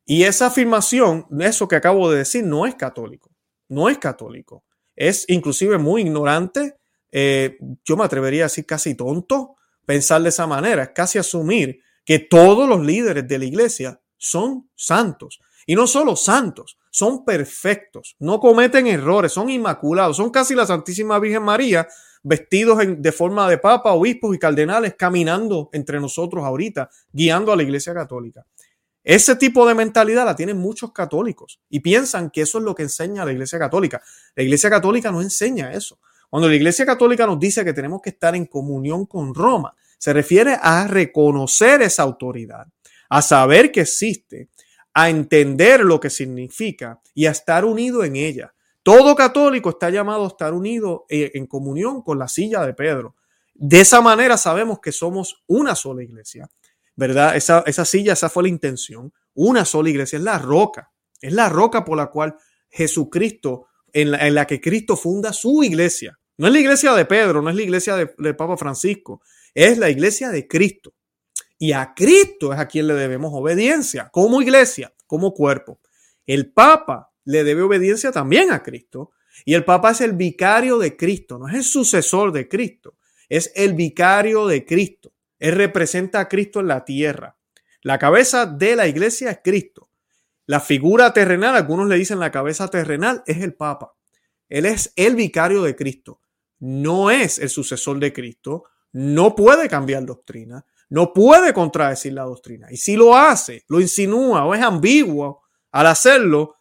Y 0.05 0.23
esa 0.23 0.47
afirmación, 0.47 1.27
eso 1.39 1.67
que 1.67 1.75
acabo 1.75 2.09
de 2.11 2.19
decir, 2.19 2.43
no 2.43 2.65
es 2.65 2.75
católico, 2.75 3.29
no 3.69 3.89
es 3.89 3.97
católico 3.97 4.63
es 4.95 5.25
inclusive 5.29 5.77
muy 5.77 6.01
ignorante, 6.01 6.75
eh, 7.11 7.57
yo 7.83 7.97
me 7.97 8.03
atrevería 8.03 8.43
a 8.43 8.45
decir 8.45 8.65
casi 8.65 8.95
tonto 8.95 9.55
pensar 9.85 10.21
de 10.21 10.29
esa 10.29 10.47
manera, 10.47 10.83
es 10.83 10.89
casi 10.89 11.17
asumir 11.17 11.81
que 12.05 12.19
todos 12.19 12.69
los 12.69 12.85
líderes 12.85 13.27
de 13.27 13.39
la 13.39 13.45
iglesia 13.45 14.01
son 14.17 14.69
santos. 14.75 15.39
Y 15.65 15.75
no 15.75 15.87
solo 15.87 16.15
santos, 16.15 16.77
son 16.91 17.25
perfectos, 17.25 18.15
no 18.19 18.39
cometen 18.39 18.85
errores, 18.85 19.31
son 19.31 19.49
inmaculados, 19.49 20.17
son 20.17 20.29
casi 20.29 20.53
la 20.53 20.67
Santísima 20.67 21.17
Virgen 21.17 21.41
María 21.41 21.87
vestidos 22.21 22.77
de 22.85 23.11
forma 23.11 23.49
de 23.49 23.57
papa, 23.57 23.93
obispos 23.93 24.35
y 24.35 24.37
cardenales 24.37 24.93
caminando 24.95 25.69
entre 25.73 25.99
nosotros 25.99 26.43
ahorita, 26.43 26.89
guiando 27.11 27.51
a 27.51 27.55
la 27.55 27.63
iglesia 27.63 27.95
católica. 27.95 28.45
Ese 29.03 29.35
tipo 29.35 29.67
de 29.67 29.73
mentalidad 29.73 30.25
la 30.25 30.35
tienen 30.35 30.57
muchos 30.57 30.91
católicos 30.91 31.59
y 31.69 31.79
piensan 31.79 32.29
que 32.29 32.41
eso 32.41 32.59
es 32.59 32.63
lo 32.63 32.75
que 32.75 32.83
enseña 32.83 33.25
la 33.25 33.31
Iglesia 33.31 33.57
Católica. 33.57 34.01
La 34.35 34.43
Iglesia 34.43 34.69
Católica 34.69 35.11
no 35.11 35.21
enseña 35.21 35.73
eso. 35.73 35.97
Cuando 36.29 36.47
la 36.47 36.55
Iglesia 36.55 36.85
Católica 36.85 37.25
nos 37.25 37.39
dice 37.39 37.65
que 37.65 37.73
tenemos 37.73 37.99
que 38.01 38.11
estar 38.11 38.35
en 38.35 38.45
comunión 38.45 39.07
con 39.07 39.33
Roma, 39.33 39.75
se 39.97 40.13
refiere 40.13 40.57
a 40.61 40.87
reconocer 40.87 41.81
esa 41.81 42.03
autoridad, 42.03 42.67
a 43.09 43.21
saber 43.21 43.71
que 43.71 43.81
existe, 43.81 44.49
a 44.93 45.09
entender 45.09 45.81
lo 45.81 45.99
que 45.99 46.09
significa 46.09 47.01
y 47.13 47.25
a 47.25 47.31
estar 47.31 47.65
unido 47.65 48.03
en 48.03 48.15
ella. 48.15 48.53
Todo 48.83 49.15
católico 49.15 49.69
está 49.69 49.89
llamado 49.89 50.25
a 50.25 50.27
estar 50.27 50.53
unido 50.53 51.05
eh, 51.09 51.31
en 51.35 51.45
comunión 51.45 52.01
con 52.01 52.19
la 52.19 52.27
silla 52.27 52.65
de 52.65 52.73
Pedro. 52.73 53.15
De 53.53 53.81
esa 53.81 54.01
manera 54.01 54.37
sabemos 54.37 54.79
que 54.79 54.91
somos 54.91 55.43
una 55.47 55.75
sola 55.75 56.03
iglesia 56.03 56.49
¿verdad? 56.95 57.35
Esa, 57.35 57.63
esa 57.65 57.85
silla, 57.85 58.13
esa 58.13 58.29
fue 58.29 58.43
la 58.43 58.49
intención. 58.49 59.13
Una 59.33 59.65
sola 59.65 59.89
iglesia, 59.89 60.17
es 60.17 60.23
la 60.23 60.37
roca, 60.37 60.91
es 61.19 61.33
la 61.33 61.49
roca 61.49 61.85
por 61.85 61.97
la 61.97 62.07
cual 62.07 62.35
Jesucristo, 62.69 63.67
en 63.93 64.11
la, 64.11 64.27
en 64.27 64.35
la 64.35 64.45
que 64.45 64.61
Cristo 64.61 64.95
funda 64.95 65.33
su 65.33 65.63
iglesia. 65.63 66.19
No 66.37 66.47
es 66.47 66.53
la 66.53 66.59
iglesia 66.59 66.93
de 66.93 67.05
Pedro, 67.05 67.41
no 67.41 67.49
es 67.49 67.55
la 67.55 67.61
iglesia 67.63 67.95
de, 67.95 68.13
de 68.17 68.33
Papa 68.33 68.57
Francisco, 68.57 69.21
es 69.53 69.77
la 69.77 69.89
iglesia 69.89 70.29
de 70.29 70.47
Cristo. 70.47 70.93
Y 71.61 71.73
a 71.73 71.93
Cristo 71.93 72.53
es 72.53 72.59
a 72.59 72.67
quien 72.67 72.87
le 72.87 72.95
debemos 72.95 73.29
obediencia, 73.35 74.09
como 74.11 74.41
iglesia, 74.41 74.95
como 75.05 75.31
cuerpo. 75.31 75.79
El 76.25 76.51
Papa 76.51 77.11
le 77.23 77.43
debe 77.43 77.61
obediencia 77.61 78.11
también 78.11 78.51
a 78.51 78.63
Cristo. 78.63 79.11
Y 79.45 79.53
el 79.53 79.63
Papa 79.63 79.91
es 79.91 80.01
el 80.01 80.13
vicario 80.13 80.79
de 80.79 80.97
Cristo, 80.97 81.37
no 81.37 81.47
es 81.47 81.53
el 81.53 81.63
sucesor 81.63 82.31
de 82.31 82.47
Cristo, 82.47 82.95
es 83.29 83.51
el 83.53 83.75
vicario 83.75 84.47
de 84.47 84.65
Cristo. 84.65 85.13
Él 85.37 85.53
representa 85.53 86.21
a 86.21 86.27
Cristo 86.27 86.61
en 86.61 86.67
la 86.67 86.83
tierra. 86.83 87.37
La 87.83 87.99
cabeza 87.99 88.47
de 88.47 88.75
la 88.75 88.87
iglesia 88.87 89.29
es 89.29 89.39
Cristo. 89.43 89.91
La 90.47 90.61
figura 90.61 91.13
terrenal, 91.13 91.55
algunos 91.55 91.87
le 91.87 91.95
dicen 91.95 92.17
la 92.17 92.31
cabeza 92.31 92.69
terrenal, 92.69 93.21
es 93.27 93.37
el 93.37 93.53
Papa. 93.53 93.93
Él 94.49 94.65
es 94.65 94.93
el 94.95 95.15
vicario 95.15 95.61
de 95.61 95.75
Cristo. 95.75 96.21
No 96.57 97.11
es 97.11 97.37
el 97.37 97.49
sucesor 97.49 97.99
de 97.99 98.11
Cristo. 98.11 98.63
No 98.93 99.35
puede 99.35 99.69
cambiar 99.69 100.07
doctrina. 100.07 100.65
No 100.91 101.13
puede 101.13 101.53
contradecir 101.53 102.11
la 102.11 102.23
doctrina. 102.23 102.67
Y 102.69 102.75
si 102.75 102.97
lo 102.97 103.15
hace, 103.15 103.63
lo 103.69 103.79
insinúa 103.79 104.45
o 104.45 104.53
es 104.53 104.61
ambiguo 104.61 105.41
al 105.71 105.87
hacerlo, 105.87 106.57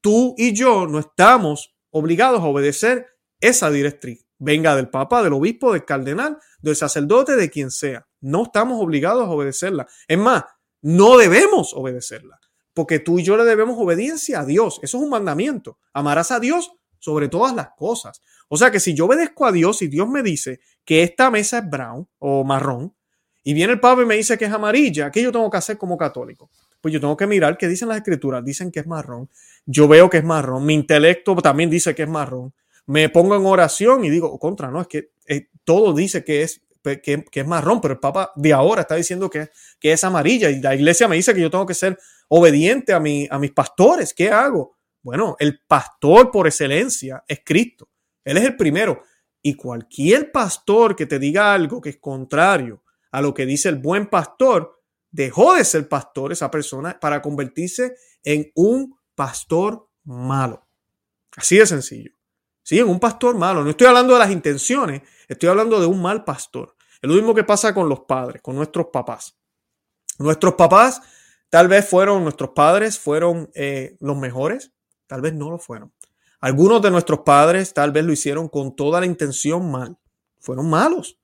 tú 0.00 0.34
y 0.38 0.54
yo 0.54 0.86
no 0.86 0.98
estamos 0.98 1.76
obligados 1.90 2.40
a 2.40 2.46
obedecer 2.46 3.06
esa 3.40 3.70
directriz. 3.70 4.24
venga 4.38 4.74
del 4.74 4.88
papa, 4.88 5.22
del 5.22 5.34
obispo, 5.34 5.72
del 5.72 5.84
cardenal, 5.84 6.38
del 6.60 6.76
sacerdote, 6.76 7.36
de 7.36 7.50
quien 7.50 7.70
sea. 7.70 8.06
No 8.20 8.44
estamos 8.44 8.80
obligados 8.80 9.26
a 9.26 9.30
obedecerla. 9.30 9.86
Es 10.06 10.16
más, 10.16 10.44
no 10.80 11.18
debemos 11.18 11.74
obedecerla, 11.74 12.38
porque 12.72 13.00
tú 13.00 13.18
y 13.18 13.24
yo 13.24 13.36
le 13.36 13.44
debemos 13.44 13.76
obediencia 13.78 14.40
a 14.40 14.44
Dios. 14.46 14.80
Eso 14.82 14.96
es 14.96 15.02
un 15.02 15.10
mandamiento. 15.10 15.78
Amarás 15.92 16.30
a 16.30 16.40
Dios 16.40 16.70
sobre 17.00 17.28
todas 17.28 17.54
las 17.54 17.70
cosas. 17.76 18.22
O 18.48 18.56
sea 18.56 18.70
que 18.70 18.80
si 18.80 18.94
yo 18.94 19.04
obedezco 19.04 19.44
a 19.44 19.52
Dios 19.52 19.82
y 19.82 19.88
Dios 19.88 20.08
me 20.08 20.22
dice 20.22 20.60
que 20.86 21.02
esta 21.02 21.30
mesa 21.30 21.58
es 21.58 21.68
brown 21.68 22.08
o 22.18 22.44
marrón, 22.44 22.94
y 23.42 23.54
viene 23.54 23.72
el 23.72 23.80
papa 23.80 24.02
y 24.02 24.06
me 24.06 24.16
dice 24.16 24.36
que 24.36 24.44
es 24.44 24.52
amarilla, 24.52 25.10
¿qué 25.10 25.22
yo 25.22 25.32
tengo 25.32 25.48
que 25.50 25.56
hacer 25.56 25.78
como 25.78 25.96
católico? 25.96 26.50
Pues 26.80 26.94
yo 26.94 27.00
tengo 27.00 27.16
que 27.16 27.26
mirar 27.26 27.58
qué 27.58 27.66
dicen 27.66 27.88
las 27.88 27.98
escrituras. 27.98 28.44
Dicen 28.44 28.70
que 28.70 28.80
es 28.80 28.86
marrón. 28.86 29.28
Yo 29.66 29.88
veo 29.88 30.08
que 30.08 30.18
es 30.18 30.24
marrón. 30.24 30.64
Mi 30.64 30.74
intelecto 30.74 31.34
también 31.36 31.70
dice 31.70 31.94
que 31.94 32.02
es 32.02 32.08
marrón. 32.08 32.52
Me 32.86 33.08
pongo 33.08 33.36
en 33.36 33.44
oración 33.44 34.04
y 34.04 34.10
digo, 34.10 34.38
contra, 34.38 34.70
no, 34.70 34.80
es 34.80 34.86
que 34.86 35.10
eh, 35.26 35.48
todo 35.64 35.92
dice 35.92 36.24
que 36.24 36.42
es, 36.42 36.62
que, 37.02 37.24
es 37.30 37.46
marrón, 37.46 37.80
pero 37.80 37.92
el 37.94 38.00
Papa 38.00 38.32
de 38.34 38.52
ahora 38.52 38.82
está 38.82 38.94
diciendo 38.94 39.28
que, 39.28 39.50
que 39.78 39.92
es 39.92 40.04
amarilla 40.04 40.48
y 40.48 40.60
la 40.60 40.74
iglesia 40.74 41.06
me 41.06 41.16
dice 41.16 41.34
que 41.34 41.40
yo 41.40 41.50
tengo 41.50 41.66
que 41.66 41.74
ser 41.74 41.98
obediente 42.28 42.94
a, 42.94 43.00
mi, 43.00 43.26
a 43.30 43.38
mis 43.38 43.50
pastores. 43.50 44.14
¿Qué 44.14 44.30
hago? 44.30 44.76
Bueno, 45.02 45.36
el 45.38 45.60
pastor 45.66 46.30
por 46.30 46.46
excelencia 46.46 47.24
es 47.26 47.40
Cristo. 47.44 47.88
Él 48.24 48.38
es 48.38 48.44
el 48.44 48.56
primero. 48.56 49.02
Y 49.42 49.54
cualquier 49.54 50.32
pastor 50.32 50.96
que 50.96 51.06
te 51.06 51.18
diga 51.18 51.52
algo 51.52 51.80
que 51.80 51.90
es 51.90 51.98
contrario 51.98 52.82
a 53.10 53.20
lo 53.20 53.34
que 53.34 53.46
dice 53.46 53.68
el 53.68 53.76
buen 53.76 54.08
pastor, 54.08 54.80
dejó 55.10 55.54
de 55.54 55.64
ser 55.64 55.88
pastor 55.88 56.32
esa 56.32 56.50
persona 56.50 56.98
para 57.00 57.22
convertirse 57.22 57.96
en 58.22 58.50
un 58.54 58.98
pastor 59.14 59.88
malo. 60.04 60.66
Así 61.36 61.56
de 61.56 61.66
sencillo. 61.66 62.12
Sí, 62.62 62.78
en 62.78 62.88
un 62.88 63.00
pastor 63.00 63.36
malo. 63.36 63.64
No 63.64 63.70
estoy 63.70 63.86
hablando 63.86 64.12
de 64.12 64.18
las 64.18 64.30
intenciones, 64.30 65.02
estoy 65.26 65.48
hablando 65.48 65.80
de 65.80 65.86
un 65.86 66.02
mal 66.02 66.24
pastor. 66.24 66.76
Es 67.00 67.08
lo 67.08 67.14
mismo 67.14 67.34
que 67.34 67.44
pasa 67.44 67.72
con 67.72 67.88
los 67.88 68.00
padres, 68.00 68.42
con 68.42 68.56
nuestros 68.56 68.88
papás. 68.92 69.38
Nuestros 70.18 70.54
papás 70.54 71.00
tal 71.48 71.68
vez 71.68 71.88
fueron, 71.88 72.22
nuestros 72.24 72.50
padres 72.50 72.98
fueron 72.98 73.50
eh, 73.54 73.96
los 74.00 74.16
mejores, 74.16 74.72
tal 75.06 75.20
vez 75.20 75.32
no 75.32 75.50
lo 75.50 75.58
fueron. 75.58 75.92
Algunos 76.40 76.82
de 76.82 76.90
nuestros 76.90 77.20
padres 77.20 77.72
tal 77.72 77.90
vez 77.90 78.04
lo 78.04 78.12
hicieron 78.12 78.48
con 78.48 78.76
toda 78.76 79.00
la 79.00 79.06
intención 79.06 79.70
mal. 79.70 79.96
Fueron 80.38 80.68
malos. 80.68 81.18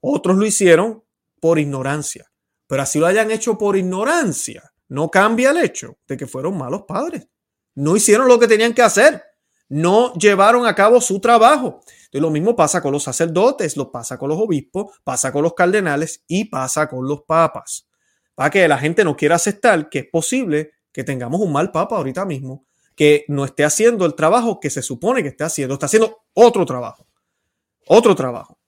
Otros 0.00 0.36
lo 0.36 0.46
hicieron 0.46 1.02
por 1.40 1.58
ignorancia. 1.58 2.30
Pero 2.66 2.82
así 2.82 2.98
lo 2.98 3.06
hayan 3.06 3.30
hecho 3.30 3.58
por 3.58 3.76
ignorancia, 3.76 4.70
no 4.90 5.08
cambia 5.08 5.50
el 5.50 5.58
hecho 5.58 5.98
de 6.06 6.16
que 6.16 6.26
fueron 6.26 6.58
malos 6.58 6.82
padres. 6.86 7.28
No 7.74 7.96
hicieron 7.96 8.28
lo 8.28 8.38
que 8.38 8.48
tenían 8.48 8.74
que 8.74 8.82
hacer. 8.82 9.22
No 9.68 10.12
llevaron 10.14 10.66
a 10.66 10.74
cabo 10.74 11.00
su 11.00 11.20
trabajo. 11.20 11.80
Y 12.10 12.18
lo 12.18 12.28
mismo 12.30 12.56
pasa 12.56 12.82
con 12.82 12.92
los 12.92 13.04
sacerdotes, 13.04 13.76
lo 13.76 13.92
pasa 13.92 14.18
con 14.18 14.28
los 14.28 14.38
obispos, 14.38 15.00
pasa 15.04 15.30
con 15.30 15.44
los 15.44 15.54
cardenales 15.54 16.24
y 16.26 16.46
pasa 16.46 16.88
con 16.88 17.06
los 17.06 17.22
papas. 17.22 17.88
Para 18.34 18.50
que 18.50 18.66
la 18.66 18.78
gente 18.78 19.04
no 19.04 19.16
quiera 19.16 19.36
aceptar 19.36 19.88
que 19.88 20.00
es 20.00 20.06
posible 20.06 20.72
que 20.92 21.04
tengamos 21.04 21.40
un 21.40 21.52
mal 21.52 21.70
papa 21.70 21.96
ahorita 21.96 22.24
mismo, 22.24 22.66
que 22.96 23.24
no 23.28 23.44
esté 23.44 23.64
haciendo 23.64 24.04
el 24.06 24.14
trabajo 24.14 24.58
que 24.58 24.70
se 24.70 24.82
supone 24.82 25.22
que 25.22 25.28
esté 25.28 25.44
haciendo, 25.44 25.74
está 25.74 25.86
haciendo 25.86 26.24
otro 26.34 26.66
trabajo. 26.66 27.06
Otro 27.86 28.16
trabajo. 28.16 28.59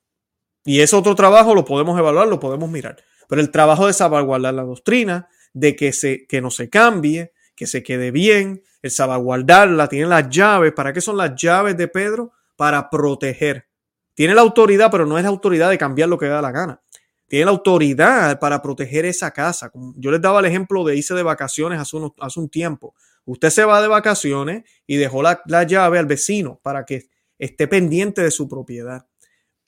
Y 0.64 0.80
ese 0.80 0.96
otro 0.96 1.14
trabajo 1.14 1.54
lo 1.54 1.64
podemos 1.64 1.98
evaluar, 1.98 2.28
lo 2.28 2.38
podemos 2.38 2.70
mirar. 2.70 2.96
Pero 3.28 3.40
el 3.40 3.50
trabajo 3.50 3.86
de 3.86 3.92
salvaguardar 3.92 4.54
la 4.54 4.62
doctrina, 4.62 5.28
de 5.52 5.76
que, 5.76 5.92
se, 5.92 6.26
que 6.26 6.40
no 6.40 6.50
se 6.50 6.70
cambie, 6.70 7.32
que 7.54 7.66
se 7.66 7.82
quede 7.82 8.10
bien, 8.10 8.62
el 8.80 8.90
salvaguardarla, 8.90 9.88
tiene 9.88 10.06
las 10.06 10.28
llaves. 10.28 10.72
¿Para 10.72 10.92
qué 10.92 11.00
son 11.00 11.16
las 11.16 11.34
llaves 11.34 11.76
de 11.76 11.88
Pedro? 11.88 12.32
Para 12.56 12.90
proteger. 12.90 13.66
Tiene 14.14 14.34
la 14.34 14.42
autoridad, 14.42 14.90
pero 14.90 15.06
no 15.06 15.18
es 15.18 15.24
la 15.24 15.30
autoridad 15.30 15.70
de 15.70 15.78
cambiar 15.78 16.08
lo 16.08 16.18
que 16.18 16.26
da 16.26 16.42
la 16.42 16.52
gana. 16.52 16.82
Tiene 17.26 17.46
la 17.46 17.52
autoridad 17.52 18.38
para 18.38 18.60
proteger 18.60 19.06
esa 19.06 19.30
casa. 19.30 19.72
Yo 19.96 20.10
les 20.10 20.20
daba 20.20 20.40
el 20.40 20.46
ejemplo 20.46 20.84
de 20.84 20.96
irse 20.96 21.14
de 21.14 21.22
vacaciones 21.22 21.80
hace, 21.80 21.96
hace 22.20 22.40
un 22.40 22.48
tiempo. 22.50 22.94
Usted 23.24 23.50
se 23.50 23.64
va 23.64 23.80
de 23.80 23.88
vacaciones 23.88 24.64
y 24.86 24.96
dejó 24.96 25.22
la 25.22 25.62
llave 25.66 25.98
al 25.98 26.06
vecino 26.06 26.60
para 26.62 26.84
que 26.84 27.08
esté 27.38 27.68
pendiente 27.68 28.22
de 28.22 28.30
su 28.30 28.48
propiedad. 28.48 29.06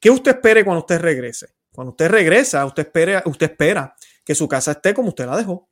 ¿Qué 0.05 0.11
usted 0.11 0.33
espere 0.33 0.67
cuando 0.67 0.81
usted 0.81 1.01
regrese? 1.01 1.55
Cuando 1.73 1.93
usted 1.93 2.11
regresa, 2.11 2.67
usted 2.67 2.83
espera, 2.83 3.23
usted 3.25 3.51
espera 3.51 3.97
que 4.23 4.35
su 4.35 4.47
casa 4.47 4.73
esté 4.73 4.93
como 4.93 5.09
usted 5.09 5.25
la 5.25 5.35
dejó. 5.35 5.71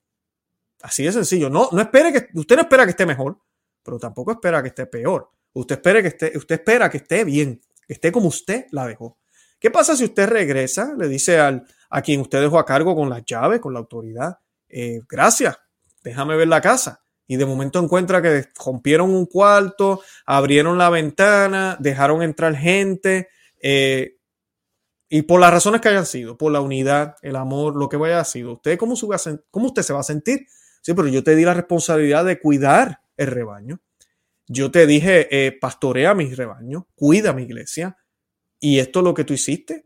Así 0.80 1.04
de 1.04 1.12
sencillo. 1.12 1.50
No, 1.50 1.68
no 1.70 1.82
espere 1.82 2.14
que, 2.14 2.28
usted 2.40 2.56
no 2.56 2.62
espera 2.62 2.84
que 2.84 2.92
esté 2.92 3.04
mejor, 3.04 3.36
pero 3.82 3.98
tampoco 3.98 4.32
espera 4.32 4.62
que 4.62 4.68
esté 4.68 4.86
peor. 4.86 5.30
Usted 5.52 5.74
espera 5.74 6.00
que 6.00 6.08
esté, 6.08 6.32
usted 6.34 6.54
espera 6.54 6.88
que 6.88 6.96
esté 6.96 7.24
bien, 7.24 7.60
que 7.86 7.92
esté 7.92 8.10
como 8.10 8.28
usted 8.28 8.64
la 8.70 8.86
dejó. 8.86 9.18
¿Qué 9.60 9.70
pasa 9.70 9.94
si 9.94 10.04
usted 10.04 10.26
regresa, 10.26 10.94
le 10.96 11.08
dice 11.08 11.38
al, 11.38 11.66
a 11.90 12.00
quien 12.00 12.22
usted 12.22 12.40
dejó 12.40 12.58
a 12.58 12.64
cargo 12.64 12.96
con 12.96 13.10
las 13.10 13.26
llaves, 13.26 13.60
con 13.60 13.74
la 13.74 13.80
autoridad, 13.80 14.38
eh, 14.66 15.02
gracias, 15.06 15.58
déjame 16.02 16.36
ver 16.36 16.48
la 16.48 16.62
casa? 16.62 17.04
Y 17.26 17.36
de 17.36 17.44
momento 17.44 17.80
encuentra 17.80 18.22
que 18.22 18.46
rompieron 18.64 19.10
un 19.10 19.26
cuarto, 19.26 20.00
abrieron 20.24 20.78
la 20.78 20.88
ventana, 20.88 21.76
dejaron 21.78 22.22
entrar 22.22 22.56
gente, 22.56 23.28
eh, 23.60 24.16
y 25.14 25.20
por 25.20 25.42
las 25.42 25.50
razones 25.50 25.82
que 25.82 25.90
hayan 25.90 26.06
sido, 26.06 26.38
por 26.38 26.50
la 26.50 26.62
unidad, 26.62 27.16
el 27.20 27.36
amor, 27.36 27.76
lo 27.76 27.90
que 27.90 27.98
haya 27.98 28.24
sido, 28.24 28.54
¿usted 28.54 28.78
cómo, 28.78 28.94
cómo 29.50 29.66
usted 29.66 29.82
se 29.82 29.92
va 29.92 30.00
a 30.00 30.04
sentir? 30.04 30.46
Sí, 30.80 30.94
pero 30.94 31.06
yo 31.06 31.22
te 31.22 31.36
di 31.36 31.44
la 31.44 31.52
responsabilidad 31.52 32.24
de 32.24 32.40
cuidar 32.40 33.02
el 33.18 33.26
rebaño. 33.26 33.82
Yo 34.46 34.70
te 34.70 34.86
dije, 34.86 35.28
eh, 35.30 35.52
pastorea 35.52 36.14
mi 36.14 36.32
rebaño, 36.32 36.88
cuida 36.94 37.34
mi 37.34 37.42
iglesia. 37.42 37.98
Y 38.58 38.78
esto 38.78 39.00
es 39.00 39.04
lo 39.04 39.12
que 39.12 39.24
tú 39.24 39.34
hiciste. 39.34 39.84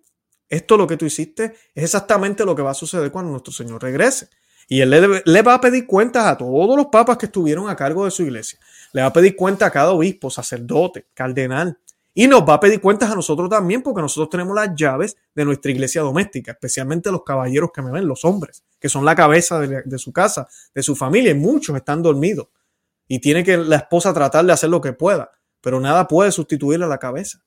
Esto 0.49 0.77
es 0.77 0.79
lo 0.79 0.87
que 0.87 0.97
tú 0.97 1.07
hiciste. 1.07 1.57
Es 1.75 1.83
exactamente 1.83 2.45
lo 2.45 2.55
que 2.55 2.63
va 2.63 2.71
a 2.71 2.75
suceder 2.75 3.11
cuando 3.11 3.33
nuestro 3.33 3.53
Señor 3.53 3.83
regrese. 3.83 4.29
Y 4.69 4.81
Él 4.81 4.91
le, 4.91 5.23
le, 5.25 5.43
va 5.43 5.55
a 5.55 5.61
pedir 5.61 5.89
cuentas 5.89 6.25
a 6.25 6.39
todos 6.39 6.77
los 6.77 6.87
papas 6.87 7.17
que 7.17 7.27
estuvieron 7.27 7.69
a 7.69 7.75
cargo 7.75 8.05
de 8.05 8.13
su 8.13 8.23
iglesia. 8.23 8.61
Le 8.93 9.01
va 9.01 9.09
a 9.09 9.13
pedir 9.13 9.35
cuenta 9.35 9.67
a 9.67 9.73
cada 9.73 9.91
obispo, 9.91 10.31
sacerdote, 10.31 11.09
cardenal, 11.15 11.81
y 12.19 12.29
nos 12.29 12.49
va 12.49 12.55
a 12.55 12.61
pedir 12.61 12.81
cuentas 12.81 13.11
a 13.11 13.15
nosotros 13.15 13.51
también, 13.51 13.83
porque 13.83 14.01
nosotros 14.01 14.31
tenemos 14.31 14.57
las 14.57 14.75
llaves 14.75 15.19
de 15.35 15.45
nuestra 15.45 15.71
iglesia 15.71 16.01
doméstica, 16.01 16.53
especialmente 16.53 17.13
los 17.13 17.23
caballeros 17.23 17.71
que 17.75 17.83
me 17.83 17.91
ven, 17.91 18.09
los 18.09 18.25
hombres, 18.25 18.65
que 18.81 18.89
son 18.89 19.05
la 19.05 19.15
cabeza 19.15 19.61
de, 19.61 19.99
su 19.99 20.15
casa, 20.15 20.49
de 20.75 20.83
su 20.83 20.97
familia, 20.97 21.33
y 21.33 21.35
muchos 21.35 21.77
están 21.77 22.03
dormidos. 22.03 22.49
Y 23.07 23.19
tiene 23.19 23.45
que 23.45 23.59
la 23.59 23.77
esposa 23.77 24.15
tratar 24.15 24.47
de 24.47 24.53
hacer 24.55 24.71
lo 24.71 24.81
que 24.81 24.95
pueda, 24.95 25.31
pero 25.61 25.79
nada 25.79 26.09
puede 26.09 26.33
sustituirle 26.33 26.87
a 26.87 26.89
la 26.89 26.97
cabeza. 26.97 27.45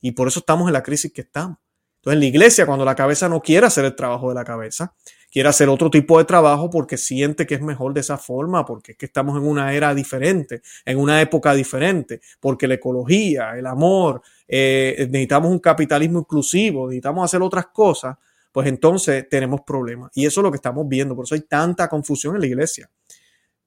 Y 0.00 0.12
por 0.12 0.28
eso 0.28 0.38
estamos 0.38 0.68
en 0.68 0.72
la 0.72 0.82
crisis 0.82 1.12
que 1.12 1.20
estamos. 1.20 1.58
Entonces, 1.96 2.14
en 2.14 2.20
la 2.20 2.26
iglesia, 2.26 2.64
cuando 2.64 2.86
la 2.86 2.94
cabeza 2.94 3.28
no 3.28 3.42
quiere 3.42 3.66
hacer 3.66 3.84
el 3.84 3.94
trabajo 3.94 4.30
de 4.30 4.36
la 4.36 4.44
cabeza, 4.44 4.94
quiere 5.30 5.48
hacer 5.48 5.68
otro 5.68 5.90
tipo 5.90 6.18
de 6.18 6.24
trabajo 6.24 6.70
porque 6.70 6.96
siente 6.96 7.46
que 7.46 7.54
es 7.54 7.60
mejor 7.60 7.92
de 7.92 8.00
esa 8.00 8.18
forma, 8.18 8.64
porque 8.64 8.92
es 8.92 8.98
que 8.98 9.06
estamos 9.06 9.36
en 9.36 9.46
una 9.46 9.72
era 9.74 9.94
diferente, 9.94 10.62
en 10.84 10.98
una 10.98 11.20
época 11.20 11.54
diferente, 11.54 12.20
porque 12.40 12.66
la 12.66 12.74
ecología, 12.74 13.56
el 13.56 13.66
amor, 13.66 14.22
eh, 14.46 15.06
necesitamos 15.10 15.50
un 15.50 15.58
capitalismo 15.58 16.20
inclusivo, 16.20 16.86
necesitamos 16.86 17.24
hacer 17.24 17.42
otras 17.42 17.66
cosas, 17.66 18.16
pues 18.52 18.66
entonces 18.66 19.28
tenemos 19.28 19.60
problemas. 19.62 20.10
Y 20.14 20.26
eso 20.26 20.40
es 20.40 20.44
lo 20.44 20.50
que 20.50 20.56
estamos 20.56 20.88
viendo, 20.88 21.14
por 21.14 21.24
eso 21.24 21.34
hay 21.34 21.42
tanta 21.42 21.88
confusión 21.88 22.34
en 22.34 22.40
la 22.40 22.46
iglesia. 22.46 22.90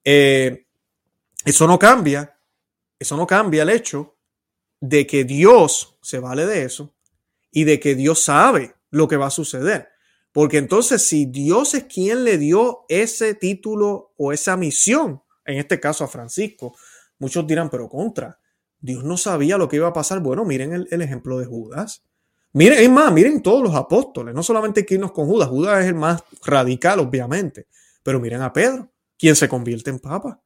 Eh, 0.04 0.66
eso 1.44 1.66
no 1.66 1.78
cambia, 1.78 2.36
eso 2.98 3.16
no 3.16 3.26
cambia 3.26 3.62
el 3.62 3.70
hecho 3.70 4.16
de 4.80 5.06
que 5.06 5.24
Dios 5.24 5.96
se 6.02 6.18
vale 6.18 6.44
de 6.44 6.64
eso 6.64 6.92
y 7.52 7.64
de 7.64 7.78
que 7.78 7.94
Dios 7.94 8.20
sabe 8.20 8.74
lo 8.90 9.06
que 9.06 9.16
va 9.16 9.26
a 9.26 9.30
suceder. 9.30 9.91
Porque 10.32 10.58
entonces 10.58 11.02
si 11.02 11.26
Dios 11.26 11.74
es 11.74 11.84
quien 11.84 12.24
le 12.24 12.38
dio 12.38 12.84
ese 12.88 13.34
título 13.34 14.12
o 14.16 14.32
esa 14.32 14.56
misión, 14.56 15.22
en 15.44 15.58
este 15.58 15.78
caso 15.78 16.04
a 16.04 16.08
Francisco, 16.08 16.74
muchos 17.18 17.46
dirán, 17.46 17.68
pero 17.68 17.88
contra, 17.88 18.40
Dios 18.80 19.04
no 19.04 19.16
sabía 19.16 19.58
lo 19.58 19.68
que 19.68 19.76
iba 19.76 19.88
a 19.88 19.92
pasar. 19.92 20.20
Bueno, 20.20 20.44
miren 20.44 20.86
el, 20.90 21.02
ejemplo 21.02 21.38
de 21.38 21.46
Judas. 21.46 22.02
Miren, 22.52 22.78
es 22.78 22.90
más, 22.90 23.12
miren 23.12 23.42
todos 23.42 23.62
los 23.62 23.74
apóstoles, 23.74 24.34
no 24.34 24.42
solamente 24.42 24.84
que 24.84 24.94
irnos 24.94 25.12
con 25.12 25.26
Judas, 25.26 25.48
Judas 25.48 25.82
es 25.82 25.86
el 25.86 25.94
más 25.94 26.22
radical, 26.44 26.98
obviamente, 26.98 27.66
pero 28.02 28.20
miren 28.20 28.42
a 28.42 28.52
Pedro, 28.52 28.90
quien 29.18 29.36
se 29.36 29.48
convierte 29.48 29.90
en 29.90 30.00
papa. 30.00 30.42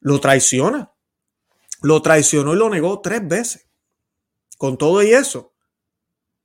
Lo 0.00 0.20
traiciona. 0.20 0.92
Lo 1.82 2.00
traicionó 2.02 2.54
y 2.54 2.58
lo 2.58 2.68
negó 2.68 3.00
tres 3.00 3.26
veces. 3.26 3.66
Con 4.58 4.78
todo 4.78 5.02
y 5.02 5.12
eso, 5.12 5.54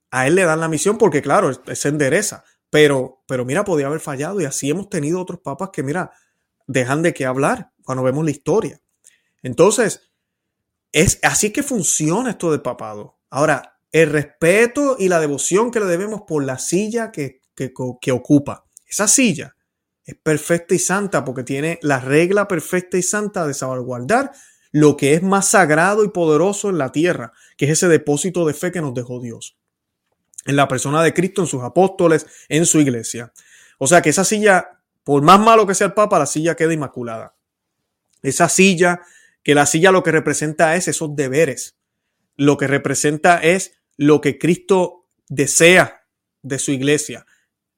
a 0.10 0.28
él 0.28 0.36
le 0.36 0.44
dan 0.44 0.60
la 0.60 0.68
misión 0.68 0.98
porque, 0.98 1.22
claro, 1.22 1.52
se 1.54 1.88
endereza. 1.90 2.44
Pero, 2.72 3.22
pero 3.28 3.46
mira, 3.46 3.64
podía 3.64 3.86
haber 3.86 4.00
fallado 4.00 4.42
y 4.42 4.46
así 4.46 4.72
hemos 4.72 4.90
tenido 4.90 5.22
otros 5.22 5.42
papas 5.42 5.70
que, 5.72 5.84
mira, 5.84 6.12
dejan 6.66 7.04
de 7.04 7.14
qué 7.14 7.26
hablar 7.26 7.72
cuando 7.84 8.04
vemos 8.04 8.26
la 8.26 8.32
historia. 8.32 8.82
Entonces, 9.44 10.12
es 10.92 11.20
así 11.22 11.52
que 11.52 11.62
funciona 11.62 12.32
esto 12.32 12.50
del 12.50 12.62
papado. 12.62 13.20
Ahora, 13.30 13.78
el 13.92 14.10
respeto 14.10 14.96
y 14.98 15.10
la 15.10 15.20
devoción 15.20 15.70
que 15.70 15.82
le 15.82 15.86
debemos 15.86 16.22
por 16.26 16.44
la 16.44 16.58
silla 16.58 17.12
que, 17.12 17.42
que, 17.56 17.74
que 18.02 18.12
ocupa. 18.12 18.66
Esa 18.88 19.08
silla 19.08 19.56
es 20.06 20.16
perfecta 20.16 20.74
y 20.74 20.80
santa 20.80 21.26
porque 21.26 21.44
tiene 21.44 21.78
la 21.82 22.00
regla 22.00 22.48
perfecta 22.48 22.98
y 22.98 23.04
santa 23.04 23.46
de 23.46 23.54
salvaguardar 23.54 24.32
lo 24.72 24.96
que 24.96 25.14
es 25.14 25.24
más 25.24 25.50
sagrado 25.50 26.06
y 26.06 26.10
poderoso 26.10 26.70
en 26.70 26.78
la 26.78 26.94
tierra, 26.94 27.34
que 27.58 27.66
es 27.66 27.72
ese 27.72 27.90
depósito 27.90 28.46
de 28.46 28.54
fe 28.54 28.72
que 28.72 28.82
nos 28.82 28.94
dejó 28.94 29.20
Dios. 29.20 29.58
En 30.46 30.56
la 30.56 30.68
persona 30.68 31.04
de 31.04 31.14
Cristo, 31.14 31.42
en 31.42 31.48
sus 31.48 31.64
apóstoles, 31.64 32.26
en 32.50 32.66
su 32.66 32.80
iglesia. 32.80 33.32
O 33.78 33.88
sea 33.88 34.02
que 34.02 34.10
esa 34.10 34.24
silla, 34.24 34.80
por 35.04 35.22
más 35.22 35.40
malo 35.40 35.68
que 35.68 35.76
sea 35.76 35.88
el 35.88 35.94
Papa, 35.94 36.20
la 36.20 36.26
silla 36.26 36.56
queda 36.56 36.74
inmaculada. 36.74 37.36
Esa 38.22 38.50
silla, 38.50 39.02
que 39.44 39.56
la 39.56 39.66
silla 39.66 39.92
lo 39.92 40.04
que 40.04 40.12
representa 40.12 40.76
es 40.76 40.88
esos 40.88 41.16
deberes. 41.16 41.78
Lo 42.36 42.58
que 42.58 42.68
representa 42.68 43.38
es 43.38 43.74
lo 43.98 44.22
que 44.22 44.38
Cristo 44.38 45.08
desea 45.28 46.06
de 46.42 46.60
su 46.60 46.72
iglesia. 46.72 47.26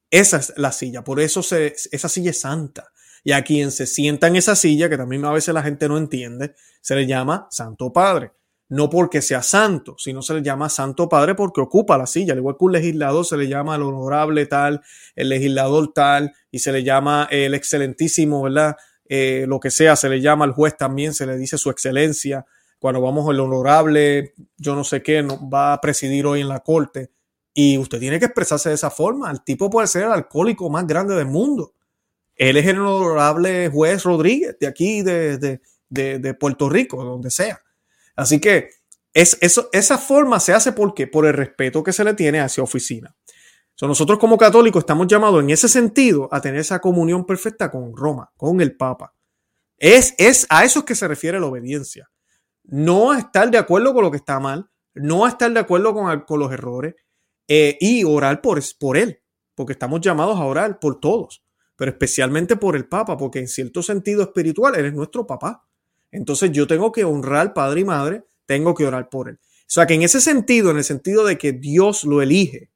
Esa 0.10 0.38
es 0.38 0.54
la 0.58 0.72
silla. 0.72 1.04
Por 1.04 1.20
eso 1.20 1.44
se, 1.44 1.76
esa 1.92 2.10
silla 2.10 2.32
es 2.32 2.40
santa. 2.40 2.92
Y 3.24 3.32
a 3.32 3.44
quien 3.44 3.72
se 3.72 3.88
sienta 3.88 4.28
en 4.28 4.36
esa 4.36 4.56
silla, 4.56 4.90
que 4.90 4.98
también 4.98 5.24
a 5.26 5.32
veces 5.32 5.54
la 5.54 5.64
gente 5.64 5.88
no 5.88 5.98
entiende, 5.98 6.56
se 6.82 6.96
le 6.96 7.08
llama 7.08 7.48
Santo 7.50 7.92
Padre. 7.94 8.32
No 8.74 8.90
porque 8.90 9.22
sea 9.22 9.44
santo, 9.44 9.96
sino 9.98 10.22
se 10.22 10.34
le 10.34 10.42
llama 10.42 10.70
Santo 10.70 11.08
Padre 11.08 11.36
porque 11.36 11.62
ocupa 11.62 11.98
la 11.98 12.08
silla. 12.08 12.34
Al 12.34 12.40
igual 12.40 12.56
que 12.58 12.66
un 12.66 12.72
legislador 12.72 13.26
se 13.26 13.38
le 13.38 13.48
llama 13.48 13.76
el 13.76 13.84
honorable 13.84 14.46
tal, 14.46 14.82
el 15.16 15.30
legislador 15.30 15.94
tal, 15.94 16.34
y 16.52 16.60
se 16.60 16.72
le 16.72 16.84
llama 16.84 17.28
el 17.30 17.54
excelentísimo, 17.54 18.42
¿verdad? 18.42 18.76
Eh, 19.06 19.46
lo 19.48 19.60
que 19.60 19.70
sea, 19.70 19.96
se 19.96 20.10
le 20.10 20.22
llama 20.22 20.46
al 20.46 20.54
juez 20.54 20.76
también, 20.78 21.14
se 21.14 21.26
le 21.26 21.38
dice 21.38 21.58
su 21.58 21.70
excelencia. 21.70 22.46
Cuando 22.80 23.02
vamos 23.02 23.30
el 23.30 23.40
honorable, 23.40 24.34
yo 24.58 24.76
no 24.76 24.84
sé 24.84 25.04
qué, 25.04 25.22
va 25.22 25.74
a 25.74 25.82
presidir 25.82 26.26
hoy 26.26 26.42
en 26.42 26.50
la 26.50 26.62
corte. 26.62 27.12
Y 27.54 27.78
usted 27.78 28.00
tiene 28.00 28.20
que 28.20 28.26
expresarse 28.26 28.70
de 28.70 28.76
esa 28.76 28.90
forma. 28.90 29.30
El 29.30 29.44
tipo 29.44 29.70
puede 29.70 29.88
ser 29.88 30.04
el 30.04 30.12
alcohólico 30.12 30.70
más 30.70 30.88
grande 30.88 31.16
del 31.16 31.28
mundo 31.28 31.74
él 32.36 32.58
es 32.58 32.66
el 32.66 32.80
honorable 32.80 33.70
juez 33.70 34.04
Rodríguez 34.04 34.58
de 34.60 34.68
aquí, 34.68 35.02
de, 35.02 36.36
Puerto 36.40 36.70
Rico, 36.70 37.04
donde 37.04 37.30
sea. 37.30 37.62
Así 38.16 38.40
que 38.40 38.70
es, 39.14 39.38
esa 39.42 39.98
forma 39.98 40.40
se 40.40 40.54
hace 40.54 40.72
porque 40.72 41.08
por 41.08 41.26
el 41.26 41.34
respeto 41.34 41.84
que 41.84 41.94
se 41.94 42.04
le 42.04 42.14
tiene 42.14 42.40
hacia 42.40 42.64
oficina. 42.64 43.16
nosotros 43.82 44.20
como 44.20 44.38
católicos 44.38 44.82
estamos 44.82 45.08
llamados 45.08 45.44
en 45.44 45.50
ese 45.50 45.68
sentido 45.68 46.30
a 46.32 46.42
tener 46.42 46.60
esa 46.60 46.80
comunión 46.80 47.26
perfecta 47.26 47.70
con 47.70 47.96
Roma, 47.96 48.32
con 48.38 48.62
el 48.62 48.76
Papa. 48.76 49.14
Es, 49.78 50.16
es 50.18 50.46
a 50.50 50.64
eso 50.64 50.80
es 50.80 50.86
que 50.86 50.96
se 50.96 51.08
refiere 51.08 51.40
la 51.40 51.48
obediencia. 51.48 52.10
No 52.64 53.14
estar 53.14 53.50
de 53.52 53.58
acuerdo 53.58 53.94
con 53.94 54.04
lo 54.04 54.12
que 54.12 54.18
está 54.18 54.40
mal, 54.40 54.70
no 54.94 55.28
estar 55.28 55.52
de 55.52 55.60
acuerdo 55.60 55.94
con, 55.94 56.40
los 56.40 56.52
errores 56.52 56.96
eh, 57.48 57.78
y 57.82 58.04
orar 58.04 58.42
por, 58.42 58.62
por 58.80 58.96
él, 58.96 59.22
porque 59.54 59.74
estamos 59.74 60.02
llamados 60.02 60.40
a 60.40 60.46
orar 60.46 60.80
por 60.80 61.00
todos 61.00 61.44
pero 61.76 61.92
especialmente 61.92 62.56
por 62.56 62.76
el 62.76 62.88
Papa, 62.88 63.18
porque 63.18 63.40
en 63.40 63.48
cierto 63.48 63.82
sentido 63.82 64.24
espiritual 64.24 64.76
eres 64.76 64.94
nuestro 64.94 65.26
papá. 65.26 65.68
Entonces 66.14 66.52
yo 66.52 66.68
tengo 66.68 66.92
que 66.92 67.04
honrar 67.04 67.54
padre 67.54 67.82
y 67.82 67.86
madre, 67.86 68.24
tengo 68.46 68.74
que 68.74 68.86
orar 68.86 69.10
por 69.10 69.30
él. 69.30 69.40
O 69.42 69.74
sea 69.74 69.88
que 69.88 69.96
en 69.96 70.04
ese 70.04 70.22
sentido, 70.22 70.72
en 70.72 70.78
el 70.78 70.84
sentido 70.84 71.26
de 71.26 71.38
que 71.38 71.52
Dios 71.52 72.04
lo 72.04 72.22
elige 72.22 72.70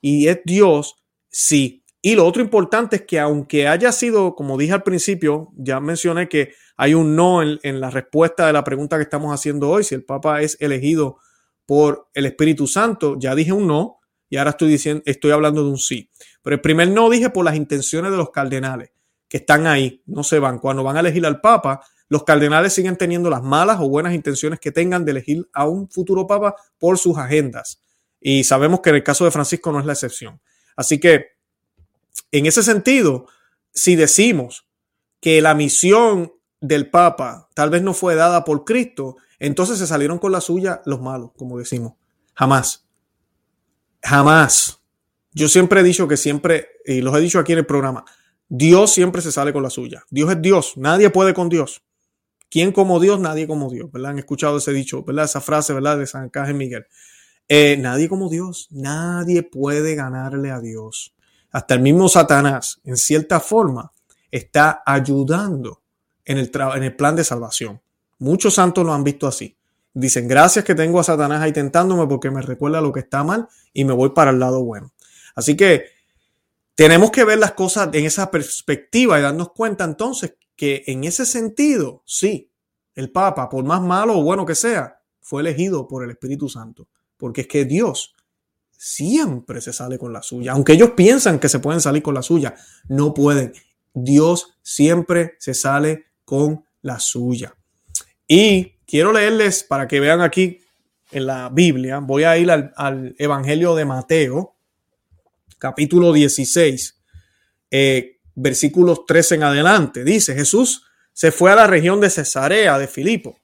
y 0.00 0.28
es 0.28 0.40
Dios, 0.44 0.96
sí. 1.28 1.84
Y 2.00 2.14
lo 2.14 2.24
otro 2.24 2.42
importante 2.42 2.96
es 2.96 3.02
que 3.02 3.18
aunque 3.18 3.66
haya 3.66 3.90
sido, 3.90 4.34
como 4.34 4.56
dije 4.56 4.72
al 4.72 4.82
principio, 4.82 5.52
ya 5.56 5.80
mencioné 5.80 6.28
que 6.28 6.52
hay 6.76 6.94
un 6.94 7.16
no 7.16 7.42
en, 7.42 7.58
en 7.62 7.80
la 7.80 7.90
respuesta 7.90 8.46
de 8.46 8.52
la 8.52 8.62
pregunta 8.62 8.96
que 8.96 9.02
estamos 9.02 9.34
haciendo 9.34 9.68
hoy, 9.68 9.82
si 9.82 9.94
el 9.94 10.04
Papa 10.04 10.40
es 10.40 10.56
elegido 10.60 11.18
por 11.66 12.08
el 12.14 12.26
Espíritu 12.26 12.66
Santo, 12.68 13.16
ya 13.18 13.34
dije 13.34 13.52
un 13.52 13.66
no 13.66 13.98
y 14.28 14.36
ahora 14.36 14.50
estoy 14.50 14.68
diciendo, 14.68 15.02
estoy 15.06 15.32
hablando 15.32 15.64
de 15.64 15.70
un 15.70 15.78
sí. 15.78 16.10
Pero 16.42 16.54
el 16.54 16.60
primer 16.60 16.88
no 16.88 17.10
dije 17.10 17.30
por 17.30 17.44
las 17.44 17.56
intenciones 17.56 18.10
de 18.10 18.16
los 18.16 18.30
cardenales, 18.30 18.90
que 19.28 19.38
están 19.38 19.66
ahí, 19.66 20.02
no 20.06 20.22
se 20.22 20.38
van. 20.38 20.58
Cuando 20.58 20.82
van 20.82 20.96
a 20.96 21.00
elegir 21.00 21.26
al 21.26 21.40
Papa, 21.40 21.80
los 22.08 22.24
cardenales 22.24 22.72
siguen 22.72 22.96
teniendo 22.96 23.30
las 23.30 23.42
malas 23.42 23.78
o 23.80 23.88
buenas 23.88 24.14
intenciones 24.14 24.60
que 24.60 24.72
tengan 24.72 25.04
de 25.04 25.12
elegir 25.12 25.48
a 25.52 25.66
un 25.66 25.88
futuro 25.88 26.26
Papa 26.26 26.54
por 26.78 26.98
sus 26.98 27.18
agendas. 27.18 27.82
Y 28.20 28.44
sabemos 28.44 28.80
que 28.80 28.90
en 28.90 28.96
el 28.96 29.04
caso 29.04 29.24
de 29.24 29.30
Francisco 29.30 29.72
no 29.72 29.80
es 29.80 29.86
la 29.86 29.92
excepción. 29.92 30.40
Así 30.76 31.00
que, 31.00 31.36
en 32.32 32.46
ese 32.46 32.62
sentido, 32.62 33.26
si 33.72 33.96
decimos 33.96 34.66
que 35.20 35.42
la 35.42 35.54
misión 35.54 36.32
del 36.60 36.90
Papa 36.90 37.48
tal 37.54 37.70
vez 37.70 37.82
no 37.82 37.94
fue 37.94 38.14
dada 38.14 38.44
por 38.44 38.64
Cristo, 38.64 39.16
entonces 39.38 39.78
se 39.78 39.86
salieron 39.86 40.18
con 40.18 40.32
la 40.32 40.40
suya 40.40 40.82
los 40.86 41.00
malos, 41.00 41.32
como 41.36 41.58
decimos. 41.58 41.94
Jamás. 42.34 42.86
Jamás. 44.02 44.80
Yo 45.32 45.48
siempre 45.48 45.80
he 45.80 45.84
dicho 45.84 46.08
que 46.08 46.16
siempre, 46.16 46.68
y 46.84 47.00
los 47.00 47.14
he 47.16 47.20
dicho 47.20 47.38
aquí 47.38 47.52
en 47.52 47.58
el 47.58 47.66
programa, 47.66 48.04
Dios 48.48 48.92
siempre 48.92 49.20
se 49.22 49.32
sale 49.32 49.52
con 49.52 49.62
la 49.62 49.70
suya. 49.70 50.04
Dios 50.10 50.30
es 50.30 50.40
Dios, 50.40 50.72
nadie 50.76 51.10
puede 51.10 51.34
con 51.34 51.48
Dios. 51.48 51.82
¿Quién 52.50 52.72
como 52.72 53.00
Dios? 53.00 53.20
Nadie 53.20 53.46
como 53.46 53.70
Dios, 53.70 53.90
¿verdad? 53.90 54.12
Han 54.12 54.18
escuchado 54.18 54.58
ese 54.58 54.72
dicho, 54.72 55.02
¿verdad? 55.02 55.24
Esa 55.24 55.40
frase, 55.40 55.72
¿verdad? 55.72 55.98
De 55.98 56.06
San 56.06 56.28
Carlos 56.28 56.56
Miguel. 56.56 56.86
Eh, 57.48 57.76
nadie 57.78 58.08
como 58.08 58.28
Dios, 58.28 58.68
nadie 58.70 59.42
puede 59.42 59.94
ganarle 59.94 60.50
a 60.50 60.60
Dios. 60.60 61.14
Hasta 61.50 61.74
el 61.74 61.80
mismo 61.80 62.08
Satanás, 62.08 62.80
en 62.84 62.96
cierta 62.96 63.40
forma, 63.40 63.92
está 64.30 64.82
ayudando 64.84 65.82
en 66.24 66.38
el, 66.38 66.50
en 66.74 66.82
el 66.82 66.96
plan 66.96 67.16
de 67.16 67.24
salvación. 67.24 67.80
Muchos 68.18 68.54
santos 68.54 68.84
lo 68.84 68.92
han 68.92 69.04
visto 69.04 69.26
así. 69.26 69.56
Dicen, 69.94 70.28
gracias 70.28 70.64
que 70.64 70.74
tengo 70.74 71.00
a 71.00 71.04
Satanás 71.04 71.40
ahí 71.40 71.52
tentándome 71.52 72.06
porque 72.06 72.30
me 72.30 72.42
recuerda 72.42 72.80
lo 72.80 72.92
que 72.92 73.00
está 73.00 73.24
mal 73.24 73.48
y 73.72 73.84
me 73.84 73.94
voy 73.94 74.10
para 74.10 74.30
el 74.30 74.38
lado 74.38 74.62
bueno. 74.62 74.92
Así 75.34 75.56
que 75.56 75.84
tenemos 76.74 77.10
que 77.10 77.24
ver 77.24 77.38
las 77.38 77.52
cosas 77.52 77.88
en 77.92 78.04
esa 78.04 78.30
perspectiva 78.30 79.18
y 79.18 79.22
darnos 79.22 79.52
cuenta 79.52 79.84
entonces 79.84 80.34
que 80.56 80.84
en 80.86 81.04
ese 81.04 81.26
sentido, 81.26 82.02
sí, 82.06 82.50
el 82.94 83.10
Papa, 83.10 83.48
por 83.48 83.64
más 83.64 83.82
malo 83.82 84.18
o 84.18 84.22
bueno 84.22 84.46
que 84.46 84.54
sea, 84.54 85.00
fue 85.20 85.42
elegido 85.42 85.86
por 85.86 86.02
el 86.02 86.10
Espíritu 86.10 86.48
Santo. 86.48 86.88
Porque 87.16 87.42
es 87.42 87.46
que 87.46 87.64
Dios 87.64 88.14
siempre 88.70 89.60
se 89.60 89.72
sale 89.72 89.98
con 89.98 90.12
la 90.12 90.22
suya. 90.22 90.52
Aunque 90.52 90.72
ellos 90.72 90.92
piensan 90.96 91.38
que 91.38 91.48
se 91.48 91.58
pueden 91.58 91.80
salir 91.80 92.02
con 92.02 92.14
la 92.14 92.22
suya, 92.22 92.54
no 92.88 93.14
pueden. 93.14 93.52
Dios 93.92 94.58
siempre 94.62 95.36
se 95.38 95.54
sale 95.54 96.06
con 96.24 96.64
la 96.82 96.98
suya. 96.98 97.54
Y 98.26 98.74
quiero 98.86 99.12
leerles 99.12 99.62
para 99.62 99.86
que 99.88 100.00
vean 100.00 100.20
aquí 100.20 100.60
en 101.10 101.26
la 101.26 101.48
Biblia, 101.48 102.00
voy 102.00 102.24
a 102.24 102.36
ir 102.36 102.50
al, 102.50 103.14
Evangelio 103.18 103.74
de 103.74 103.84
Mateo, 103.84 104.56
capítulo 105.58 106.12
16, 106.12 107.00
eh, 107.70 108.15
versículos 108.36 109.04
13 109.06 109.36
en 109.36 109.42
adelante. 109.42 110.04
Dice, 110.04 110.34
Jesús 110.34 110.84
se 111.12 111.32
fue 111.32 111.50
a 111.50 111.56
la 111.56 111.66
región 111.66 112.00
de 112.00 112.10
Cesarea 112.10 112.78
de 112.78 112.86
Filipo. 112.86 113.40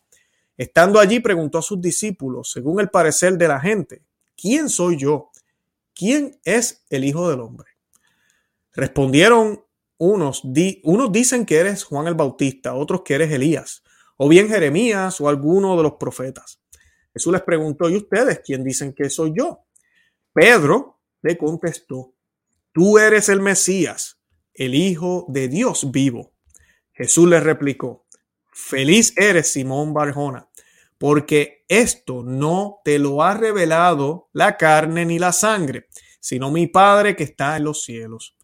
Estando 0.57 1.01
allí 1.01 1.19
preguntó 1.19 1.59
a 1.59 1.63
sus 1.63 1.81
discípulos, 1.81 2.53
según 2.53 2.79
el 2.79 2.91
parecer 2.91 3.37
de 3.37 3.49
la 3.49 3.59
gente, 3.59 4.03
¿quién 4.37 4.69
soy 4.69 4.99
yo? 4.99 5.31
¿Quién 5.95 6.39
es 6.45 6.85
el 6.91 7.05
Hijo 7.05 7.29
del 7.29 7.41
Hombre? 7.41 7.71
Respondieron 8.75 9.65
unos, 9.99 10.43
unos 10.85 11.13
dicen 11.13 11.47
que 11.47 11.57
eres 11.57 11.85
Juan 11.85 12.07
el 12.07 12.15
Bautista, 12.15 12.75
otros 12.75 13.03
que 13.03 13.15
eres 13.15 13.33
Elías, 13.33 13.83
o 14.17 14.29
bien 14.29 14.49
Jeremías 14.49 15.21
o 15.21 15.29
alguno 15.29 15.77
de 15.77 15.83
los 15.83 15.95
profetas. 15.95 16.61
Jesús 17.13 17.33
les 17.33 17.43
preguntó, 17.43 17.89
¿y 17.89 17.97
ustedes 17.97 18.41
quién 18.45 18.65
dicen 18.65 18.93
que 18.95 19.11
soy 19.11 19.33
yo? 19.37 19.65
Pedro 20.33 21.01
le 21.23 21.37
contestó, 21.37 22.15
tú 22.73 22.99
eres 22.99 23.29
el 23.29 23.41
Mesías, 23.41 24.19
el 24.55 24.75
Hijo 24.75 25.27
de 25.29 25.49
Dios 25.49 25.91
vivo. 25.91 26.33
Jesús 26.93 27.29
le 27.29 27.41
replicó, 27.41 28.07
feliz 28.53 29.15
eres 29.17 29.53
Simón 29.53 29.95
Barjona, 29.95 30.49
porque 30.99 31.65
esto 31.69 32.23
no 32.23 32.81
te 32.85 32.99
lo 32.99 33.23
ha 33.23 33.35
revelado 33.35 34.29
la 34.33 34.57
carne 34.57 35.05
ni 35.07 35.19
la 35.19 35.33
sangre, 35.33 35.89
sino 36.21 36.51
mi 36.51 36.67
Padre 36.67 37.17
que 37.17 37.25
está 37.25 37.57
en 37.57 37.65
los 37.65 37.83
cielos. 37.83 38.37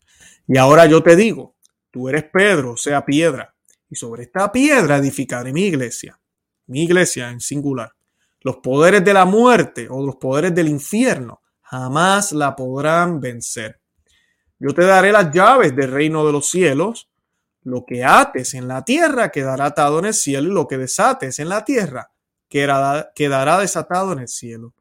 Y 0.46 0.56
ahora 0.56 0.86
yo 0.86 1.02
te 1.02 1.14
digo, 1.14 1.56
tú 1.90 2.08
eres 2.08 2.24
Pedro, 2.24 2.76
sea 2.76 3.04
piedra, 3.04 3.54
y 3.90 3.96
sobre 3.96 4.24
esta 4.24 4.50
piedra 4.50 4.96
edificaré 4.96 5.52
mi 5.52 5.66
iglesia, 5.66 6.18
mi 6.66 6.84
iglesia 6.84 7.30
en 7.30 7.40
singular. 7.40 7.92
Los 8.40 8.56
poderes 8.56 9.04
de 9.04 9.14
la 9.14 9.24
muerte 9.24 9.88
o 9.90 10.04
los 10.04 10.16
poderes 10.16 10.54
del 10.54 10.68
infierno 10.68 11.42
jamás 11.60 12.32
la 12.32 12.56
podrán 12.56 13.20
vencer. 13.20 13.77
Yo 14.58 14.74
te 14.74 14.82
daré 14.82 15.12
las 15.12 15.32
llaves 15.32 15.74
del 15.74 15.90
reino 15.90 16.26
de 16.26 16.32
los 16.32 16.50
cielos. 16.50 17.08
Lo 17.62 17.84
que 17.84 18.04
ates 18.04 18.54
en 18.54 18.66
la 18.66 18.84
tierra 18.84 19.30
quedará 19.30 19.66
atado 19.66 19.98
en 19.98 20.06
el 20.06 20.14
cielo 20.14 20.48
y 20.48 20.54
lo 20.54 20.66
que 20.66 20.78
desates 20.78 21.38
en 21.38 21.48
la 21.48 21.64
tierra 21.64 22.10
quedará, 22.48 23.58
desatado 23.58 24.12
en 24.12 24.20
el 24.20 24.28
cielo. 24.28 24.74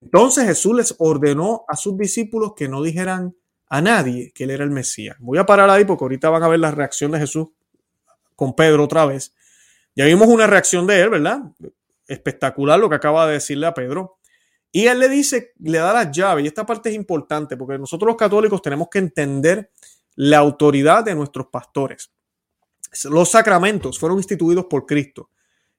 Entonces 0.00 0.44
Jesús 0.44 0.74
les 0.76 0.94
ordenó 0.98 1.64
a 1.68 1.76
sus 1.76 1.96
discípulos 1.96 2.52
que 2.56 2.68
no 2.68 2.82
dijeran 2.82 3.36
a 3.68 3.80
nadie 3.80 4.32
que 4.34 4.44
él 4.44 4.50
era 4.50 4.64
el 4.64 4.70
Mesías. 4.70 5.16
Voy 5.20 5.38
a 5.38 5.46
parar 5.46 5.70
ahí 5.70 5.84
porque 5.84 6.04
ahorita 6.04 6.30
van 6.30 6.42
a 6.42 6.48
ver 6.48 6.58
la 6.58 6.70
reacción 6.70 7.12
de 7.12 7.20
Jesús 7.20 7.48
con 8.34 8.54
Pedro 8.54 8.84
otra 8.84 9.06
vez. 9.06 9.34
Ya 9.94 10.06
vimos 10.06 10.28
una 10.28 10.46
reacción 10.46 10.86
de 10.86 11.00
él, 11.00 11.10
¿verdad? 11.10 11.42
Espectacular 12.06 12.78
lo 12.78 12.88
que 12.88 12.96
acaba 12.96 13.26
de 13.26 13.34
decirle 13.34 13.66
a 13.66 13.74
Pedro. 13.74 14.18
Y 14.72 14.86
él 14.86 15.00
le 15.00 15.08
dice, 15.08 15.52
le 15.58 15.78
da 15.78 15.92
las 15.92 16.10
llaves, 16.10 16.44
y 16.44 16.48
esta 16.48 16.64
parte 16.64 16.90
es 16.90 16.94
importante 16.94 17.56
porque 17.56 17.78
nosotros 17.78 18.06
los 18.06 18.16
católicos 18.16 18.62
tenemos 18.62 18.88
que 18.88 19.00
entender 19.00 19.70
la 20.14 20.38
autoridad 20.38 21.04
de 21.04 21.14
nuestros 21.14 21.46
pastores. 21.48 22.12
Los 23.04 23.30
sacramentos 23.30 23.98
fueron 23.98 24.18
instituidos 24.18 24.66
por 24.66 24.86
Cristo 24.86 25.30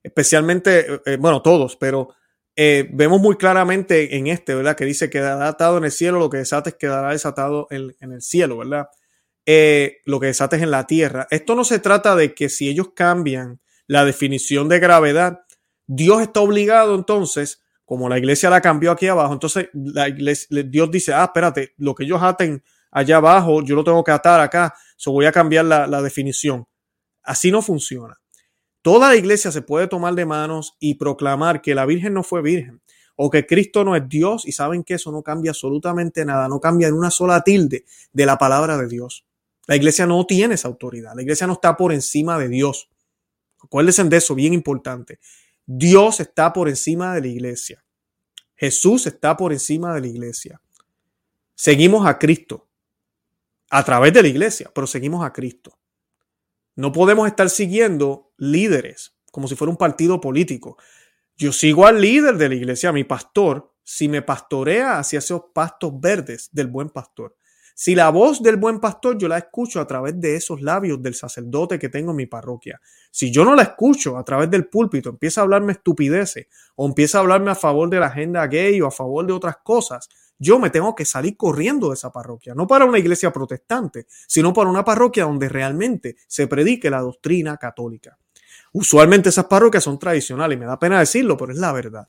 especialmente, 0.04 0.94
eh, 0.94 1.02
eh, 1.06 1.18
bueno, 1.18 1.42
todos, 1.42 1.76
pero 1.76 2.10
eh, 2.56 2.88
vemos 2.92 3.22
muy 3.22 3.38
claramente 3.38 4.18
en 4.18 4.28
este, 4.28 4.56
¿verdad? 4.56 4.76
Que 4.76 4.86
dice 4.86 5.10
quedará 5.10 5.48
atado 5.48 5.78
en 5.78 5.86
el 5.86 5.92
cielo, 5.92 6.20
lo 6.20 6.30
que 6.30 6.38
desates 6.38 6.76
quedará 6.76 7.12
desatado 7.12 7.68
en, 7.70 7.94
el 8.00 8.22
cielo, 8.22 8.58
¿verdad? 8.58 8.90
lo 10.06 10.20
que 10.20 10.28
desates 10.28 10.62
en 10.62 10.72
la 10.72 10.88
tierra. 10.88 11.28
Esto 11.30 11.56
no 11.56 11.66
se 11.66 11.80
trata 11.80 12.16
de 12.16 12.34
que 12.34 12.48
si 12.48 12.70
ellos 12.70 12.92
cambian 12.96 13.60
la 13.86 14.06
definición 14.06 14.70
de 14.70 14.80
gravedad, 14.80 15.42
Dios 15.88 16.22
está 16.22 16.40
obligado 16.40 16.96
entonces, 16.96 17.61
como 17.92 18.08
la 18.08 18.18
iglesia 18.18 18.50
la 18.50 18.62
cambió 18.62 18.90
aquí 18.90 19.08
abajo, 19.08 19.34
entonces 19.34 19.68
Dios 19.74 20.92
dice, 20.92 21.14
ah, 21.14 21.26
espérate, 21.26 21.74
lo 21.76 21.94
que 21.94 22.06
ellos 22.06 22.24
aten 22.24 22.64
allá 22.90 23.18
abajo, 23.18 23.62
yo 23.66 23.76
lo 23.76 23.84
tengo 23.84 24.02
que 24.02 24.12
atar 24.12 24.40
acá, 24.40 24.74
so 24.96 25.12
voy 25.12 25.26
a 25.26 25.32
cambiar 25.34 25.66
la, 25.66 25.88
la 25.88 26.02
definición. 26.02 26.66
Así 27.22 27.52
no 27.52 27.62
funciona. 27.62 28.18
Toda 28.82 29.10
la 29.10 29.18
iglesia 29.18 29.52
se 29.52 29.62
puede 29.62 29.90
tomar 29.90 30.16
de 30.16 30.26
manos 30.26 30.78
y 30.80 30.94
proclamar 30.94 31.62
que 31.62 31.76
la 31.76 31.86
Virgen 31.86 32.14
no 32.14 32.24
fue 32.24 32.42
virgen 32.42 32.82
o 33.18 33.30
que 33.30 33.46
Cristo 33.46 33.84
no 33.84 33.94
es 33.98 34.08
Dios 34.08 34.48
y 34.48 34.54
saben 34.54 34.86
que 34.86 34.94
eso 34.94 35.12
no 35.12 35.22
cambia 35.22 35.52
absolutamente 35.52 36.24
nada, 36.24 36.48
no 36.48 36.62
cambia 36.62 36.88
en 36.88 36.94
una 36.94 37.12
sola 37.12 37.42
tilde 37.42 37.84
de 38.14 38.26
la 38.26 38.38
palabra 38.38 38.78
de 38.78 38.88
Dios. 38.88 39.26
La 39.68 39.76
iglesia 39.76 40.06
no 40.06 40.26
tiene 40.26 40.54
esa 40.54 40.70
autoridad, 40.70 41.12
la 41.14 41.24
iglesia 41.24 41.46
no 41.46 41.54
está 41.54 41.76
por 41.76 41.92
encima 41.92 42.40
de 42.40 42.48
Dios. 42.48 42.90
Acuérdense 43.62 44.02
de 44.06 44.16
eso, 44.16 44.34
bien 44.34 44.54
importante. 44.54 45.20
Dios 45.66 46.20
está 46.20 46.54
por 46.54 46.70
encima 46.70 47.14
de 47.14 47.22
la 47.22 47.28
iglesia. 47.28 47.84
Jesús 48.56 49.08
está 49.08 49.36
por 49.38 49.54
encima 49.54 49.94
de 49.94 50.02
la 50.02 50.08
iglesia. 50.08 50.62
Seguimos 51.56 52.06
a 52.06 52.18
Cristo 52.18 52.68
a 53.70 53.84
través 53.84 54.14
de 54.14 54.22
la 54.22 54.28
iglesia, 54.28 54.72
pero 54.74 54.86
seguimos 54.86 55.26
a 55.26 55.32
Cristo. 55.32 55.78
No 56.76 56.92
podemos 56.92 57.28
estar 57.28 57.50
siguiendo 57.50 58.32
líderes 58.38 59.16
como 59.32 59.48
si 59.48 59.56
fuera 59.56 59.72
un 59.72 59.78
partido 59.78 60.20
político. 60.20 60.78
Yo 61.38 61.52
sigo 61.52 61.88
al 61.88 62.02
líder 62.02 62.38
de 62.38 62.50
la 62.50 62.56
iglesia, 62.56 62.92
mi 62.92 63.04
pastor, 63.04 63.74
si 63.84 64.08
me 64.08 64.22
pastorea 64.22 65.00
hacia 65.00 65.20
esos 65.20 65.44
pastos 65.54 66.00
verdes 66.00 66.50
del 66.52 66.68
buen 66.68 66.90
pastor. 66.90 67.36
Si 67.84 67.96
la 67.96 68.12
voz 68.12 68.44
del 68.44 68.58
buen 68.58 68.80
pastor 68.80 69.18
yo 69.18 69.28
la 69.28 69.40
escucho 69.40 69.82
a 69.82 69.88
través 69.88 70.22
de 70.22 70.36
esos 70.36 70.62
labios 70.62 71.02
del 71.02 71.16
sacerdote 71.16 71.80
que 71.80 71.90
tengo 71.90 72.12
en 72.12 72.18
mi 72.18 72.28
parroquia, 72.28 72.80
si 73.10 73.32
yo 73.32 73.44
no 73.44 73.56
la 73.56 73.64
escucho 73.64 74.20
a 74.20 74.24
través 74.24 74.52
del 74.52 74.68
púlpito, 74.68 75.10
empieza 75.10 75.42
a 75.42 75.46
hablarme 75.46 75.72
estupideces 75.72 76.46
o 76.76 76.86
empieza 76.86 77.18
a 77.18 77.22
hablarme 77.22 77.50
a 77.50 77.56
favor 77.56 77.90
de 77.90 78.00
la 78.00 78.06
agenda 78.06 78.46
gay 78.46 78.80
o 78.82 78.86
a 78.86 78.92
favor 78.92 79.26
de 79.26 79.34
otras 79.34 79.58
cosas, 79.64 80.10
yo 80.38 80.60
me 80.60 80.70
tengo 80.70 80.94
que 80.94 81.06
salir 81.06 81.36
corriendo 81.36 81.88
de 81.88 81.96
esa 81.96 82.12
parroquia, 82.12 82.54
no 82.54 82.68
para 82.68 82.86
una 82.86 83.00
iglesia 83.00 83.34
protestante, 83.34 84.06
sino 84.28 84.54
para 84.54 84.70
una 84.70 84.86
parroquia 84.86 85.24
donde 85.24 85.50
realmente 85.50 86.18
se 86.28 86.46
predique 86.46 86.92
la 86.92 87.02
doctrina 87.02 87.58
católica. 87.58 88.16
Usualmente 88.74 89.30
esas 89.30 89.46
parroquias 89.46 89.84
son 89.84 89.98
tradicionales, 89.98 90.60
me 90.60 90.68
da 90.68 90.78
pena 90.78 91.00
decirlo, 91.00 91.36
pero 91.36 91.52
es 91.52 91.58
la 91.58 91.72
verdad. 91.72 92.08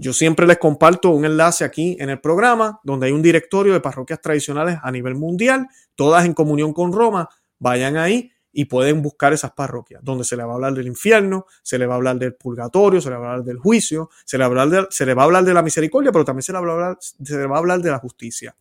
Yo 0.00 0.12
siempre 0.12 0.46
les 0.46 0.58
comparto 0.58 1.10
un 1.10 1.24
enlace 1.24 1.64
aquí 1.64 1.96
en 1.98 2.08
el 2.08 2.20
programa 2.20 2.78
donde 2.84 3.06
hay 3.06 3.12
un 3.12 3.20
directorio 3.20 3.72
de 3.72 3.80
parroquias 3.80 4.20
tradicionales 4.20 4.78
a 4.80 4.92
nivel 4.92 5.16
mundial, 5.16 5.66
todas 5.96 6.24
en 6.24 6.34
comunión 6.34 6.72
con 6.72 6.92
Roma. 6.92 7.28
Vayan 7.58 7.96
ahí 7.96 8.30
y 8.52 8.66
pueden 8.66 9.02
buscar 9.02 9.32
esas 9.32 9.50
parroquias, 9.52 10.00
donde 10.04 10.22
se 10.22 10.36
le 10.36 10.44
va 10.44 10.52
a 10.52 10.54
hablar 10.54 10.72
del 10.74 10.86
infierno, 10.86 11.46
se 11.64 11.78
le 11.78 11.86
va 11.86 11.94
a 11.94 11.96
hablar 11.96 12.16
del 12.16 12.36
purgatorio, 12.36 13.00
se 13.00 13.10
le 13.10 13.16
va 13.16 13.26
a 13.26 13.30
hablar 13.30 13.44
del 13.44 13.58
juicio, 13.58 14.08
se 14.24 14.38
le 14.38 14.44
va 14.44 14.46
a 14.46 15.24
hablar 15.24 15.44
de, 15.44 15.54
la 15.54 15.62
misericordia, 15.62 16.12
pero 16.12 16.24
también 16.24 16.42
se 16.42 16.52
le 16.52 16.60
va 16.60 16.68
a 16.68 16.72
hablar, 16.72 16.98
se 17.00 17.36
le 17.36 17.46
va 17.46 17.56
a 17.56 17.58
hablar 17.58 17.80
de 17.82 17.90
la 17.90 17.98
justicia. 17.98 18.54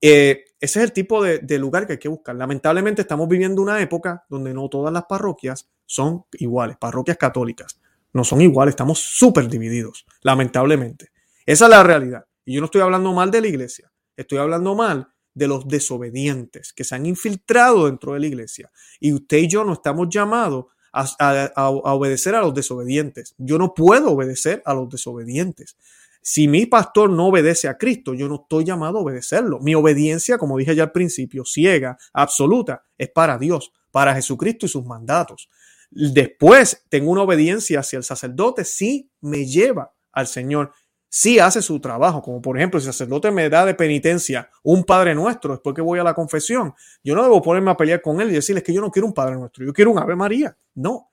Eh, 0.00 0.44
ese 0.60 0.78
es 0.78 0.84
el 0.84 0.92
tipo 0.92 1.20
de, 1.20 1.40
de, 1.40 1.58
lugar 1.58 1.84
que 1.84 1.94
hay 1.94 1.98
que 1.98 2.08
buscar. 2.08 2.36
Lamentablemente 2.36 3.02
estamos 3.02 3.28
viviendo 3.28 3.60
una 3.60 3.80
época 3.80 4.24
donde 4.28 4.54
no 4.54 4.68
todas 4.68 4.92
las 4.92 5.04
parroquias 5.06 5.68
son 5.84 6.24
iguales, 6.32 6.76
parroquias 6.76 7.16
católicas 7.16 7.79
no 8.12 8.24
son 8.24 8.40
iguales, 8.40 8.72
estamos 8.72 8.98
súper 8.98 9.48
divididos, 9.48 10.06
lamentablemente. 10.22 11.10
Esa 11.46 11.64
es 11.64 11.70
la 11.70 11.82
realidad. 11.82 12.24
Y 12.44 12.54
yo 12.54 12.60
no 12.60 12.66
estoy 12.66 12.80
hablando 12.80 13.12
mal 13.12 13.30
de 13.30 13.40
la 13.40 13.48
iglesia, 13.48 13.90
estoy 14.16 14.38
hablando 14.38 14.74
mal 14.74 15.08
de 15.34 15.48
los 15.48 15.66
desobedientes 15.68 16.72
que 16.72 16.84
se 16.84 16.94
han 16.94 17.06
infiltrado 17.06 17.86
dentro 17.86 18.14
de 18.14 18.20
la 18.20 18.26
iglesia. 18.26 18.70
Y 18.98 19.12
usted 19.12 19.38
y 19.38 19.48
yo 19.48 19.64
no 19.64 19.74
estamos 19.74 20.08
llamados 20.10 20.66
a, 20.92 21.52
a, 21.54 21.70
obedecer 21.70 22.34
a 22.34 22.40
los 22.40 22.54
desobedientes. 22.54 23.34
Yo 23.38 23.58
no 23.58 23.74
puedo 23.74 24.10
obedecer 24.10 24.62
a 24.64 24.74
los 24.74 24.88
desobedientes. 24.88 25.76
Si 26.22 26.48
mi 26.48 26.66
pastor 26.66 27.10
no 27.10 27.28
obedece 27.28 27.68
a 27.68 27.78
Cristo, 27.78 28.12
yo 28.12 28.28
no 28.28 28.42
estoy 28.42 28.64
llamado 28.64 28.98
a 28.98 29.02
obedecerlo. 29.02 29.58
Mi 29.60 29.74
obediencia, 29.74 30.36
como 30.36 30.58
dije 30.58 30.74
ya 30.74 30.84
al 30.84 30.92
principio, 30.92 31.44
ciega, 31.44 31.96
absoluta, 32.12 32.84
es 32.98 33.08
para 33.08 33.38
Dios, 33.38 33.72
para 33.90 34.14
Jesucristo 34.14 34.66
y 34.66 34.68
sus 34.68 34.84
mandatos. 34.84 35.48
Después 35.90 36.84
tengo 36.88 37.10
una 37.10 37.22
obediencia 37.22 37.80
hacia 37.80 37.96
el 37.96 38.04
sacerdote, 38.04 38.64
sí 38.64 39.10
me 39.20 39.44
lleva 39.44 39.92
al 40.12 40.26
Señor, 40.26 40.72
sí 41.08 41.38
hace 41.40 41.62
su 41.62 41.80
trabajo, 41.80 42.22
como 42.22 42.40
por 42.40 42.56
ejemplo, 42.56 42.78
si 42.80 42.86
el 42.86 42.92
sacerdote 42.92 43.30
me 43.32 43.48
da 43.48 43.66
de 43.66 43.74
penitencia 43.74 44.48
un 44.62 44.84
Padre 44.84 45.14
Nuestro 45.14 45.52
después 45.52 45.74
que 45.74 45.82
voy 45.82 45.98
a 45.98 46.04
la 46.04 46.14
confesión, 46.14 46.74
yo 47.02 47.14
no 47.14 47.22
debo 47.22 47.42
ponerme 47.42 47.72
a 47.72 47.76
pelear 47.76 48.00
con 48.00 48.20
él 48.20 48.30
y 48.30 48.34
decirles 48.34 48.62
que 48.62 48.72
yo 48.72 48.80
no 48.80 48.90
quiero 48.90 49.06
un 49.06 49.14
Padre 49.14 49.34
Nuestro, 49.36 49.64
yo 49.66 49.72
quiero 49.72 49.90
un 49.90 49.98
Ave 49.98 50.14
María. 50.14 50.56
No, 50.74 51.10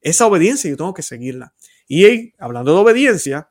esa 0.00 0.26
obediencia 0.26 0.68
yo 0.68 0.76
tengo 0.76 0.92
que 0.92 1.02
seguirla. 1.02 1.54
Y 1.88 2.34
hablando 2.38 2.74
de 2.74 2.80
obediencia, 2.80 3.50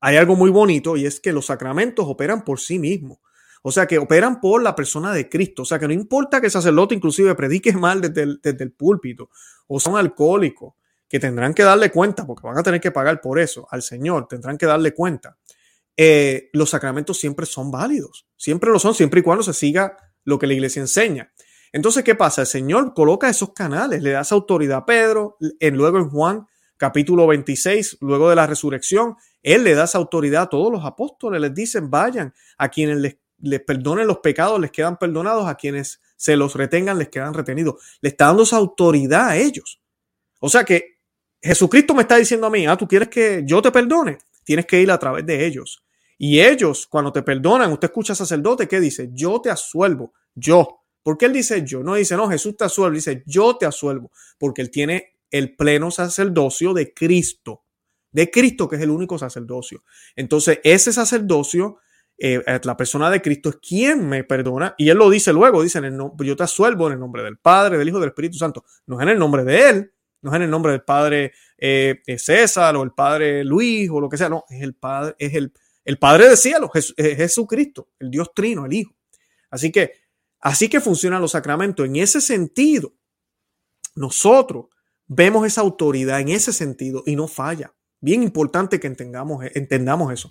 hay 0.00 0.16
algo 0.16 0.36
muy 0.36 0.50
bonito 0.50 0.96
y 0.96 1.06
es 1.06 1.20
que 1.20 1.32
los 1.32 1.46
sacramentos 1.46 2.06
operan 2.08 2.44
por 2.44 2.58
sí 2.58 2.78
mismos. 2.78 3.18
O 3.62 3.70
sea, 3.70 3.86
que 3.86 3.98
operan 3.98 4.40
por 4.40 4.62
la 4.62 4.74
persona 4.74 5.12
de 5.12 5.28
Cristo. 5.28 5.62
O 5.62 5.64
sea, 5.64 5.78
que 5.78 5.86
no 5.86 5.94
importa 5.94 6.40
que 6.40 6.46
el 6.46 6.52
sacerdote 6.52 6.94
inclusive 6.94 7.34
predique 7.34 7.72
mal 7.72 8.00
desde 8.00 8.64
el, 8.64 8.72
púlpito 8.72 9.30
o 9.68 9.80
son 9.80 9.96
alcohólicos, 9.96 10.74
que 11.08 11.20
tendrán 11.20 11.54
que 11.54 11.62
darle 11.62 11.90
cuenta, 11.90 12.26
porque 12.26 12.46
van 12.46 12.58
a 12.58 12.62
tener 12.62 12.80
que 12.80 12.90
pagar 12.90 13.20
por 13.20 13.38
eso 13.38 13.66
al 13.70 13.82
Señor, 13.82 14.26
tendrán 14.28 14.58
que 14.58 14.66
darle 14.66 14.94
cuenta. 14.94 15.36
Eh, 15.96 16.48
los 16.54 16.70
sacramentos 16.70 17.18
siempre 17.18 17.46
son 17.46 17.70
válidos, 17.70 18.26
siempre 18.36 18.70
lo 18.70 18.78
son, 18.78 18.94
siempre 18.94 19.20
y 19.20 19.22
cuando 19.22 19.42
se 19.42 19.52
siga 19.52 19.96
lo 20.24 20.38
que 20.38 20.46
la 20.46 20.54
iglesia 20.54 20.80
enseña. 20.80 21.32
Entonces, 21.70 22.02
¿qué 22.02 22.14
pasa? 22.14 22.42
El 22.42 22.46
Señor 22.46 22.94
coloca 22.94 23.28
esos 23.28 23.52
canales, 23.52 24.02
le 24.02 24.10
da 24.10 24.22
esa 24.22 24.34
autoridad 24.34 24.78
a 24.78 24.86
Pedro, 24.86 25.36
en, 25.60 25.76
luego 25.76 25.98
en 25.98 26.08
Juan 26.08 26.46
capítulo 26.82 27.28
26, 27.28 27.98
luego 28.00 28.28
de 28.28 28.34
la 28.34 28.46
resurrección, 28.46 29.14
Él 29.40 29.62
le 29.62 29.76
da 29.76 29.84
esa 29.84 29.98
autoridad 29.98 30.42
a 30.42 30.48
todos 30.48 30.72
los 30.72 30.84
apóstoles, 30.84 31.40
les 31.40 31.54
dicen, 31.54 31.90
vayan, 31.90 32.34
a 32.58 32.68
quienes 32.70 32.96
les 32.96 33.18
les 33.42 33.60
perdonen 33.60 34.06
los 34.06 34.18
pecados, 34.18 34.58
les 34.60 34.70
quedan 34.70 34.96
perdonados, 34.96 35.46
a 35.46 35.56
quienes 35.56 36.00
se 36.16 36.36
los 36.36 36.54
retengan, 36.54 36.98
les 36.98 37.08
quedan 37.08 37.34
retenidos. 37.34 37.74
Le 38.00 38.08
está 38.08 38.26
dando 38.26 38.44
esa 38.44 38.56
autoridad 38.56 39.28
a 39.28 39.36
ellos. 39.36 39.80
O 40.40 40.48
sea 40.48 40.64
que 40.64 40.98
Jesucristo 41.40 41.94
me 41.94 42.02
está 42.02 42.16
diciendo 42.16 42.46
a 42.46 42.50
mí, 42.50 42.66
ah, 42.66 42.76
tú 42.76 42.86
quieres 42.86 43.08
que 43.08 43.42
yo 43.44 43.60
te 43.60 43.72
perdone, 43.72 44.18
tienes 44.44 44.64
que 44.64 44.80
ir 44.80 44.90
a 44.90 44.98
través 44.98 45.26
de 45.26 45.44
ellos. 45.44 45.82
Y 46.16 46.40
ellos, 46.40 46.86
cuando 46.86 47.12
te 47.12 47.22
perdonan, 47.22 47.72
usted 47.72 47.88
escucha 47.88 48.14
sacerdote 48.14 48.68
que 48.68 48.78
dice, 48.78 49.10
yo 49.12 49.40
te 49.40 49.50
asuelvo, 49.50 50.12
yo. 50.34 50.78
¿Por 51.02 51.18
qué 51.18 51.26
él 51.26 51.32
dice 51.32 51.64
yo? 51.66 51.82
No 51.82 51.96
dice, 51.96 52.16
no, 52.16 52.28
Jesús 52.28 52.56
te 52.56 52.64
asuelve, 52.64 52.96
dice, 52.96 53.24
yo 53.26 53.56
te 53.56 53.66
asuelvo, 53.66 54.12
porque 54.38 54.62
él 54.62 54.70
tiene 54.70 55.16
el 55.32 55.56
pleno 55.56 55.90
sacerdocio 55.90 56.74
de 56.74 56.94
Cristo, 56.94 57.64
de 58.12 58.30
Cristo 58.30 58.68
que 58.68 58.76
es 58.76 58.82
el 58.82 58.90
único 58.90 59.18
sacerdocio. 59.18 59.82
Entonces, 60.14 60.60
ese 60.62 60.92
sacerdocio 60.92 61.78
eh, 62.18 62.42
eh, 62.46 62.60
la 62.62 62.76
persona 62.76 63.10
de 63.10 63.20
Cristo 63.20 63.50
es 63.50 63.56
quien 63.56 64.08
me 64.08 64.24
perdona. 64.24 64.74
Y 64.78 64.90
él 64.90 64.98
lo 64.98 65.10
dice 65.10 65.32
luego, 65.32 65.62
dice, 65.62 65.78
en 65.78 65.84
el 65.84 65.98
yo 66.18 66.36
te 66.36 66.42
asuelvo 66.42 66.86
en 66.86 66.94
el 66.94 67.00
nombre 67.00 67.22
del 67.22 67.38
Padre, 67.38 67.78
del 67.78 67.88
Hijo, 67.88 68.00
del 68.00 68.10
Espíritu 68.10 68.38
Santo. 68.38 68.64
No 68.86 68.98
es 68.98 69.02
en 69.02 69.08
el 69.08 69.18
nombre 69.18 69.44
de 69.44 69.70
él, 69.70 69.92
no 70.22 70.30
es 70.30 70.36
en 70.36 70.42
el 70.42 70.50
nombre 70.50 70.72
del 70.72 70.82
Padre 70.82 71.32
eh, 71.58 72.02
César 72.18 72.76
o 72.76 72.82
el 72.82 72.92
Padre 72.92 73.44
Luis 73.44 73.90
o 73.90 74.00
lo 74.00 74.08
que 74.08 74.16
sea, 74.16 74.28
no, 74.28 74.44
es 74.48 74.62
el 74.62 74.74
Padre, 74.74 75.14
es 75.18 75.34
el, 75.34 75.52
el 75.84 75.98
Padre 75.98 76.28
del 76.28 76.36
cielo, 76.36 76.70
es 76.74 76.94
Jesucristo, 76.96 77.88
el 77.98 78.10
Dios 78.10 78.32
Trino, 78.34 78.66
el 78.66 78.72
Hijo. 78.72 78.94
Así 79.50 79.70
que, 79.72 79.92
así 80.40 80.68
que 80.68 80.80
funcionan 80.80 81.20
los 81.20 81.32
sacramentos. 81.32 81.84
En 81.84 81.96
ese 81.96 82.20
sentido, 82.20 82.94
nosotros 83.94 84.66
vemos 85.06 85.46
esa 85.46 85.60
autoridad 85.60 86.20
en 86.20 86.28
ese 86.28 86.52
sentido 86.52 87.02
y 87.06 87.16
no 87.16 87.28
falla. 87.28 87.74
Bien 88.00 88.22
importante 88.22 88.80
que 88.80 88.86
entendamos, 88.86 89.44
entendamos 89.54 90.12
eso. 90.12 90.30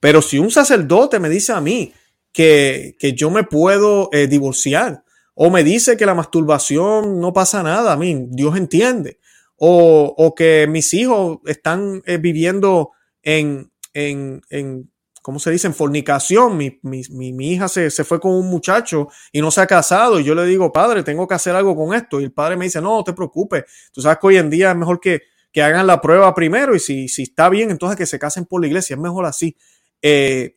Pero 0.00 0.22
si 0.22 0.38
un 0.38 0.50
sacerdote 0.50 1.20
me 1.20 1.28
dice 1.28 1.52
a 1.52 1.60
mí 1.60 1.92
que, 2.32 2.96
yo 3.16 3.30
me 3.30 3.44
puedo 3.44 4.08
eh, 4.12 4.26
divorciar, 4.26 5.04
o 5.34 5.50
me 5.50 5.62
dice 5.62 5.96
que 5.96 6.06
la 6.06 6.14
masturbación 6.14 7.20
no 7.20 7.32
pasa 7.32 7.62
nada, 7.62 7.92
a 7.92 7.96
mí, 7.96 8.26
Dios 8.30 8.56
entiende, 8.56 9.20
o, 9.56 10.34
que 10.34 10.66
mis 10.68 10.92
hijos 10.94 11.38
están 11.44 12.02
eh, 12.06 12.16
viviendo 12.16 12.92
en, 13.22 13.70
en, 13.92 14.40
en, 14.48 14.90
¿cómo 15.20 15.38
se 15.38 15.50
dice? 15.50 15.66
En 15.66 15.74
fornicación. 15.74 16.56
Mi, 16.56 16.78
mi, 16.82 17.02
mi, 17.10 17.52
hija 17.52 17.68
se, 17.68 17.90
se, 17.90 18.04
fue 18.04 18.20
con 18.20 18.32
un 18.32 18.48
muchacho 18.48 19.08
y 19.32 19.42
no 19.42 19.50
se 19.50 19.60
ha 19.60 19.66
casado. 19.66 20.18
Y 20.18 20.24
yo 20.24 20.34
le 20.34 20.46
digo, 20.46 20.72
padre, 20.72 21.02
tengo 21.02 21.28
que 21.28 21.34
hacer 21.34 21.54
algo 21.54 21.76
con 21.76 21.94
esto. 21.94 22.20
Y 22.20 22.24
el 22.24 22.32
padre 22.32 22.56
me 22.56 22.64
dice, 22.64 22.80
no, 22.80 22.96
no 22.96 23.04
te 23.04 23.12
preocupes. 23.12 23.64
Tú 23.92 24.00
sabes 24.00 24.18
que 24.18 24.26
hoy 24.28 24.36
en 24.38 24.48
día 24.48 24.70
es 24.70 24.76
mejor 24.76 24.98
que, 24.98 25.22
que 25.52 25.62
hagan 25.62 25.86
la 25.86 26.00
prueba 26.00 26.34
primero 26.34 26.74
y 26.74 26.80
si, 26.80 27.08
si 27.08 27.24
está 27.24 27.48
bien, 27.48 27.70
entonces 27.70 27.98
que 27.98 28.06
se 28.06 28.18
casen 28.18 28.46
por 28.46 28.60
la 28.60 28.66
iglesia. 28.66 28.94
Es 28.94 29.00
mejor 29.00 29.26
así. 29.26 29.56
Eh, 30.02 30.56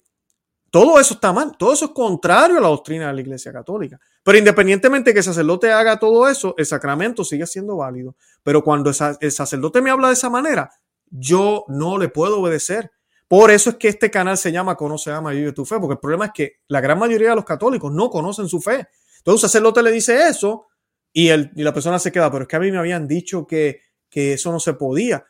todo 0.69 0.99
eso 0.99 1.13
está 1.13 1.31
mal, 1.31 1.55
todo 1.57 1.73
eso 1.73 1.85
es 1.85 1.91
contrario 1.91 2.57
a 2.57 2.61
la 2.61 2.67
doctrina 2.67 3.07
de 3.07 3.13
la 3.13 3.21
Iglesia 3.21 3.53
Católica. 3.53 3.99
Pero 4.23 4.37
independientemente 4.37 5.09
de 5.09 5.13
que 5.13 5.19
el 5.19 5.23
sacerdote 5.23 5.71
haga 5.71 5.99
todo 5.99 6.27
eso, 6.27 6.55
el 6.57 6.65
sacramento 6.65 7.23
sigue 7.23 7.45
siendo 7.45 7.77
válido. 7.77 8.15
Pero 8.41 8.63
cuando 8.63 8.89
el 8.89 9.31
sacerdote 9.31 9.81
me 9.81 9.91
habla 9.91 10.07
de 10.07 10.13
esa 10.13 10.29
manera, 10.29 10.71
yo 11.11 11.65
no 11.67 11.97
le 11.97 12.09
puedo 12.09 12.39
obedecer. 12.39 12.91
Por 13.27 13.51
eso 13.51 13.71
es 13.71 13.75
que 13.75 13.87
este 13.87 14.09
canal 14.09 14.37
se 14.37 14.51
llama 14.51 14.75
Conoce, 14.75 15.11
Ama, 15.11 15.31
Vive 15.31 15.51
tu 15.51 15.65
Fe, 15.65 15.79
porque 15.79 15.93
el 15.93 15.99
problema 15.99 16.25
es 16.25 16.31
que 16.33 16.53
la 16.67 16.81
gran 16.81 16.97
mayoría 16.97 17.29
de 17.29 17.35
los 17.35 17.45
católicos 17.45 17.91
no 17.91 18.09
conocen 18.09 18.47
su 18.47 18.59
fe. 18.61 18.87
Entonces 19.17 19.43
un 19.43 19.49
sacerdote 19.49 19.83
le 19.83 19.91
dice 19.91 20.27
eso 20.27 20.67
y, 21.11 21.29
el, 21.29 21.51
y 21.55 21.63
la 21.63 21.73
persona 21.73 21.99
se 21.99 22.11
queda, 22.11 22.31
pero 22.31 22.43
es 22.43 22.47
que 22.47 22.55
a 22.55 22.59
mí 22.59 22.71
me 22.71 22.77
habían 22.77 23.07
dicho 23.07 23.45
que, 23.45 23.81
que 24.09 24.33
eso 24.33 24.51
no 24.51 24.59
se 24.59 24.73
podía. 24.73 25.25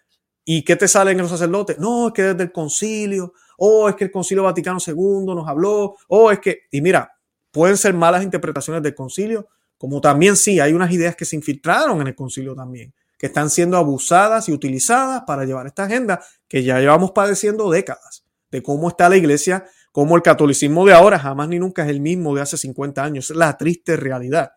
¿Y 0.45 0.63
qué 0.63 0.75
te 0.75 0.87
salen 0.87 1.17
los 1.17 1.29
sacerdotes? 1.29 1.79
No, 1.79 2.07
es 2.07 2.13
que 2.13 2.23
desde 2.23 2.43
el 2.43 2.51
concilio, 2.51 3.33
o 3.57 3.89
es 3.89 3.95
que 3.95 4.05
el 4.05 4.11
concilio 4.11 4.43
Vaticano 4.43 4.79
II 4.85 5.25
nos 5.35 5.47
habló, 5.47 5.95
o 6.07 6.31
es 6.31 6.39
que, 6.39 6.61
y 6.71 6.81
mira, 6.81 7.13
pueden 7.51 7.77
ser 7.77 7.93
malas 7.93 8.23
interpretaciones 8.23 8.81
del 8.83 8.95
concilio, 8.95 9.47
como 9.77 10.01
también 10.01 10.35
sí, 10.35 10.59
hay 10.59 10.73
unas 10.73 10.91
ideas 10.91 11.15
que 11.15 11.25
se 11.25 11.35
infiltraron 11.35 12.01
en 12.01 12.07
el 12.07 12.15
concilio 12.15 12.55
también, 12.55 12.93
que 13.17 13.27
están 13.27 13.49
siendo 13.49 13.77
abusadas 13.77 14.49
y 14.49 14.53
utilizadas 14.53 15.23
para 15.27 15.45
llevar 15.45 15.67
esta 15.67 15.83
agenda 15.83 16.23
que 16.47 16.63
ya 16.63 16.79
llevamos 16.79 17.11
padeciendo 17.11 17.69
décadas, 17.69 18.25
de 18.49 18.63
cómo 18.63 18.87
está 18.87 19.09
la 19.09 19.17
iglesia, 19.17 19.65
cómo 19.91 20.15
el 20.15 20.21
catolicismo 20.21 20.85
de 20.85 20.93
ahora 20.93 21.19
jamás 21.19 21.49
ni 21.49 21.59
nunca 21.59 21.83
es 21.83 21.89
el 21.89 21.99
mismo 21.99 22.33
de 22.33 22.41
hace 22.41 22.57
50 22.57 23.03
años, 23.03 23.29
es 23.29 23.35
la 23.35 23.57
triste 23.57 23.97
realidad. 23.97 24.53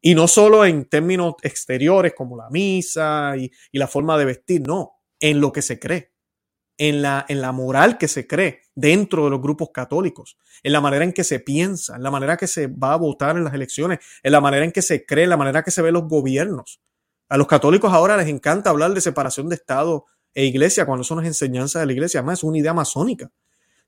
Y 0.00 0.14
no 0.14 0.28
solo 0.28 0.66
en 0.66 0.84
términos 0.84 1.34
exteriores 1.42 2.12
como 2.14 2.36
la 2.36 2.50
misa 2.50 3.34
y 3.36 3.50
la 3.78 3.88
forma 3.88 4.18
de 4.18 4.26
vestir, 4.26 4.60
no, 4.66 4.92
en 5.18 5.40
lo 5.40 5.52
que 5.52 5.62
se 5.62 5.78
cree, 5.78 6.13
en 6.78 7.02
la, 7.02 7.24
en 7.28 7.40
la 7.40 7.52
moral 7.52 7.98
que 7.98 8.08
se 8.08 8.26
cree 8.26 8.62
dentro 8.74 9.24
de 9.24 9.30
los 9.30 9.40
grupos 9.40 9.70
católicos, 9.72 10.36
en 10.62 10.72
la 10.72 10.80
manera 10.80 11.04
en 11.04 11.12
que 11.12 11.24
se 11.24 11.40
piensa, 11.40 11.96
en 11.96 12.02
la 12.02 12.10
manera 12.10 12.36
que 12.36 12.46
se 12.46 12.66
va 12.66 12.94
a 12.94 12.96
votar 12.96 13.36
en 13.36 13.44
las 13.44 13.54
elecciones, 13.54 14.00
en 14.22 14.32
la 14.32 14.40
manera 14.40 14.64
en 14.64 14.72
que 14.72 14.82
se 14.82 15.06
cree, 15.06 15.24
en 15.24 15.30
la 15.30 15.36
manera 15.36 15.62
que 15.62 15.70
se 15.70 15.82
ven 15.82 15.94
los 15.94 16.08
gobiernos. 16.08 16.80
A 17.28 17.36
los 17.36 17.46
católicos 17.46 17.92
ahora 17.92 18.16
les 18.16 18.28
encanta 18.28 18.70
hablar 18.70 18.92
de 18.92 19.00
separación 19.00 19.48
de 19.48 19.54
Estado 19.56 20.04
e 20.34 20.44
iglesia 20.44 20.84
cuando 20.86 21.04
son 21.04 21.18
las 21.18 21.26
enseñanzas 21.26 21.80
de 21.80 21.86
la 21.86 21.92
iglesia. 21.92 22.20
Además, 22.20 22.40
es 22.40 22.44
una 22.44 22.58
idea 22.58 22.74
masónica. 22.74 23.30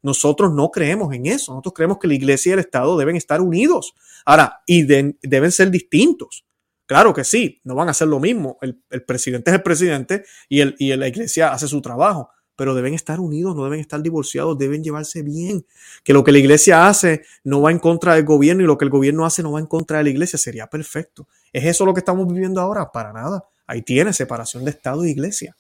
Nosotros 0.02 0.52
no 0.52 0.70
creemos 0.70 1.12
en 1.14 1.26
eso. 1.26 1.52
Nosotros 1.52 1.74
creemos 1.74 1.98
que 1.98 2.06
la 2.06 2.14
iglesia 2.14 2.50
y 2.50 2.52
el 2.54 2.58
Estado 2.60 2.96
deben 2.96 3.16
estar 3.16 3.40
unidos. 3.40 3.94
Ahora, 4.24 4.62
y 4.66 4.84
deben 4.84 5.52
ser 5.52 5.70
distintos. 5.70 6.46
Claro 6.86 7.12
que 7.12 7.24
sí, 7.24 7.60
no 7.64 7.74
van 7.74 7.88
a 7.88 7.90
hacer 7.90 8.06
lo 8.06 8.20
mismo. 8.20 8.58
El, 8.60 9.04
presidente 9.04 9.50
es 9.50 9.56
el 9.56 9.62
presidente 9.62 10.24
y, 10.48 10.60
el, 10.60 10.76
y 10.78 10.94
la 10.94 11.08
iglesia 11.08 11.52
hace 11.52 11.66
su 11.66 11.82
trabajo, 11.82 12.30
pero 12.56 12.74
deben 12.74 12.94
estar 12.94 13.20
unidos, 13.20 13.54
no 13.54 13.64
deben 13.64 13.80
estar 13.80 14.02
divorciados, 14.02 14.56
deben 14.58 14.82
llevarse 14.82 15.22
bien. 15.22 15.64
Que 16.02 16.12
lo 16.12 16.24
que 16.24 16.32
la 16.32 16.38
iglesia 16.38 16.88
hace 16.88 17.22
no 17.44 17.60
va 17.60 17.70
en 17.70 17.78
contra 17.78 18.14
del 18.14 18.24
gobierno 18.24 18.62
y 18.62 18.66
lo 18.66 18.78
que 18.78 18.86
el 18.86 18.90
gobierno 18.90 19.26
hace 19.26 19.42
no 19.42 19.52
va 19.52 19.60
en 19.60 19.66
contra 19.66 19.98
de 19.98 20.04
la 20.04 20.10
iglesia. 20.10 20.38
Sería 20.38 20.66
perfecto. 20.66 21.28
¿Es 21.52 21.64
eso 21.64 21.84
lo 21.84 21.94
que 21.94 22.00
estamos 22.00 22.26
viviendo 22.26 22.60
ahora? 22.60 22.90
Para 22.90 23.12
nada. 23.12 23.44
Ahí 23.66 23.82
tiene 23.82 24.12
separación 24.12 24.64
de 24.64 24.70
Estado 24.70 25.04
e 25.04 25.10
iglesia. 25.10 25.54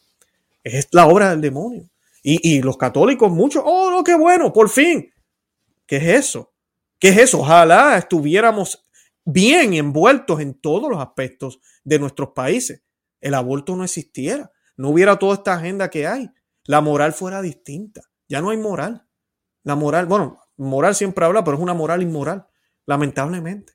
Es 0.64 0.88
la 0.90 1.06
obra 1.06 1.30
del 1.30 1.40
demonio. 1.40 1.88
Y, 2.28 2.60
los 2.60 2.76
católicos, 2.76 3.30
muchos, 3.30 3.62
oh, 3.64 4.02
qué 4.04 4.16
bueno, 4.16 4.52
por 4.52 4.68
fin. 4.68 5.12
¿Qué 5.86 5.98
es 5.98 6.26
eso? 6.26 6.50
¿Qué 6.98 7.10
es 7.10 7.18
eso? 7.18 7.38
Ojalá 7.38 7.96
estuviéramos 7.96 8.82
bien 9.24 9.74
envueltos 9.74 10.40
en 10.40 10.54
todos 10.54 10.90
los 10.90 11.00
aspectos 11.00 11.60
de 11.84 12.00
nuestros 12.00 12.30
países. 12.30 12.82
El 13.20 13.34
aborto 13.34 13.76
no 13.76 13.84
existiera, 13.84 14.50
no 14.76 14.88
hubiera 14.88 15.16
toda 15.20 15.34
esta 15.34 15.54
agenda 15.54 15.88
que 15.88 16.08
hay, 16.08 16.28
la 16.66 16.80
moral 16.80 17.12
fuera 17.12 17.42
distinta. 17.42 18.02
Ya 18.28 18.40
no 18.40 18.50
hay 18.50 18.56
moral. 18.56 19.06
La 19.62 19.74
moral, 19.74 20.06
bueno, 20.06 20.40
moral 20.56 20.94
siempre 20.94 21.24
habla, 21.24 21.42
pero 21.44 21.56
es 21.56 21.62
una 21.62 21.74
moral 21.74 22.02
inmoral, 22.02 22.46
lamentablemente. 22.86 23.74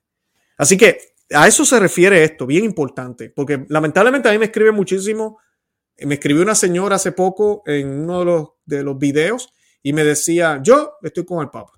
Así 0.56 0.76
que 0.76 0.98
a 1.34 1.46
eso 1.46 1.64
se 1.64 1.78
refiere 1.78 2.24
esto, 2.24 2.46
bien 2.46 2.64
importante, 2.64 3.30
porque 3.30 3.66
lamentablemente 3.68 4.28
a 4.28 4.32
mí 4.32 4.38
me 4.38 4.46
escribe 4.46 4.72
muchísimo. 4.72 5.38
Me 5.98 6.14
escribió 6.14 6.42
una 6.42 6.54
señora 6.54 6.96
hace 6.96 7.12
poco 7.12 7.62
en 7.66 7.88
uno 7.88 8.20
de 8.20 8.24
los, 8.24 8.48
de 8.64 8.82
los 8.82 8.98
videos 8.98 9.52
y 9.82 9.92
me 9.92 10.04
decía, 10.04 10.60
yo 10.62 10.94
estoy 11.02 11.24
con 11.24 11.42
el 11.42 11.50
Papa. 11.50 11.72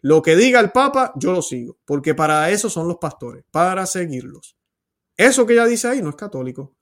Lo 0.00 0.22
que 0.22 0.36
diga 0.36 0.60
el 0.60 0.70
Papa, 0.70 1.12
yo 1.16 1.32
lo 1.32 1.42
sigo, 1.42 1.78
porque 1.84 2.14
para 2.14 2.50
eso 2.50 2.70
son 2.70 2.86
los 2.86 2.98
pastores, 2.98 3.44
para 3.50 3.86
seguirlos. 3.86 4.56
Eso 5.16 5.46
que 5.46 5.54
ella 5.54 5.66
dice 5.66 5.88
ahí 5.88 6.02
no 6.02 6.10
es 6.10 6.16
católico. 6.16 6.76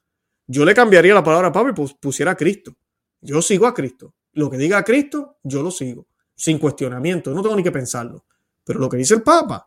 Yo 0.46 0.64
le 0.64 0.74
cambiaría 0.74 1.14
la 1.14 1.24
palabra 1.24 1.50
Papa 1.50 1.70
y 1.70 1.94
pusiera 2.00 2.32
a 2.32 2.36
Cristo. 2.36 2.76
Yo 3.24 3.42
sigo 3.42 3.66
a 3.66 3.74
Cristo. 3.74 4.14
Lo 4.32 4.50
que 4.50 4.56
diga 4.56 4.82
Cristo, 4.82 5.38
yo 5.42 5.62
lo 5.62 5.70
sigo, 5.70 6.06
sin 6.34 6.58
cuestionamiento. 6.58 7.32
No 7.32 7.42
tengo 7.42 7.56
ni 7.56 7.62
que 7.62 7.72
pensarlo. 7.72 8.24
Pero 8.64 8.78
lo 8.78 8.88
que 8.88 8.96
dice 8.96 9.14
el 9.14 9.22
Papa, 9.22 9.66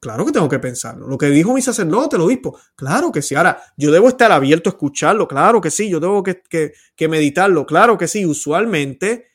claro 0.00 0.24
que 0.24 0.32
tengo 0.32 0.48
que 0.48 0.58
pensarlo. 0.58 1.06
Lo 1.06 1.18
que 1.18 1.26
dijo 1.26 1.54
mi 1.54 1.62
sacerdote, 1.62 2.16
el 2.16 2.22
obispo, 2.22 2.58
claro 2.74 3.12
que 3.12 3.22
sí. 3.22 3.34
Ahora, 3.34 3.60
yo 3.76 3.90
debo 3.90 4.08
estar 4.08 4.32
abierto 4.32 4.70
a 4.70 4.72
escucharlo, 4.72 5.26
claro 5.26 5.60
que 5.60 5.70
sí. 5.70 5.88
Yo 5.88 6.00
tengo 6.00 6.22
que, 6.22 6.42
que 6.96 7.08
meditarlo, 7.08 7.66
claro 7.66 7.96
que 7.96 8.08
sí. 8.08 8.24
Usualmente 8.26 9.28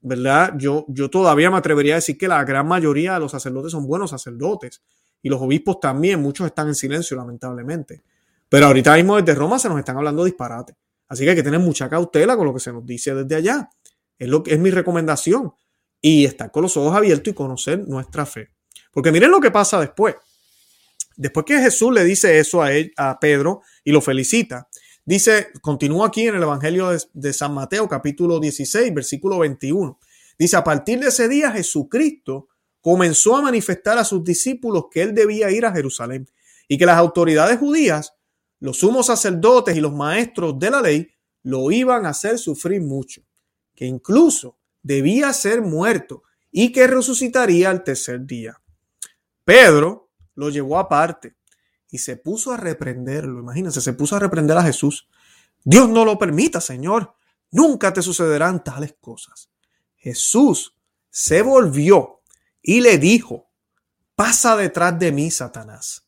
¿verdad? 0.00 0.54
Yo, 0.56 0.84
yo 0.88 1.10
todavía 1.10 1.50
me 1.50 1.56
atrevería 1.56 1.94
a 1.94 1.96
decir 1.96 2.16
que 2.16 2.28
la 2.28 2.44
gran 2.44 2.66
mayoría 2.66 3.14
de 3.14 3.20
los 3.20 3.32
sacerdotes 3.32 3.72
son 3.72 3.86
buenos 3.86 4.10
sacerdotes 4.10 4.82
y 5.22 5.28
los 5.28 5.40
obispos 5.40 5.80
también, 5.80 6.20
muchos 6.20 6.46
están 6.46 6.68
en 6.68 6.74
silencio, 6.74 7.16
lamentablemente. 7.16 8.02
Pero 8.48 8.66
ahorita 8.66 8.94
mismo 8.94 9.16
desde 9.16 9.34
Roma 9.34 9.58
se 9.58 9.68
nos 9.68 9.78
están 9.78 9.96
hablando 9.96 10.24
disparate. 10.24 10.74
Así 11.08 11.24
que 11.24 11.30
hay 11.30 11.36
que 11.36 11.42
tener 11.42 11.60
mucha 11.60 11.88
cautela 11.88 12.36
con 12.36 12.46
lo 12.46 12.54
que 12.54 12.60
se 12.60 12.72
nos 12.72 12.84
dice 12.84 13.14
desde 13.14 13.34
allá. 13.34 13.70
Es, 14.18 14.28
lo 14.28 14.42
que, 14.42 14.54
es 14.54 14.58
mi 14.58 14.70
recomendación. 14.70 15.52
Y 16.00 16.24
estar 16.24 16.50
con 16.50 16.62
los 16.62 16.76
ojos 16.76 16.94
abiertos 16.94 17.32
y 17.32 17.34
conocer 17.34 17.86
nuestra 17.88 18.24
fe. 18.26 18.50
Porque 18.92 19.10
miren 19.10 19.30
lo 19.30 19.40
que 19.40 19.50
pasa 19.50 19.80
después. 19.80 20.14
Después 21.16 21.44
que 21.46 21.58
Jesús 21.58 21.92
le 21.92 22.04
dice 22.04 22.38
eso 22.38 22.62
a, 22.62 23.18
Pedro 23.20 23.62
y 23.82 23.92
lo 23.92 24.00
felicita, 24.00 24.68
Dice, 25.08 25.48
continúa 25.62 26.08
aquí 26.08 26.26
en 26.26 26.34
el 26.34 26.42
Evangelio 26.42 26.90
de, 27.14 27.32
San 27.32 27.54
Mateo, 27.54 27.88
capítulo 27.88 28.38
16, 28.38 28.92
versículo 28.92 29.38
21. 29.38 29.98
Dice, 30.38 30.54
a 30.58 30.62
partir 30.62 31.00
de 31.00 31.08
ese 31.08 31.28
día 31.28 31.50
Jesucristo 31.50 32.48
comenzó 32.82 33.34
a 33.34 33.40
manifestar 33.40 33.96
a 33.96 34.04
sus 34.04 34.22
discípulos 34.22 34.84
que 34.90 35.00
él 35.00 35.14
debía 35.14 35.50
ir 35.50 35.64
a 35.64 35.72
Jerusalén 35.72 36.28
y 36.68 36.76
que 36.76 36.84
las 36.84 36.98
autoridades 36.98 37.58
judías, 37.58 38.17
los 38.60 38.78
sumos 38.78 39.06
sacerdotes 39.06 39.76
y 39.76 39.80
los 39.80 39.92
maestros 39.92 40.58
de 40.58 40.70
la 40.70 40.80
ley 40.80 41.08
lo 41.42 41.70
iban 41.70 42.06
a 42.06 42.10
hacer 42.10 42.38
sufrir 42.38 42.80
mucho, 42.80 43.22
que 43.74 43.86
incluso 43.86 44.58
debía 44.82 45.32
ser 45.32 45.62
muerto 45.62 46.22
y 46.50 46.72
que 46.72 46.86
resucitaría 46.86 47.70
al 47.70 47.84
tercer 47.84 48.26
día. 48.26 48.60
Pedro 49.44 50.10
lo 50.34 50.50
llevó 50.50 50.78
aparte 50.78 51.36
y 51.90 51.98
se 51.98 52.16
puso 52.16 52.52
a 52.52 52.56
reprenderlo. 52.56 53.40
Imagínense, 53.40 53.80
se 53.80 53.92
puso 53.92 54.16
a 54.16 54.18
reprender 54.18 54.56
a 54.56 54.62
Jesús. 54.62 55.08
Dios 55.64 55.88
no 55.88 56.04
lo 56.04 56.18
permita, 56.18 56.60
Señor. 56.60 57.14
Nunca 57.50 57.92
te 57.92 58.02
sucederán 58.02 58.62
tales 58.62 58.94
cosas. 59.00 59.50
Jesús 59.96 60.76
se 61.10 61.42
volvió 61.42 62.20
y 62.62 62.80
le 62.80 62.98
dijo, 62.98 63.48
pasa 64.14 64.56
detrás 64.56 64.98
de 64.98 65.12
mí, 65.12 65.30
Satanás. 65.30 66.06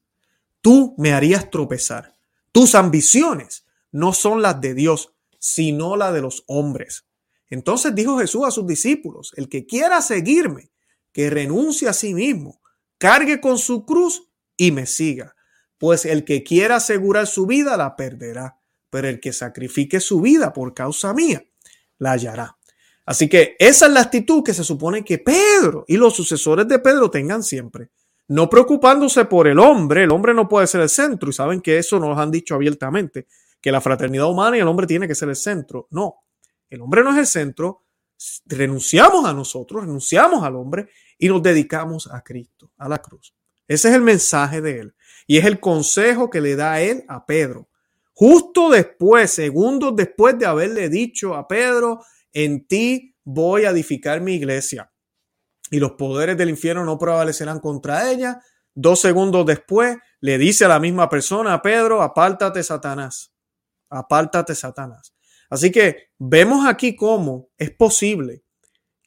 Tú 0.61 0.95
me 0.99 1.13
harías 1.13 1.51
tropezar. 1.51 2.17
Tus 2.53 2.75
ambiciones 2.75 3.65
no 3.93 4.13
son 4.13 4.43
las 4.43 4.61
de 4.61 4.75
Dios, 4.75 5.13
sino 5.39 5.97
las 5.97 6.13
de 6.13 6.23
los 6.23 6.45
hombres. 6.47 7.07
Entonces 7.49 7.95
dijo 7.95 8.19
Jesús 8.19 8.43
a 8.47 8.51
sus 8.51 8.67
discípulos, 8.67 9.33
el 9.37 9.49
que 9.49 9.67
quiera 9.67 10.01
seguirme, 10.03 10.71
que 11.13 11.31
renuncie 11.31 11.89
a 11.89 11.93
sí 11.93 12.15
mismo, 12.15 12.61
cargue 12.99 13.41
con 13.41 13.59
su 13.59 13.85
cruz 13.85 14.29
y 14.57 14.71
me 14.71 14.87
siga 14.87 15.35
pues 15.81 16.05
el 16.05 16.27
que 16.27 16.45
quiera 16.45 16.77
asegurar 16.77 17.27
su 17.27 17.47
vida 17.47 17.75
la 17.79 17.97
perderá, 17.97 18.61
pero 18.91 19.09
el 19.09 19.19
que 19.19 19.33
sacrifique 19.33 19.99
su 19.99 20.21
vida 20.21 20.53
por 20.53 20.75
causa 20.75 21.15
mía 21.15 21.43
la 21.97 22.13
hallará. 22.13 22.59
Así 23.07 23.31
que 23.31 23.57
esa 23.59 23.87
es 23.87 23.93
la 23.93 24.03
actitud 24.03 24.45
que 24.45 24.53
se 24.53 24.63
supone 24.63 25.03
que 25.03 25.17
Pedro 25.17 25.87
y 25.89 25.97
los 25.97 26.15
sucesores 26.15 26.69
de 26.69 26.81
Pedro 26.81 27.11
tengan 27.11 27.43
siempre. 27.43 27.89
No 28.31 28.49
preocupándose 28.49 29.25
por 29.25 29.49
el 29.49 29.59
hombre, 29.59 30.05
el 30.05 30.13
hombre 30.13 30.33
no 30.33 30.49
puede 30.49 30.69
ser 30.69 30.83
el 30.83 30.89
centro 30.89 31.31
y 31.31 31.33
saben 31.33 31.61
que 31.61 31.79
eso 31.79 31.99
nos 31.99 32.17
han 32.17 32.31
dicho 32.31 32.55
abiertamente, 32.55 33.27
que 33.61 33.73
la 33.73 33.81
fraternidad 33.81 34.31
humana 34.31 34.57
y 34.57 34.61
el 34.61 34.69
hombre 34.69 34.87
tiene 34.87 35.09
que 35.09 35.17
ser 35.17 35.31
el 35.31 35.35
centro. 35.35 35.89
No, 35.91 36.15
el 36.69 36.81
hombre 36.81 37.03
no 37.03 37.11
es 37.11 37.19
el 37.19 37.27
centro, 37.27 37.83
renunciamos 38.47 39.25
a 39.25 39.33
nosotros, 39.33 39.83
renunciamos 39.83 40.45
al 40.45 40.55
hombre 40.55 40.91
y 41.19 41.27
nos 41.27 41.43
dedicamos 41.43 42.09
a 42.09 42.23
Cristo, 42.23 42.71
a 42.79 42.89
la 42.89 42.99
cruz. 42.99 43.35
Ese 43.67 43.89
es 43.89 43.97
el 43.97 44.03
mensaje 44.03 44.61
de 44.61 44.79
él. 44.79 44.95
Y 45.27 45.39
es 45.39 45.45
el 45.45 45.59
consejo 45.59 46.31
que 46.31 46.41
le 46.41 46.55
da 46.55 46.81
él 46.81 47.05
a 47.09 47.27
Pedro. 47.27 47.69
Justo 48.13 48.71
después, 48.71 49.33
segundos 49.33 49.97
después 49.97 50.39
de 50.39 50.47
haberle 50.47 50.89
dicho 50.89 51.35
a 51.35 51.49
Pedro, 51.49 52.05
en 52.33 52.65
ti 52.69 53.17
voy 53.25 53.65
a 53.65 53.71
edificar 53.71 54.21
mi 54.21 54.35
iglesia. 54.35 54.89
Y 55.71 55.79
los 55.79 55.93
poderes 55.93 56.37
del 56.37 56.51
infierno 56.51 56.85
no 56.85 56.99
prevalecerán 56.99 57.61
contra 57.61 58.11
ella. 58.11 58.43
Dos 58.75 59.01
segundos 59.01 59.47
después, 59.47 59.97
le 60.21 60.37
dice 60.37 60.65
a 60.65 60.69
la 60.69 60.81
misma 60.81 61.09
persona, 61.09 61.55
a 61.55 61.63
Pedro, 61.63 62.03
apártate 62.03 62.63
Satanás. 62.63 63.33
Apártate 63.89 64.55
Satanás. 64.55 65.15
Así 65.49 65.71
que 65.71 66.11
vemos 66.19 66.67
aquí 66.67 66.95
cómo 66.95 67.49
es 67.57 67.71
posible 67.71 68.45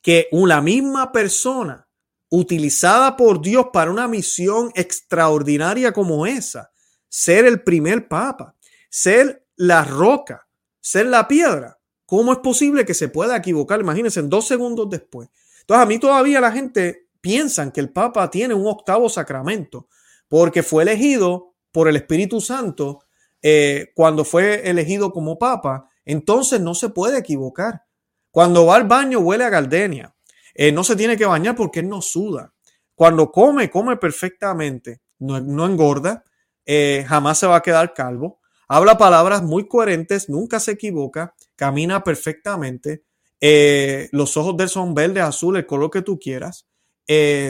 que 0.02 0.28
una 0.32 0.62
misma 0.62 1.12
persona 1.12 1.88
utilizada 2.30 3.16
por 3.16 3.42
Dios 3.42 3.68
para 3.72 3.92
una 3.92 4.08
misión 4.08 4.72
extraordinaria 4.76 5.94
como 5.94 6.26
esa, 6.26 6.72
ser 7.08 7.46
el 7.46 7.62
primer 7.62 8.08
papa, 8.08 8.56
ser 8.90 9.46
la 9.56 9.84
roca, 9.84 10.48
ser 10.82 11.06
la 11.06 11.28
piedra. 11.28 11.80
¿Cómo 12.06 12.34
es 12.34 12.40
posible 12.40 12.86
que 12.86 12.94
se 12.94 13.08
pueda 13.08 13.38
equivocar? 13.38 13.80
Imagínense, 13.80 14.20
en 14.20 14.30
dos 14.30 14.48
segundos 14.48 14.90
después. 14.90 15.30
Entonces, 15.64 15.84
a 15.84 15.86
mí 15.86 16.00
todavía 16.00 16.42
la 16.42 16.52
gente 16.52 17.08
piensa 17.22 17.72
que 17.72 17.80
el 17.80 17.92
Papa 17.92 18.30
tiene 18.30 18.54
un 18.54 18.68
octavo 18.68 19.10
sacramento, 19.10 19.88
porque 20.28 20.62
fue 20.62 20.84
elegido 20.84 21.56
por 21.72 21.88
el 21.88 21.96
Espíritu 21.96 22.42
Santo 22.42 23.00
eh, 23.42 23.92
cuando 23.96 24.24
fue 24.24 24.70
elegido 24.70 25.12
como 25.12 25.38
Papa, 25.38 25.90
entonces 26.06 26.62
no 26.62 26.76
se 26.76 26.90
puede 26.90 27.18
equivocar. 27.18 27.84
Cuando 28.32 28.66
va 28.66 28.76
al 28.76 28.88
baño 28.88 29.20
huele 29.20 29.44
a 29.44 29.50
gardenia. 29.50 30.16
Eh, 30.56 30.72
no 30.72 30.84
se 30.84 30.96
tiene 30.96 31.18
que 31.18 31.26
bañar 31.26 31.56
porque 31.56 31.82
él 31.82 31.90
no 31.90 32.02
suda. 32.02 32.54
Cuando 32.96 33.32
come, 33.32 33.70
come 33.70 33.98
perfectamente. 33.98 35.02
No, 35.20 35.66
engorda. 35.66 36.24
Eh, 36.66 37.06
jamás 37.08 37.38
se 37.38 37.48
va 37.48 37.58
a 37.58 37.62
quedar 37.62 37.94
calvo. 37.94 38.40
Habla 38.68 38.98
palabras 38.98 39.44
muy 39.44 39.68
coherentes, 39.68 40.30
nunca 40.30 40.60
se 40.60 40.72
equivoca, 40.72 41.36
camina 41.56 42.04
perfectamente. 42.04 43.04
Eh, 43.46 44.08
los 44.14 44.38
ojos 44.38 44.56
de 44.56 44.64
él 44.64 44.70
son 44.70 44.94
verdes, 44.94 45.22
azul, 45.22 45.58
el 45.58 45.66
color 45.66 45.92
que 45.92 46.02
tú 46.02 46.18
quieras. 46.18 46.66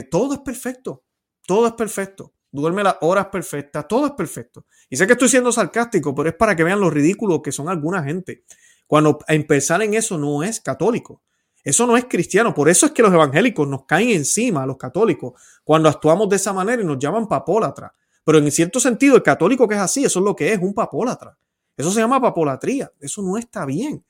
todo 0.09 0.33
es 0.33 0.39
perfecto. 0.39 1.03
Todo 1.45 1.67
es 1.67 1.73
perfecto. 1.73 2.33
Duerme 2.51 2.83
las 2.83 2.95
horas 3.01 3.27
perfectas. 3.27 3.87
Todo 3.87 4.07
es 4.07 4.13
perfecto. 4.13 4.65
Y 4.89 4.97
sé 4.97 5.05
que 5.05 5.13
estoy 5.13 5.29
siendo 5.29 5.51
sarcástico, 5.51 6.15
pero 6.15 6.29
es 6.29 6.35
para 6.35 6.55
que 6.55 6.63
vean 6.63 6.79
lo 6.79 6.89
ridículo 6.89 7.43
que 7.43 7.51
son 7.51 7.69
alguna 7.69 8.03
gente. 8.03 8.43
Cuando 8.87 9.19
empezar 9.27 9.83
en 9.83 9.93
eso 9.93 10.17
no 10.17 10.41
es 10.41 10.61
católico. 10.61 11.21
Eso 11.63 11.85
no 11.85 11.95
es 11.95 12.05
cristiano. 12.05 12.55
Por 12.55 12.69
eso 12.69 12.87
es 12.87 12.91
que 12.91 13.03
los 13.03 13.13
evangélicos 13.13 13.67
nos 13.67 13.85
caen 13.85 14.09
encima 14.09 14.63
a 14.63 14.65
los 14.65 14.77
católicos 14.77 15.39
cuando 15.63 15.89
actuamos 15.89 16.27
de 16.27 16.37
esa 16.37 16.53
manera 16.53 16.81
y 16.81 16.85
nos 16.85 16.97
llaman 16.97 17.27
papólatra. 17.27 17.93
Pero 18.23 18.39
en 18.39 18.51
cierto 18.51 18.79
sentido, 18.79 19.15
el 19.15 19.21
católico 19.21 19.67
que 19.67 19.75
es 19.75 19.81
así, 19.81 20.03
eso 20.03 20.19
es 20.19 20.25
lo 20.25 20.35
que 20.35 20.53
es, 20.53 20.59
un 20.59 20.73
papólatra. 20.73 21.37
Eso 21.77 21.91
se 21.91 21.99
llama 21.99 22.19
papolatría. 22.19 22.91
Eso 22.99 23.21
no 23.21 23.37
está 23.37 23.65
bien. 23.67 24.03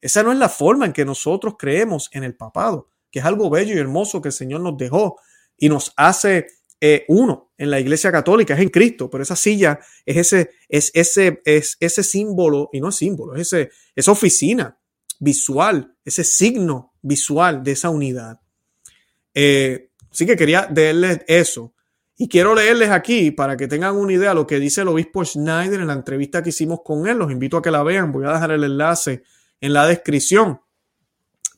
Esa 0.00 0.22
no 0.22 0.32
es 0.32 0.38
la 0.38 0.48
forma 0.48 0.86
en 0.86 0.92
que 0.92 1.04
nosotros 1.04 1.54
creemos 1.58 2.08
en 2.12 2.24
el 2.24 2.34
papado, 2.36 2.90
que 3.10 3.18
es 3.18 3.24
algo 3.24 3.50
bello 3.50 3.74
y 3.74 3.78
hermoso 3.78 4.22
que 4.22 4.28
el 4.28 4.32
Señor 4.32 4.60
nos 4.60 4.76
dejó 4.76 5.18
y 5.56 5.68
nos 5.68 5.92
hace 5.96 6.46
eh, 6.80 7.04
uno 7.08 7.52
en 7.58 7.70
la 7.70 7.80
iglesia 7.80 8.12
católica, 8.12 8.54
es 8.54 8.60
en 8.60 8.68
Cristo, 8.68 9.10
pero 9.10 9.22
esa 9.22 9.34
silla 9.34 9.80
es 10.06 10.16
ese, 10.16 10.50
es 10.68 10.92
ese, 10.94 11.42
es 11.44 11.76
ese 11.80 12.02
símbolo, 12.04 12.70
y 12.72 12.80
no 12.80 12.90
es 12.90 12.94
símbolo, 12.94 13.34
es 13.34 13.52
ese, 13.52 13.70
esa 13.96 14.12
oficina 14.12 14.78
visual, 15.18 15.96
ese 16.04 16.22
signo 16.22 16.94
visual 17.02 17.64
de 17.64 17.72
esa 17.72 17.90
unidad. 17.90 18.40
Eh, 19.34 19.90
así 20.10 20.26
que 20.26 20.36
quería 20.36 20.68
leerles 20.72 21.20
eso. 21.26 21.74
Y 22.20 22.28
quiero 22.28 22.54
leerles 22.54 22.90
aquí 22.90 23.30
para 23.30 23.56
que 23.56 23.68
tengan 23.68 23.96
una 23.96 24.12
idea 24.12 24.30
de 24.30 24.34
lo 24.34 24.46
que 24.46 24.58
dice 24.58 24.80
el 24.80 24.88
obispo 24.88 25.24
Schneider 25.24 25.80
en 25.80 25.86
la 25.86 25.92
entrevista 25.92 26.42
que 26.42 26.48
hicimos 26.48 26.80
con 26.84 27.06
él. 27.06 27.16
Los 27.16 27.30
invito 27.30 27.56
a 27.56 27.62
que 27.62 27.70
la 27.70 27.84
vean. 27.84 28.10
Voy 28.10 28.24
a 28.24 28.32
dejar 28.32 28.50
el 28.50 28.64
enlace 28.64 29.22
en 29.60 29.72
la 29.72 29.86
descripción. 29.86 30.60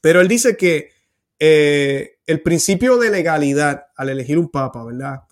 Pero 0.01 0.20
él 0.20 0.28
dice 0.28 0.57
que 0.57 0.90
eh, 1.38 2.18
el 2.26 2.42
principio 2.42 2.98
de 2.98 3.11
legalidad 3.11 3.86
al 3.96 4.11
elegir 4.11 4.38
un 4.38 4.48
papa, 4.48 4.84
¿verdad? 4.84 5.22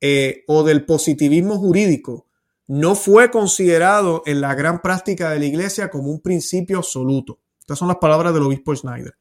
Eh, 0.00 0.44
o 0.46 0.62
del 0.62 0.84
positivismo 0.84 1.58
jurídico 1.58 2.26
no 2.68 2.94
fue 2.94 3.30
considerado 3.30 4.22
en 4.26 4.40
la 4.40 4.54
gran 4.54 4.82
práctica 4.82 5.30
de 5.30 5.38
la 5.38 5.46
iglesia 5.46 5.88
como 5.88 6.10
un 6.10 6.20
principio 6.20 6.78
absoluto. 6.78 7.38
Estas 7.60 7.78
son 7.78 7.88
las 7.88 7.98
palabras 7.98 8.34
del 8.34 8.42
obispo 8.42 8.74
Schneider. 8.74 9.16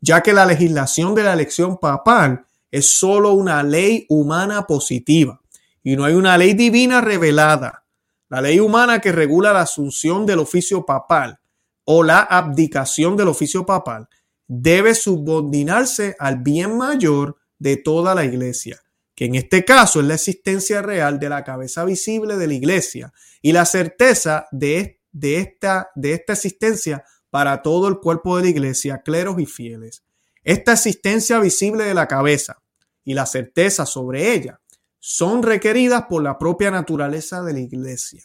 Ya 0.00 0.22
que 0.22 0.32
la 0.32 0.46
legislación 0.46 1.14
de 1.14 1.24
la 1.24 1.32
elección 1.32 1.78
papal 1.78 2.46
es 2.70 2.86
solo 2.86 3.32
una 3.32 3.62
ley 3.62 4.06
humana 4.08 4.66
positiva 4.66 5.40
y 5.82 5.96
no 5.96 6.04
hay 6.04 6.14
una 6.14 6.38
ley 6.38 6.54
divina 6.54 7.00
revelada. 7.00 7.84
La 8.28 8.40
ley 8.40 8.60
humana 8.60 9.00
que 9.00 9.12
regula 9.12 9.52
la 9.52 9.62
asunción 9.62 10.24
del 10.24 10.38
oficio 10.38 10.86
papal 10.86 11.40
o 11.84 12.02
la 12.02 12.20
abdicación 12.20 13.16
del 13.16 13.28
oficio 13.28 13.66
papal 13.66 14.08
debe 14.46 14.94
subordinarse 14.94 16.16
al 16.18 16.38
bien 16.38 16.76
mayor 16.76 17.36
de 17.58 17.76
toda 17.76 18.14
la 18.14 18.24
iglesia, 18.24 18.80
que 19.14 19.26
en 19.26 19.36
este 19.36 19.64
caso 19.64 20.00
es 20.00 20.06
la 20.06 20.14
existencia 20.14 20.82
real 20.82 21.20
de 21.20 21.28
la 21.28 21.44
cabeza 21.44 21.84
visible 21.84 22.36
de 22.36 22.46
la 22.48 22.54
iglesia 22.54 23.12
y 23.42 23.52
la 23.52 23.64
certeza 23.64 24.46
de, 24.50 25.00
de, 25.12 25.36
esta, 25.36 25.90
existencia 26.26 27.04
para 27.30 27.62
todo 27.62 27.86
el 27.86 27.98
cuerpo 28.00 28.36
de 28.36 28.44
la 28.44 28.48
iglesia, 28.48 29.02
cleros 29.04 29.38
y 29.38 29.46
fieles. 29.46 30.02
Esta 30.42 30.72
existencia 30.72 31.38
visible 31.38 31.84
de 31.84 31.94
la 31.94 32.08
cabeza 32.08 32.60
y 33.04 33.14
la 33.14 33.26
certeza 33.26 33.86
sobre 33.86 34.32
ella 34.32 34.60
son 34.98 35.42
requeridas 35.42 36.06
por 36.08 36.22
la 36.22 36.38
propia 36.38 36.70
naturaleza 36.70 37.42
de 37.42 37.52
la 37.52 37.60
iglesia. 37.60 38.24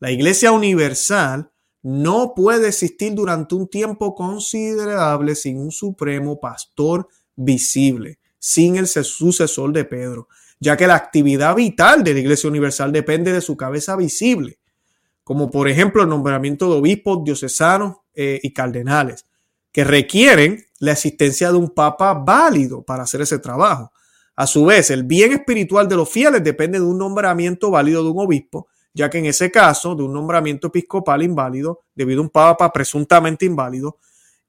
La 0.00 0.10
iglesia 0.10 0.52
universal 0.52 1.50
no 1.82 2.34
puede 2.34 2.68
existir 2.68 3.14
durante 3.14 3.54
un 3.54 3.68
tiempo 3.68 4.14
considerable 4.14 5.34
sin 5.34 5.58
un 5.58 5.70
supremo 5.70 6.40
pastor 6.40 7.08
visible, 7.36 8.18
sin 8.38 8.76
el 8.76 8.86
sucesor 8.86 9.72
de 9.72 9.84
Pedro, 9.84 10.28
ya 10.60 10.76
que 10.76 10.86
la 10.86 10.96
actividad 10.96 11.54
vital 11.54 12.02
de 12.02 12.14
la 12.14 12.20
Iglesia 12.20 12.50
Universal 12.50 12.92
depende 12.92 13.32
de 13.32 13.40
su 13.40 13.56
cabeza 13.56 13.96
visible, 13.96 14.58
como 15.22 15.50
por 15.50 15.68
ejemplo 15.68 16.02
el 16.02 16.08
nombramiento 16.08 16.68
de 16.68 16.78
obispos, 16.78 17.22
diocesanos 17.24 17.98
eh, 18.14 18.40
y 18.42 18.52
cardenales, 18.52 19.26
que 19.70 19.84
requieren 19.84 20.64
la 20.80 20.92
existencia 20.92 21.52
de 21.52 21.58
un 21.58 21.70
papa 21.70 22.14
válido 22.14 22.82
para 22.82 23.04
hacer 23.04 23.20
ese 23.20 23.38
trabajo. 23.38 23.92
A 24.34 24.46
su 24.46 24.64
vez, 24.64 24.90
el 24.90 25.04
bien 25.04 25.32
espiritual 25.32 25.88
de 25.88 25.96
los 25.96 26.08
fieles 26.08 26.42
depende 26.42 26.78
de 26.78 26.84
un 26.84 26.98
nombramiento 26.98 27.70
válido 27.70 28.02
de 28.02 28.10
un 28.10 28.20
obispo 28.20 28.68
ya 28.94 29.10
que 29.10 29.18
en 29.18 29.26
ese 29.26 29.50
caso 29.50 29.94
de 29.94 30.02
un 30.02 30.12
nombramiento 30.12 30.68
episcopal 30.68 31.22
inválido, 31.22 31.80
debido 31.94 32.20
a 32.20 32.24
un 32.24 32.30
papa 32.30 32.72
presuntamente 32.72 33.44
inválido, 33.44 33.98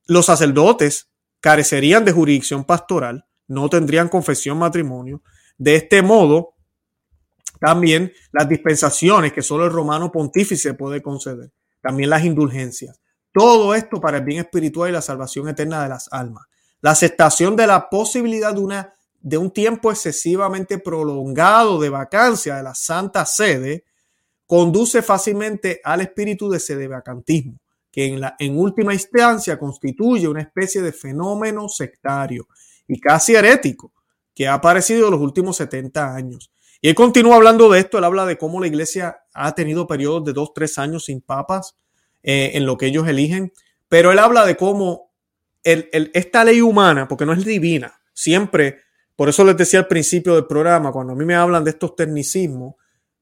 los 0.08 0.26
sacerdotes 0.26 1.10
carecerían 1.40 2.04
de 2.04 2.12
jurisdicción 2.12 2.64
pastoral, 2.64 3.26
no 3.48 3.70
tendrían 3.70 4.10
confesión 4.10 4.58
matrimonio. 4.58 5.22
De 5.58 5.76
este 5.76 6.02
modo, 6.02 6.56
también 7.60 8.12
las 8.32 8.48
dispensaciones 8.48 9.34
que 9.34 9.42
solo 9.42 9.66
el 9.66 9.72
romano 9.72 10.12
pontífice 10.12 10.74
puede 10.74 11.02
conceder, 11.02 11.52
también 11.82 12.10
las 12.10 12.24
indulgencias. 12.24 13.00
Todo 13.32 13.76
esto 13.76 14.00
para 14.00 14.18
el 14.18 14.24
bien 14.24 14.40
espiritual 14.40 14.90
y 14.90 14.94
la 14.94 15.02
salvación 15.02 15.50
eterna 15.50 15.84
de 15.84 15.90
las 15.90 16.12
almas. 16.12 16.46
La 16.82 16.92
aceptación 16.92 17.56
de 17.56 17.68
la 17.68 17.90
posibilidad 17.90 18.54
de, 18.54 18.62
una, 18.62 18.94
de 19.20 19.38
un 19.38 19.52
tiempo 19.52 19.92
excesivamente 19.92 20.80
prolongado 20.80 21.80
de 21.80 21.90
vacancia 21.90 22.56
de 22.56 22.64
la 22.64 22.74
Santa 22.74 23.26
Sede 23.26 23.84
conduce 24.50 25.04
fácilmente 25.04 25.80
al 25.84 26.02
espíritu 26.02 26.50
de 26.50 26.60
sedevacantismo, 26.60 27.60
que 27.92 28.08
en, 28.08 28.20
la, 28.20 28.36
en 28.40 28.58
última 28.58 28.96
instancia 28.96 29.60
constituye 29.60 30.28
una 30.28 30.42
especie 30.42 30.82
de 30.82 30.92
fenómeno 30.92 31.70
sectario 31.70 32.48
y 32.88 33.00
casi 33.00 33.36
herético 33.36 33.94
que 34.34 34.48
ha 34.48 34.56
aparecido 34.56 35.06
en 35.06 35.12
los 35.12 35.22
últimos 35.22 35.56
70 35.58 36.16
años. 36.16 36.52
Y 36.82 36.90
él 36.90 36.96
continúa 36.96 37.36
hablando 37.36 37.70
de 37.70 37.80
esto, 37.80 38.00
él 38.00 38.04
habla 38.04 38.26
de 38.26 38.40
cómo 38.40 38.60
la 38.60 38.66
iglesia 38.66 39.20
ha 39.36 39.54
tenido 39.54 39.86
periodos 39.86 40.26
de 40.26 40.34
dos, 40.34 40.52
tres 40.56 40.80
años 40.80 41.06
sin 41.06 41.22
papas 41.22 41.76
eh, 42.24 42.54
en 42.56 42.66
lo 42.66 42.76
que 42.76 42.88
ellos 42.88 43.08
eligen, 43.08 43.54
pero 43.88 44.12
él 44.12 44.18
habla 44.18 44.48
de 44.48 44.58
cómo 44.58 45.12
esta 45.62 46.44
ley 46.44 46.62
humana, 46.62 47.08
porque 47.08 47.28
no 47.28 47.34
es 47.34 47.46
divina, 47.46 48.02
siempre, 48.14 48.80
por 49.16 49.30
eso 49.30 49.44
les 49.44 49.58
decía 49.58 49.82
al 49.82 49.88
principio 49.88 50.34
del 50.34 50.48
programa, 50.48 50.92
cuando 50.92 51.14
a 51.14 51.16
mí 51.16 51.24
me 51.24 51.36
hablan 51.36 51.64
de 51.64 51.70
estos 51.70 51.96
tecnicismos, 51.96 52.79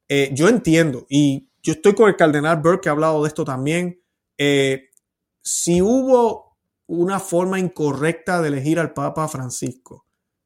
eh, 0.10 0.30
yo 0.34 0.48
entiendo, 0.48 1.06
y 1.10 1.50
yo 1.62 1.74
estoy 1.74 1.94
con 1.94 2.10
el 2.10 2.16
cardenal 2.16 2.62
Burke 2.62 2.84
que 2.84 2.90
ha 2.90 2.94
hablado 2.94 3.22
de 3.24 3.28
esto 3.28 3.44
también. 3.44 4.02
Eh, 4.38 4.90
si 5.42 5.82
hubo 5.82 6.58
una 6.88 7.20
forma 7.20 7.60
incorrecta 7.60 8.42
de 8.42 8.48
elegir 8.48 8.80
al 8.80 8.94
Papa 8.94 9.28
Francisco, 9.28 10.06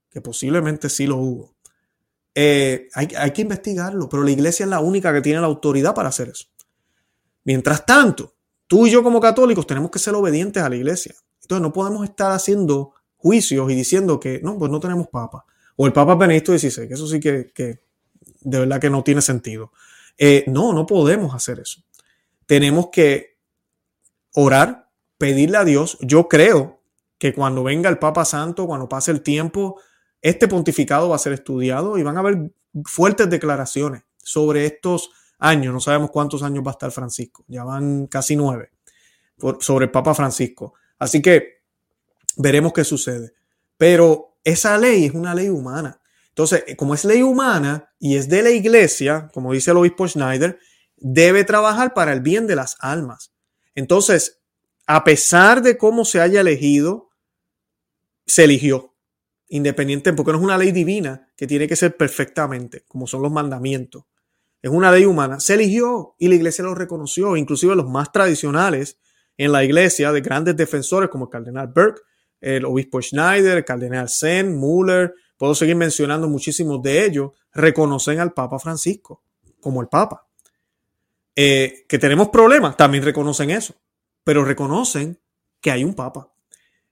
que 0.10 0.22
posiblemente 0.22 0.90
sí 0.90 1.06
lo 1.06 1.18
hubo, 1.18 1.56
eh, 2.34 2.88
hay, 2.94 3.10
hay, 3.18 3.32
que 3.32 3.42
investigarlo, 3.42 4.08
pero 4.08 4.24
la 4.24 4.32
iglesia 4.32 4.64
es 4.64 4.70
la 4.70 4.80
única 4.80 5.14
que 5.14 5.22
tiene 5.22 5.42
la 5.42 5.48
autoridad 5.48 5.94
para 5.94 6.10
hacer 6.10 6.30
eso. 6.30 6.46
Mientras 7.44 7.86
tanto, 7.86 8.34
tú 8.68 8.88
y 8.88 8.92
yo 8.92 9.04
como 9.04 9.20
católicos 9.20 9.68
tenemos 9.68 9.92
que 9.92 10.00
ser 10.00 10.16
obedientes 10.16 10.64
a 10.64 10.70
la 10.70 10.76
iglesia. 10.76 11.14
Entonces 11.42 11.62
no 11.62 11.74
podemos 11.74 12.04
estar 12.06 12.32
haciendo 12.32 12.94
juicios 13.18 13.70
y 13.70 13.76
diciendo 13.76 14.20
que 14.20 14.40
no, 14.42 14.58
pues 14.58 14.72
no 14.72 14.80
tenemos 14.80 15.08
papa. 15.10 15.46
O 15.76 15.86
el 15.86 15.94
Papa 15.94 16.16
Benedicto 16.16 16.58
XVI, 16.58 16.88
que 16.88 16.94
eso 16.94 17.08
sí 17.08 17.20
que, 17.20 17.52
que 17.54 17.81
de 18.42 18.60
verdad 18.60 18.82
que 18.82 18.90
no 18.90 19.04
tiene 19.04 19.22
sentido. 19.22 19.72
Eh, 20.18 20.44
no, 20.48 20.74
no 20.74 20.86
podemos 20.86 21.34
hacer 21.34 21.60
eso. 21.60 21.84
Tenemos 22.46 22.90
que 22.92 23.38
orar, 24.34 24.90
pedirle 25.18 25.58
a 25.58 25.64
Dios. 25.64 25.98
Yo 26.02 26.28
creo 26.28 26.82
que 27.18 27.34
cuando 27.34 27.64
venga 27.64 27.90
el 27.90 28.00
Papa 28.00 28.26
Santo, 28.26 28.68
cuando 28.68 28.90
pase 28.90 29.12
el 29.12 29.22
tiempo, 29.22 29.80
este 30.22 30.48
pontificado 30.48 31.10
va 31.10 31.16
a 31.16 31.20
ser 31.20 31.34
estudiado 31.34 31.98
y 31.98 32.04
van 32.04 32.18
a 32.18 32.22
haber 32.22 32.52
fuertes 32.86 33.30
declaraciones 33.30 34.04
sobre 34.18 34.66
estos 34.66 35.12
años. 35.40 35.74
No 35.74 35.80
sabemos 35.80 36.12
cuántos 36.12 36.44
años 36.44 36.64
va 36.66 36.72
a 36.72 36.74
estar 36.74 36.92
Francisco. 36.92 37.46
Ya 37.48 37.64
van 37.64 38.08
casi 38.08 38.36
nueve 38.36 38.72
sobre 39.60 39.86
el 39.86 39.92
Papa 39.92 40.14
Francisco. 40.14 40.74
Así 41.00 41.22
que 41.22 41.62
veremos 42.38 42.74
qué 42.74 42.84
sucede. 42.84 43.34
Pero 43.78 44.38
esa 44.44 44.78
ley 44.78 45.06
es 45.06 45.14
una 45.14 45.34
ley 45.34 45.50
humana 45.50 46.01
Entonces, 46.32 46.64
como 46.78 46.94
es 46.94 47.04
ley 47.06 47.22
humana 47.22 47.94
y 48.00 48.16
es 48.16 48.30
de 48.30 48.42
la 48.42 48.52
iglesia, 48.52 49.30
como 49.34 49.52
dice 49.54 49.72
el 49.72 49.78
obispo 49.78 50.08
Schneider, 50.08 50.60
debe 50.96 51.44
trabajar 51.44 51.94
para 51.94 52.14
el 52.14 52.22
bien 52.22 52.48
de 52.48 52.56
las 52.56 52.78
almas. 52.80 53.34
Entonces, 53.76 54.42
a 54.88 55.04
pesar 55.04 55.62
de 55.62 55.78
cómo 55.78 56.06
se 56.06 56.22
haya 56.22 56.42
elegido, 56.42 57.10
se 58.26 58.46
eligió. 58.46 58.96
Independiente, 59.50 60.14
porque 60.14 60.32
no 60.32 60.38
es 60.38 60.44
una 60.44 60.58
ley 60.58 60.72
divina 60.72 61.28
que 61.36 61.48
tiene 61.48 61.68
que 61.68 61.76
ser 61.76 61.98
perfectamente, 61.98 62.86
como 62.88 63.08
son 63.08 63.22
los 63.22 63.32
mandamientos. 63.32 64.06
Es 64.62 64.72
una 64.72 64.92
ley 64.92 65.04
humana. 65.04 65.42
Se 65.42 65.56
eligió 65.56 66.16
y 66.18 66.30
la 66.30 66.36
iglesia 66.36 66.64
lo 66.64 66.76
reconoció. 66.76 67.36
Inclusive 67.36 67.76
los 67.76 67.90
más 67.90 68.14
tradicionales 68.14 69.00
en 69.38 69.52
la 69.52 69.66
iglesia, 69.66 70.14
de 70.14 70.22
grandes 70.22 70.56
defensores 70.56 71.10
como 71.10 71.26
el 71.26 71.32
cardenal 71.32 71.68
Burke, 71.68 72.02
el 72.40 72.64
obispo 72.64 73.02
Schneider, 73.02 73.58
el 73.58 73.66
cardenal 73.66 74.08
Zen, 74.08 74.56
Muller, 74.56 75.14
puedo 75.42 75.56
seguir 75.56 75.76
mencionando 75.76 76.28
muchísimos 76.28 76.84
de 76.84 77.04
ellos, 77.04 77.32
reconocen 77.52 78.20
al 78.20 78.32
Papa 78.32 78.60
Francisco 78.60 79.24
como 79.60 79.82
el 79.82 79.88
Papa. 79.88 80.28
Eh, 81.36 81.84
que 81.90 81.98
tenemos 81.98 82.30
problemas, 82.30 82.78
también 82.78 83.04
reconocen 83.04 83.50
eso, 83.50 83.74
pero 84.24 84.46
reconocen 84.46 85.20
que 85.60 85.72
hay 85.72 85.84
un 85.84 85.96
Papa. 85.96 86.32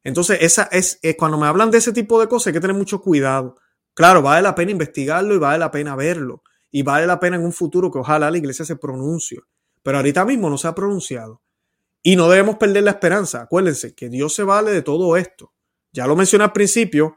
Entonces, 0.03 0.39
esa 0.41 0.63
es, 0.71 0.97
eh, 1.03 1.15
cuando 1.15 1.37
me 1.37 1.45
hablan 1.45 1.69
de 1.69 1.77
ese 1.77 1.93
tipo 1.93 2.19
de 2.19 2.27
cosas, 2.27 2.47
hay 2.47 2.53
que 2.53 2.59
tener 2.59 2.75
mucho 2.75 3.03
cuidado. 3.03 3.55
Claro, 3.93 4.23
vale 4.23 4.41
la 4.41 4.55
pena 4.55 4.71
investigarlo 4.71 5.35
y 5.35 5.37
vale 5.37 5.59
la 5.59 5.69
pena 5.69 5.95
verlo. 5.95 6.41
Y 6.71 6.81
vale 6.81 7.05
la 7.05 7.19
pena 7.19 7.35
en 7.35 7.45
un 7.45 7.53
futuro 7.53 7.91
que 7.91 7.99
ojalá 7.99 8.31
la 8.31 8.37
iglesia 8.39 8.65
se 8.65 8.77
pronuncie. 8.77 9.41
Pero 9.83 9.97
ahorita 9.97 10.25
mismo 10.25 10.49
no 10.49 10.57
se 10.57 10.67
ha 10.67 10.73
pronunciado. 10.73 11.39
Y 12.01 12.15
no 12.15 12.27
debemos 12.27 12.55
perder 12.55 12.81
la 12.81 12.91
esperanza. 12.91 13.43
Acuérdense 13.43 13.93
que 13.93 14.09
Dios 14.09 14.33
se 14.33 14.41
vale 14.41 14.71
de 14.71 14.81
todo 14.81 15.17
esto. 15.17 15.53
Ya 15.91 16.07
lo 16.07 16.15
mencioné 16.15 16.45
al 16.45 16.51
principio. 16.51 17.15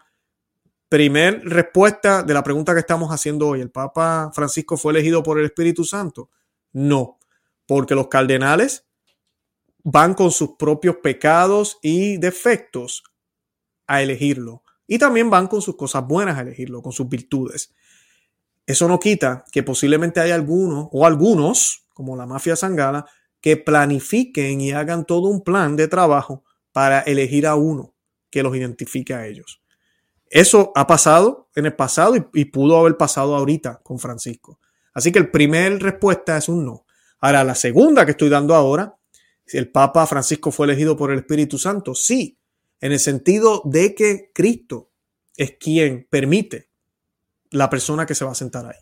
Primer 0.93 1.41
respuesta 1.47 2.23
de 2.23 2.35
la 2.35 2.45
pregunta 2.45 2.75
que 2.75 2.81
estamos 2.81 3.11
haciendo 3.13 3.49
hoy. 3.49 3.63
¿El 3.63 3.71
Papa 3.71 4.31
Francisco 4.35 4.77
fue 4.77 4.93
elegido 4.93 5.23
por 5.23 5.39
el 5.39 5.47
Espíritu 5.47 5.85
Santo? 5.85 6.29
No, 6.75 7.19
porque 7.67 7.95
los 7.95 8.09
cardenales 8.09 8.85
van 9.83 10.13
con 10.13 10.31
sus 10.31 10.51
propios 10.59 10.97
pecados 10.97 11.79
y 11.81 12.19
defectos 12.19 13.05
a 13.87 14.03
elegirlo. 14.03 14.65
Y 14.87 14.99
también 14.99 15.31
van 15.31 15.47
con 15.47 15.63
sus 15.63 15.77
cosas 15.77 16.07
buenas 16.07 16.37
a 16.37 16.43
elegirlo, 16.43 16.83
con 16.83 16.93
sus 16.93 17.09
virtudes. 17.09 17.73
Eso 18.67 18.87
no 18.87 19.01
quita 19.01 19.47
que 19.51 19.63
posiblemente 19.63 20.21
hay 20.21 20.31
algunos 20.31 20.89
o 20.93 21.07
algunos, 21.07 21.87
como 21.95 22.17
la 22.17 22.27
mafia 22.27 22.55
sangala, 22.55 23.07
que 23.41 23.57
planifiquen 23.57 24.61
y 24.61 24.73
hagan 24.73 25.07
todo 25.07 25.29
un 25.29 25.43
plan 25.43 25.75
de 25.75 25.89
trabajo 25.89 26.45
para 26.71 27.01
elegir 27.01 27.47
a 27.47 27.55
uno 27.55 27.95
que 28.29 28.43
los 28.43 28.55
identifique 28.55 29.15
a 29.15 29.27
ellos. 29.27 29.62
Eso 30.33 30.73
ha 30.75 30.87
pasado 30.87 31.51
en 31.55 31.67
el 31.67 31.75
pasado 31.77 32.17
y, 32.17 32.45
pudo 32.47 32.79
haber 32.79 32.97
pasado 32.97 33.37
ahorita 33.37 33.81
con 33.83 33.99
Francisco. 33.99 34.59
Así 34.95 35.13
que 35.13 35.19
el 35.19 35.31
primer 35.31 35.79
respuesta 35.83 36.39
es 36.39 36.49
un 36.49 36.65
no. 36.65 36.87
Ahora, 37.21 37.45
la 37.45 37.55
segunda 37.55 38.07
que 38.07 38.13
estoy 38.13 38.31
dando 38.31 38.55
ahora, 38.55 38.97
si 39.45 39.59
el 39.59 39.71
Papa 39.71 40.07
Francisco 40.07 40.51
fue 40.51 40.65
elegido 40.65 40.97
por 40.97 41.13
el 41.13 41.19
Espíritu 41.19 41.59
Santo, 41.59 41.95
sí, 41.95 42.39
en 42.81 42.93
el 42.93 42.99
sentido 42.99 43.61
de 43.67 43.95
que 43.95 44.31
Cristo 44.33 44.89
es 45.37 45.59
quien 45.61 46.07
permite 46.09 46.71
la 47.51 47.69
persona 47.69 48.07
que 48.07 48.15
se 48.15 48.25
va 48.25 48.33
a 48.33 48.35
sentar 48.35 48.65
ahí. 48.65 48.81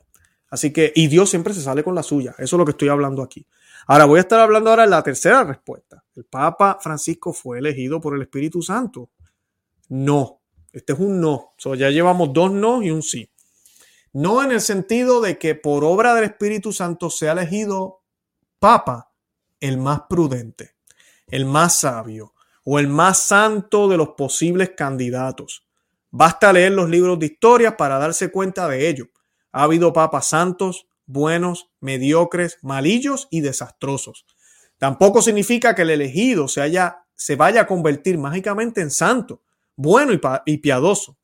Así 0.50 0.72
que, 0.72 0.92
y 0.94 1.08
Dios 1.08 1.30
siempre 1.30 1.52
se 1.52 1.62
sale 1.62 1.82
con 1.82 1.96
la 1.96 2.04
suya. 2.04 2.30
Eso 2.38 2.54
es 2.54 2.58
lo 2.58 2.64
que 2.64 2.72
estoy 2.72 2.90
hablando 2.90 3.24
aquí. 3.24 3.44
Ahora 3.88 4.04
voy 4.04 4.18
a 4.18 4.22
estar 4.22 4.38
hablando 4.38 4.70
ahora 4.70 4.84
de 4.84 4.90
la 4.90 5.02
tercera 5.02 5.42
respuesta. 5.42 6.04
¿El 6.14 6.26
Papa 6.26 6.78
Francisco 6.80 7.32
fue 7.32 7.58
elegido 7.58 8.00
por 8.00 8.14
el 8.14 8.22
Espíritu 8.22 8.62
Santo? 8.62 9.10
No. 9.88 10.39
Este 10.72 10.92
es 10.92 10.98
un 10.98 11.20
no. 11.20 11.52
ya 11.76 11.90
llevamos 11.90 12.32
dos 12.32 12.52
no 12.52 12.82
y 12.82 12.90
un 12.90 13.02
sí. 13.02 13.30
No 14.12 14.42
en 14.42 14.52
el 14.52 14.60
sentido 14.60 15.20
de 15.20 15.38
que 15.38 15.54
por 15.54 15.84
obra 15.84 16.14
del 16.14 16.24
Espíritu 16.24 16.72
Santo 16.72 17.10
se 17.10 17.28
ha 17.28 17.32
elegido 17.32 18.02
Papa 18.58 19.12
el 19.60 19.78
más 19.78 20.02
prudente, 20.08 20.74
el 21.28 21.44
más 21.44 21.76
sabio 21.76 22.34
o 22.64 22.78
el 22.78 22.88
más 22.88 23.18
santo 23.18 23.88
de 23.88 23.96
los 23.96 24.10
posibles 24.10 24.72
candidatos. 24.76 25.66
Basta 26.10 26.52
leer 26.52 26.72
los 26.72 26.88
libros 26.90 27.18
de 27.18 27.26
historia 27.26 27.76
para 27.76 27.98
darse 27.98 28.30
cuenta 28.30 28.68
de 28.68 28.88
ello. 28.88 29.06
Ha 29.52 29.62
habido 29.62 29.92
papas 29.92 30.28
santos, 30.28 30.86
buenos, 31.06 31.70
mediocres, 31.80 32.58
malillos 32.62 33.28
y 33.30 33.40
desastrosos. 33.40 34.26
Tampoco 34.78 35.22
significa 35.22 35.74
que 35.74 35.82
el 35.82 35.90
elegido 35.90 36.48
se, 36.48 36.62
haya, 36.62 37.04
se 37.14 37.36
vaya 37.36 37.62
a 37.62 37.66
convertir 37.66 38.18
mágicamente 38.18 38.80
en 38.80 38.90
santo, 38.90 39.42
bueno 39.80 40.12
y, 40.44 40.58
piadoso. 40.58 41.16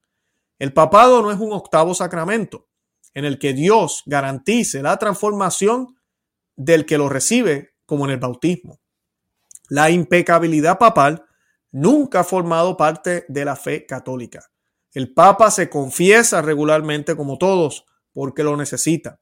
El 0.59 0.73
papado 0.73 1.21
no 1.21 1.31
es 1.31 1.39
un 1.39 1.53
octavo 1.53 1.95
sacramento 1.95 2.69
en 3.13 3.27
el 3.27 3.39
que 3.39 3.53
Dios 3.53 4.03
garantice 4.07 4.83
la 4.83 4.97
transformación 4.97 5.99
del 6.57 6.87
que 6.87 6.97
lo 6.97 7.11
recibe 7.11 7.75
como 7.85 8.07
en 8.07 8.13
el 8.13 8.19
bautismo. 8.19 8.81
La 9.69 9.91
impecabilidad 9.91 10.79
papal 10.79 11.27
nunca 11.71 12.21
ha 12.21 12.25
formado 12.25 12.79
parte 12.79 13.27
de 13.29 13.45
la 13.45 13.57
fe 13.57 13.85
católica. 13.85 14.51
El 14.95 15.13
Papa 15.13 15.51
se 15.51 15.69
confiesa 15.69 16.41
regularmente 16.41 17.15
como 17.15 17.37
todos 17.37 17.85
porque 18.15 18.43
lo 18.43 18.57
necesita. 18.57 19.21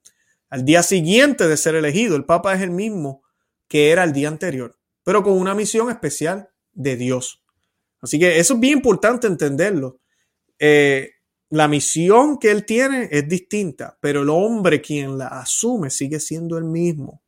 Al 0.49 0.65
día 0.65 0.85
siguiente 0.85 1.49
de 1.49 1.57
ser 1.57 1.75
elegido, 1.75 2.15
el 2.15 2.25
Papa 2.25 2.55
es 2.55 2.63
el 2.63 2.71
mismo 2.71 3.23
que 3.67 3.91
era 3.91 4.05
el 4.05 4.13
día 4.13 4.29
anterior, 4.29 4.79
pero 5.03 5.25
con 5.25 5.33
una 5.33 5.55
misión 5.55 5.91
especial 5.91 6.51
de 6.73 6.95
Dios. 6.95 7.44
Así 8.05 8.19
que 8.19 8.39
eso 8.39 8.55
es 8.55 8.61
bien 8.61 8.79
importante 8.79 9.27
entenderlo. 9.27 9.99
Eh, 10.59 11.11
la 11.51 11.69
misión 11.69 12.39
que 12.39 12.51
él 12.51 12.67
tiene 12.67 13.09
es 13.11 13.29
distinta, 13.29 13.97
pero 14.01 14.23
el 14.23 14.29
hombre 14.29 14.81
quien 14.81 15.17
la 15.17 15.29
asume 15.29 15.91
sigue 15.91 16.21
siendo 16.21 16.59
el 16.59 16.65
mismo. 16.65 17.23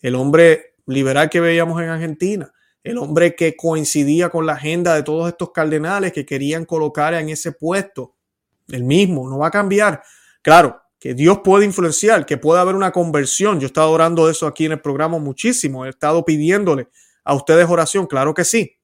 El 0.00 0.14
hombre 0.14 0.76
liberal 0.86 1.28
que 1.28 1.40
veíamos 1.40 1.82
en 1.82 1.88
Argentina, 1.88 2.52
el 2.84 2.98
hombre 2.98 3.34
que 3.34 3.56
coincidía 3.56 4.28
con 4.28 4.46
la 4.46 4.52
agenda 4.52 4.94
de 4.94 5.02
todos 5.02 5.28
estos 5.28 5.50
cardenales 5.50 6.12
que 6.12 6.24
querían 6.24 6.64
colocar 6.64 7.14
en 7.14 7.28
ese 7.28 7.52
puesto, 7.52 8.14
el 8.68 8.84
mismo, 8.84 9.28
no 9.28 9.38
va 9.38 9.48
a 9.48 9.50
cambiar. 9.50 10.02
Claro, 10.42 10.80
que 11.00 11.14
Dios 11.14 11.40
puede 11.42 11.64
influenciar, 11.64 12.26
que 12.26 12.36
puede 12.36 12.60
haber 12.60 12.76
una 12.76 12.92
conversión. 12.92 13.58
Yo 13.58 13.66
he 13.66 13.66
estado 13.66 13.90
orando 13.90 14.30
eso 14.30 14.46
aquí 14.46 14.66
en 14.66 14.72
el 14.72 14.80
programa 14.80 15.18
muchísimo, 15.18 15.84
he 15.84 15.88
estado 15.88 16.24
pidiéndole 16.24 16.88
a 17.24 17.34
ustedes 17.34 17.68
oración, 17.68 18.06
claro 18.06 18.34
que 18.34 18.44
sí. 18.44 18.75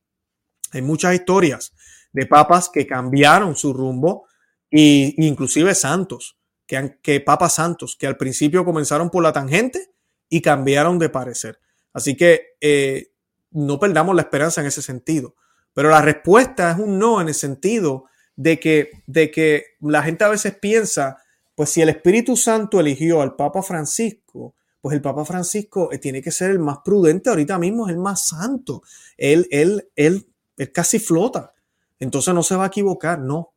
Hay 0.72 0.82
muchas 0.82 1.14
historias 1.14 1.72
de 2.12 2.26
papas 2.26 2.68
que 2.68 2.86
cambiaron 2.86 3.56
su 3.56 3.72
rumbo 3.72 4.26
e 4.70 5.14
inclusive 5.18 5.74
santos, 5.74 6.38
que, 6.66 6.98
que 7.02 7.20
papas 7.20 7.54
santos, 7.54 7.96
que 7.98 8.06
al 8.06 8.16
principio 8.16 8.64
comenzaron 8.64 9.10
por 9.10 9.22
la 9.22 9.32
tangente 9.32 9.90
y 10.28 10.40
cambiaron 10.40 10.98
de 10.98 11.10
parecer. 11.10 11.58
Así 11.92 12.16
que 12.16 12.56
eh, 12.60 13.12
no 13.50 13.78
perdamos 13.78 14.14
la 14.14 14.22
esperanza 14.22 14.60
en 14.60 14.66
ese 14.66 14.82
sentido. 14.82 15.34
Pero 15.74 15.90
la 15.90 16.02
respuesta 16.02 16.72
es 16.72 16.78
un 16.78 16.98
no 16.98 17.20
en 17.20 17.28
el 17.28 17.34
sentido 17.34 18.06
de 18.36 18.58
que, 18.58 18.90
de 19.06 19.30
que 19.30 19.64
la 19.80 20.02
gente 20.02 20.24
a 20.24 20.28
veces 20.28 20.54
piensa, 20.54 21.18
pues 21.54 21.70
si 21.70 21.82
el 21.82 21.88
Espíritu 21.88 22.36
Santo 22.36 22.80
eligió 22.80 23.22
al 23.22 23.36
Papa 23.36 23.62
Francisco, 23.62 24.54
pues 24.80 24.94
el 24.94 25.02
Papa 25.02 25.24
Francisco 25.24 25.90
eh, 25.92 25.98
tiene 25.98 26.20
que 26.20 26.30
ser 26.30 26.50
el 26.50 26.58
más 26.58 26.78
prudente 26.84 27.30
ahorita 27.30 27.58
mismo, 27.58 27.86
es 27.86 27.92
el 27.92 28.00
más 28.00 28.26
santo. 28.26 28.82
Él, 29.16 29.46
él, 29.50 29.88
él, 29.96 30.26
él 30.56 30.72
casi 30.72 30.98
flota. 30.98 31.54
Entonces 31.98 32.34
no 32.34 32.42
se 32.42 32.56
va 32.56 32.64
a 32.64 32.68
equivocar, 32.68 33.18
no. 33.18 33.54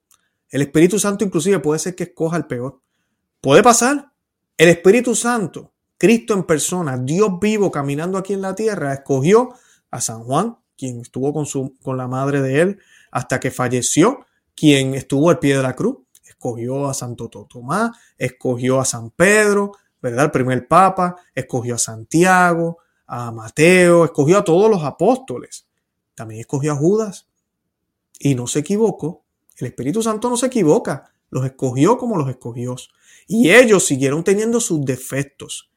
El 0.49 0.61
Espíritu 0.61 0.99
Santo 0.99 1.25
inclusive 1.25 1.59
puede 1.59 1.79
ser 1.79 1.95
que 1.95 2.03
escoja 2.03 2.37
el 2.37 2.45
peor. 2.45 2.81
Puede 3.41 3.63
pasar. 3.63 4.11
El 4.57 4.69
Espíritu 4.69 5.15
Santo, 5.15 5.73
Cristo 5.97 6.33
en 6.33 6.43
persona, 6.43 6.97
Dios 6.97 7.39
vivo 7.41 7.69
caminando 7.71 8.17
aquí 8.17 8.33
en 8.33 8.41
la 8.41 8.55
tierra, 8.55 8.93
escogió 8.93 9.53
a 9.91 9.99
San 9.99 10.23
Juan, 10.23 10.57
quien 10.77 11.01
estuvo 11.01 11.33
con, 11.33 11.45
su, 11.45 11.75
con 11.81 11.97
la 11.97 12.07
madre 12.07 12.41
de 12.41 12.61
él 12.61 12.79
hasta 13.11 13.39
que 13.39 13.51
falleció, 13.51 14.25
quien 14.55 14.93
estuvo 14.93 15.29
al 15.29 15.39
pie 15.39 15.57
de 15.57 15.63
la 15.63 15.75
cruz, 15.75 15.97
escogió 16.23 16.87
a 16.87 16.93
Santo 16.93 17.29
Tomás, 17.29 17.91
escogió 18.17 18.79
a 18.79 18.85
San 18.85 19.09
Pedro, 19.09 19.73
¿verdad? 20.01 20.25
El 20.25 20.31
primer 20.31 20.67
papa, 20.67 21.15
escogió 21.33 21.75
a 21.75 21.79
Santiago, 21.79 22.79
a 23.07 23.31
Mateo, 23.31 24.05
escogió 24.05 24.39
a 24.39 24.43
todos 24.43 24.69
los 24.69 24.83
apóstoles, 24.83 25.65
también 26.15 26.41
escogió 26.41 26.73
a 26.73 26.75
Judas 26.75 27.27
y 28.19 28.35
no 28.35 28.47
se 28.47 28.59
equivocó. 28.59 29.23
El 29.57 29.67
Espíritu 29.67 30.01
Santo 30.01 30.29
no 30.29 30.37
se 30.37 30.47
equivoca, 30.47 31.13
los 31.29 31.45
escogió 31.45 31.97
como 31.97 32.17
los 32.17 32.29
escogió. 32.29 32.75
Y 33.27 33.51
ellos 33.51 33.85
siguieron 33.85 34.23
teniendo 34.23 34.59
sus 34.59 34.83
defectos. 34.83 35.69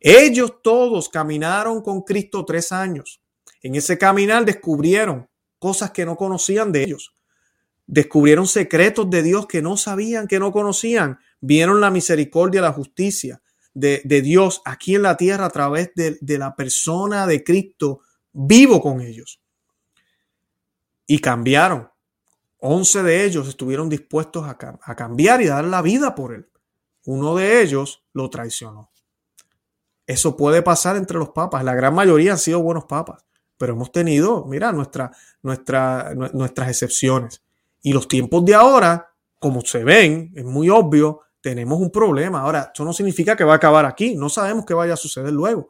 Ellos 0.00 0.54
todos 0.62 1.08
caminaron 1.08 1.80
con 1.82 2.02
Cristo 2.02 2.44
tres 2.44 2.72
años. 2.72 3.20
En 3.62 3.74
ese 3.74 3.98
caminar 3.98 4.44
descubrieron 4.44 5.28
cosas 5.58 5.90
que 5.90 6.04
no 6.04 6.16
conocían 6.16 6.72
de 6.72 6.84
ellos. 6.84 7.14
Descubrieron 7.86 8.46
secretos 8.46 9.08
de 9.10 9.22
Dios 9.22 9.46
que 9.46 9.62
no 9.62 9.76
sabían, 9.76 10.26
que 10.26 10.38
no 10.38 10.52
conocían. 10.52 11.18
Vieron 11.40 11.80
la 11.80 11.90
misericordia, 11.90 12.60
la 12.60 12.72
justicia 12.72 13.40
de, 13.76 14.22
Dios 14.22 14.62
aquí 14.64 14.94
en 14.94 15.02
la 15.02 15.16
tierra 15.16 15.46
a 15.46 15.50
través 15.50 15.90
de, 15.94 16.38
la 16.38 16.56
persona 16.56 17.26
de 17.26 17.44
Cristo 17.44 18.00
vivo 18.32 18.80
con 18.80 19.00
ellos. 19.00 19.40
Y 21.06 21.20
cambiaron. 21.20 21.90
11 22.58 23.02
de 23.02 23.24
ellos 23.24 23.48
estuvieron 23.48 23.88
dispuestos 23.88 24.44
a, 24.44 24.56
a 24.82 24.96
cambiar 24.96 25.40
y 25.42 25.46
dar 25.46 25.64
la 25.64 25.82
vida 25.82 26.14
por 26.14 26.34
él. 26.34 26.48
Uno 27.04 27.36
de 27.36 27.62
ellos 27.62 28.04
lo 28.12 28.28
traicionó. 28.30 28.90
Eso 30.06 30.36
puede 30.36 30.62
pasar 30.62 30.96
entre 30.96 31.18
los 31.18 31.30
papas. 31.30 31.64
La 31.64 31.74
gran 31.74 31.94
mayoría 31.94 32.32
han 32.32 32.38
sido 32.38 32.62
buenos 32.62 32.84
papas, 32.84 33.24
pero 33.56 33.72
hemos 33.72 33.90
tenido, 33.90 34.44
mira, 34.46 34.72
nuestra, 34.72 35.10
nuestra, 35.42 36.14
nuestras 36.14 36.68
excepciones. 36.68 37.42
Y 37.82 37.92
los 37.92 38.08
tiempos 38.08 38.44
de 38.44 38.54
ahora, 38.54 39.12
como 39.38 39.60
se 39.62 39.84
ven, 39.84 40.32
es 40.34 40.44
muy 40.44 40.70
obvio, 40.70 41.22
tenemos 41.40 41.80
un 41.80 41.90
problema. 41.90 42.40
Ahora, 42.40 42.72
eso 42.74 42.84
no 42.84 42.92
significa 42.92 43.36
que 43.36 43.44
va 43.44 43.54
a 43.54 43.56
acabar 43.56 43.84
aquí. 43.84 44.16
No 44.16 44.28
sabemos 44.28 44.64
qué 44.64 44.74
vaya 44.74 44.94
a 44.94 44.96
suceder 44.96 45.32
luego. 45.32 45.68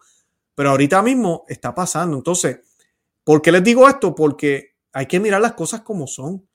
Pero 0.54 0.70
ahorita 0.70 1.02
mismo 1.02 1.44
está 1.48 1.74
pasando. 1.74 2.16
Entonces, 2.16 2.60
¿por 3.24 3.42
qué 3.42 3.52
les 3.52 3.62
digo 3.62 3.88
esto? 3.88 4.14
Porque 4.14 4.75
hay 4.96 5.04
que 5.04 5.20
mirar 5.20 5.42
las 5.42 5.52
cosas 5.52 5.82
como 5.82 6.06
son. 6.06 6.48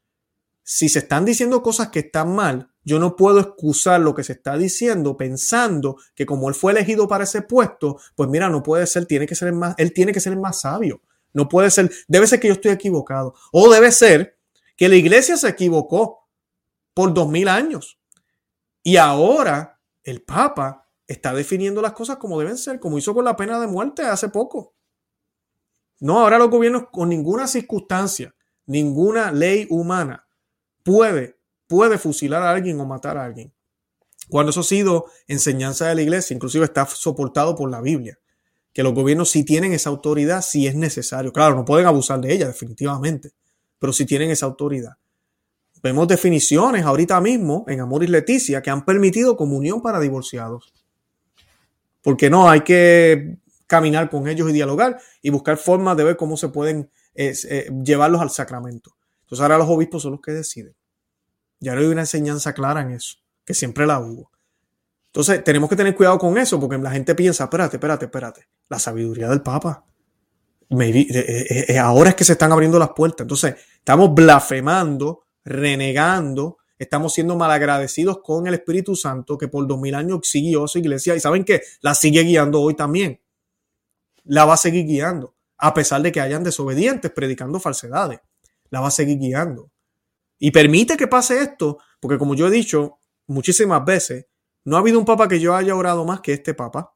Si 0.64 0.90
se 0.90 0.98
están 0.98 1.26
diciendo 1.26 1.62
cosas 1.62 1.90
que 1.90 2.00
están 2.00 2.34
mal, 2.34 2.74
yo 2.84 2.98
no 2.98 3.16
puedo 3.16 3.40
excusar 3.40 4.02
lo 4.02 4.16
que 4.16 4.24
se 4.24 4.34
está 4.34 4.58
diciendo 4.58 5.16
pensando 5.16 5.98
que 6.16 6.26
como 6.26 6.50
él 6.50 6.56
fue 6.56 6.72
elegido 6.72 7.08
para 7.08 7.26
ese 7.26 7.44
puesto, 7.44 8.00
pues 8.16 8.32
mira, 8.32 8.50
no 8.50 8.64
puede 8.64 8.88
ser, 8.88 9.06
tiene 9.06 9.28
que 9.28 9.36
ser 9.36 9.50
el 9.50 9.54
más, 9.54 9.76
él 9.78 9.94
tiene 9.94 10.12
que 10.12 10.20
ser 10.20 10.34
el 10.34 10.40
más 10.40 10.62
sabio. 10.62 11.04
No 11.34 11.48
puede 11.48 11.70
ser, 11.70 11.92
debe 12.08 12.26
ser 12.26 12.40
que 12.40 12.48
yo 12.48 12.56
estoy 12.56 12.72
equivocado. 12.72 13.36
O 13.52 13.72
debe 13.72 13.92
ser 13.92 14.40
que 14.76 14.90
la 14.90 14.96
iglesia 14.96 15.38
se 15.38 15.48
equivocó 15.48 16.28
por 16.96 17.14
dos 17.14 17.30
mil 17.30 17.48
años. 17.48 18.00
Y 18.82 18.98
ahora 18.98 19.80
el 20.02 20.24
Papa 20.24 20.90
está 21.06 21.32
definiendo 21.36 21.80
las 21.80 21.94
cosas 21.94 22.18
como 22.18 22.40
deben 22.40 22.58
ser, 22.58 22.80
como 22.80 22.98
hizo 22.98 23.14
con 23.14 23.24
la 23.24 23.36
pena 23.36 23.60
de 23.60 23.68
muerte 23.68 24.02
hace 24.02 24.30
poco. 24.30 24.74
No, 26.02 26.20
ahora 26.20 26.38
los 26.38 26.50
gobiernos 26.50 26.90
con 26.92 27.08
ninguna 27.08 27.48
circunstancia, 27.48 28.36
ninguna 28.66 29.32
ley 29.32 29.68
humana 29.70 30.28
puede 30.84 31.42
puede 31.72 31.98
fusilar 31.98 32.44
a 32.44 32.52
alguien 32.52 32.78
o 32.82 32.86
matar 32.86 33.18
a 33.18 33.24
alguien. 33.24 33.54
Cuando 34.28 34.50
eso 34.50 34.60
ha 34.60 34.64
sido 34.64 35.06
enseñanza 35.26 35.88
de 35.88 35.96
la 35.96 36.02
iglesia, 36.02 36.36
inclusive 36.36 36.66
está 36.66 36.86
soportado 36.86 37.56
por 37.56 37.72
la 37.72 37.80
Biblia, 37.80 38.20
que 38.74 38.84
los 38.84 38.94
gobiernos 38.94 39.30
sí 39.30 39.46
tienen 39.46 39.72
esa 39.72 39.90
autoridad 39.90 40.42
si 40.42 40.68
es 40.68 40.76
necesario. 40.76 41.32
Claro, 41.32 41.56
no 41.56 41.64
pueden 41.64 41.88
abusar 41.88 42.20
de 42.20 42.34
ella 42.34 42.48
definitivamente, 42.48 43.32
pero 43.80 43.94
sí 43.94 44.06
tienen 44.06 44.32
esa 44.32 44.48
autoridad. 44.48 44.98
Vemos 45.82 46.10
definiciones 46.10 46.84
ahorita 46.84 47.22
mismo 47.22 47.64
en 47.70 47.80
Amor 47.80 48.04
y 48.04 48.08
Leticia 48.08 48.62
que 48.62 48.70
han 48.70 48.84
permitido 48.84 49.38
comunión 49.38 49.82
para 49.82 50.02
divorciados. 50.02 50.74
Porque 52.02 52.30
no, 52.30 52.50
hay 52.50 52.62
que 52.62 53.38
caminar 53.72 54.10
con 54.10 54.28
ellos 54.28 54.50
y 54.50 54.52
dialogar 54.52 55.00
y 55.22 55.30
buscar 55.30 55.56
formas 55.56 55.96
de 55.96 56.04
ver 56.04 56.18
cómo 56.18 56.36
se 56.36 56.50
pueden 56.50 56.92
eh, 57.16 57.34
eh, 57.50 57.72
llevarlos 57.86 58.20
al 58.20 58.30
sacramento. 58.30 58.98
Entonces 59.22 59.42
ahora 59.42 59.58
los 59.58 59.70
obispos 59.70 60.04
son 60.04 60.12
los 60.12 60.20
que 60.20 60.34
deciden. 60.34 60.76
Ya 61.62 61.74
no 61.74 61.80
hay 61.80 61.88
una 61.88 62.02
enseñanza 62.02 62.54
clara 62.54 62.82
en 62.82 62.92
eso, 62.92 63.16
que 63.46 63.54
siempre 63.54 63.88
la 63.88 64.02
hubo. 64.02 64.30
Entonces, 65.06 65.42
tenemos 65.44 65.70
que 65.70 65.78
tener 65.78 65.96
cuidado 65.96 66.18
con 66.18 66.38
eso, 66.38 66.60
porque 66.60 66.78
la 66.78 66.92
gente 66.92 67.16
piensa, 67.16 67.46
espérate, 67.46 67.78
espérate, 67.78 68.06
espérate, 68.06 68.48
la 68.68 68.78
sabiduría 68.78 69.30
del 69.30 69.42
Papa. 69.42 69.86
Eh, 70.70 71.66
eh, 71.68 71.80
ahora 71.80 72.10
es 72.10 72.16
que 72.16 72.26
se 72.26 72.34
están 72.34 72.52
abriendo 72.52 72.78
las 72.78 72.90
puertas. 72.90 73.24
Entonces, 73.24 73.56
estamos 73.78 74.14
blasfemando, 74.14 75.24
renegando, 75.46 76.58
estamos 76.78 77.14
siendo 77.14 77.38
malagradecidos 77.38 78.20
con 78.22 78.48
el 78.48 78.56
Espíritu 78.56 78.96
Santo, 78.96 79.38
que 79.38 79.48
por 79.48 79.66
dos 79.66 79.80
mil 79.80 79.96
años 79.96 80.20
siguió 80.24 80.68
su 80.68 80.80
iglesia, 80.80 81.16
y 81.16 81.22
saben 81.22 81.46
que 81.46 81.62
la 81.82 81.94
sigue 81.94 82.22
guiando 82.24 82.62
hoy 82.62 82.74
también. 82.74 83.21
La 84.24 84.46
va 84.46 84.54
a 84.54 84.58
seguir 84.58 84.86
guiando, 84.86 85.36
a 85.58 85.74
pesar 85.74 86.02
de 86.02 86.12
que 86.12 86.22
hayan 86.22 86.44
desobedientes 86.44 87.12
predicando 87.12 87.60
falsedades. 87.60 88.20
La 88.70 88.80
va 88.80 88.88
a 88.88 88.92
seguir 88.92 89.18
guiando. 89.18 89.72
Y 90.40 90.52
permite 90.52 90.98
que 90.98 91.08
pase 91.08 91.42
esto, 91.42 91.80
porque 92.00 92.18
como 92.18 92.36
yo 92.36 92.48
he 92.48 92.52
dicho 92.52 93.00
muchísimas 93.28 93.86
veces, 93.86 94.26
no 94.64 94.76
ha 94.76 94.80
habido 94.80 95.00
un 95.00 95.06
papa 95.06 95.28
que 95.28 95.40
yo 95.40 95.56
haya 95.56 95.76
orado 95.76 96.06
más 96.06 96.22
que 96.22 96.34
este 96.34 96.54
papa. 96.54 96.94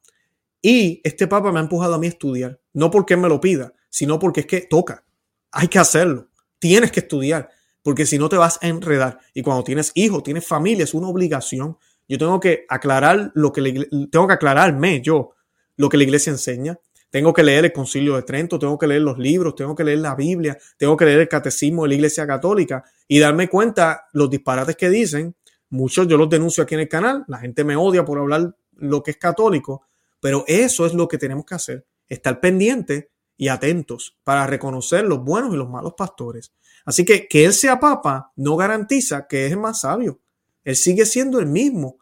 Y 0.61 1.01
este 1.03 1.27
papa 1.27 1.51
me 1.51 1.59
ha 1.59 1.63
empujado 1.63 1.95
a 1.95 1.99
mí 1.99 2.07
a 2.07 2.09
estudiar, 2.09 2.59
no 2.73 2.89
porque 2.89 3.15
me 3.17 3.29
lo 3.29 3.39
pida, 3.39 3.73
sino 3.89 4.17
porque 4.17 4.41
es 4.41 4.45
que 4.47 4.61
toca. 4.61 5.05
Hay 5.51 5.67
que 5.67 5.79
hacerlo. 5.79 6.29
Tienes 6.59 6.91
que 6.91 7.01
estudiar, 7.01 7.49
porque 7.83 8.05
si 8.05 8.17
no 8.17 8.29
te 8.29 8.37
vas 8.37 8.57
a 8.61 8.67
enredar. 8.67 9.19
Y 9.33 9.43
cuando 9.43 9.63
tienes 9.63 9.91
hijos, 9.93 10.23
tienes 10.23 10.47
familia, 10.47 10.83
es 10.83 10.93
una 10.93 11.07
obligación. 11.07 11.77
Yo 12.07 12.17
tengo 12.17 12.39
que 12.39 12.65
aclarar 12.67 13.31
lo 13.35 13.51
que 13.51 13.61
le, 13.61 13.87
tengo 14.11 14.27
que 14.27 14.33
aclararme 14.33 15.01
yo 15.01 15.35
lo 15.77 15.89
que 15.89 15.97
la 15.97 16.03
iglesia 16.03 16.31
enseña. 16.31 16.79
Tengo 17.15 17.31
que 17.31 17.43
leer 17.43 17.63
el 17.63 17.71
Concilio 17.71 18.17
de 18.17 18.23
Trento, 18.23 18.59
tengo 18.59 18.77
que 18.77 18.87
leer 18.87 19.01
los 19.01 19.17
libros, 19.17 19.55
tengo 19.55 19.73
que 19.73 19.85
leer 19.85 19.99
la 19.99 20.15
Biblia, 20.15 20.57
tengo 20.77 20.97
que 20.97 21.05
leer 21.05 21.21
el 21.21 21.29
Catecismo 21.29 21.83
de 21.83 21.87
la 21.87 21.95
Iglesia 21.95 22.27
Católica 22.27 22.83
y 23.07 23.19
darme 23.19 23.47
cuenta 23.47 24.09
los 24.11 24.29
disparates 24.29 24.75
que 24.75 24.89
dicen. 24.89 25.33
Muchos 25.69 26.09
yo 26.09 26.17
los 26.17 26.29
denuncio 26.29 26.61
aquí 26.61 26.73
en 26.75 26.81
el 26.81 26.89
canal, 26.89 27.23
la 27.29 27.37
gente 27.37 27.63
me 27.63 27.77
odia 27.77 28.03
por 28.03 28.19
hablar 28.19 28.57
lo 28.73 29.01
que 29.01 29.11
es 29.11 29.17
católico, 29.17 29.87
pero 30.19 30.43
eso 30.45 30.85
es 30.85 30.93
lo 30.93 31.07
que 31.07 31.17
tenemos 31.17 31.45
que 31.45 31.55
hacer, 31.55 31.85
estar 32.09 32.41
pendientes 32.41 33.07
y 33.37 33.47
atentos 33.47 34.17
para 34.25 34.45
reconocer 34.45 35.05
los 35.05 35.23
buenos 35.23 35.53
y 35.53 35.57
los 35.57 35.69
malos 35.69 35.93
pastores. 35.95 36.51
Así 36.83 37.05
que 37.05 37.29
que 37.29 37.45
él 37.45 37.53
sea 37.53 37.79
papa 37.79 38.33
no 38.35 38.57
garantiza 38.57 39.25
que 39.25 39.45
es 39.45 39.55
más 39.55 39.79
sabio. 39.79 40.19
Él 40.65 40.75
sigue 40.75 41.05
siendo 41.05 41.39
el 41.39 41.45
mismo. 41.45 41.97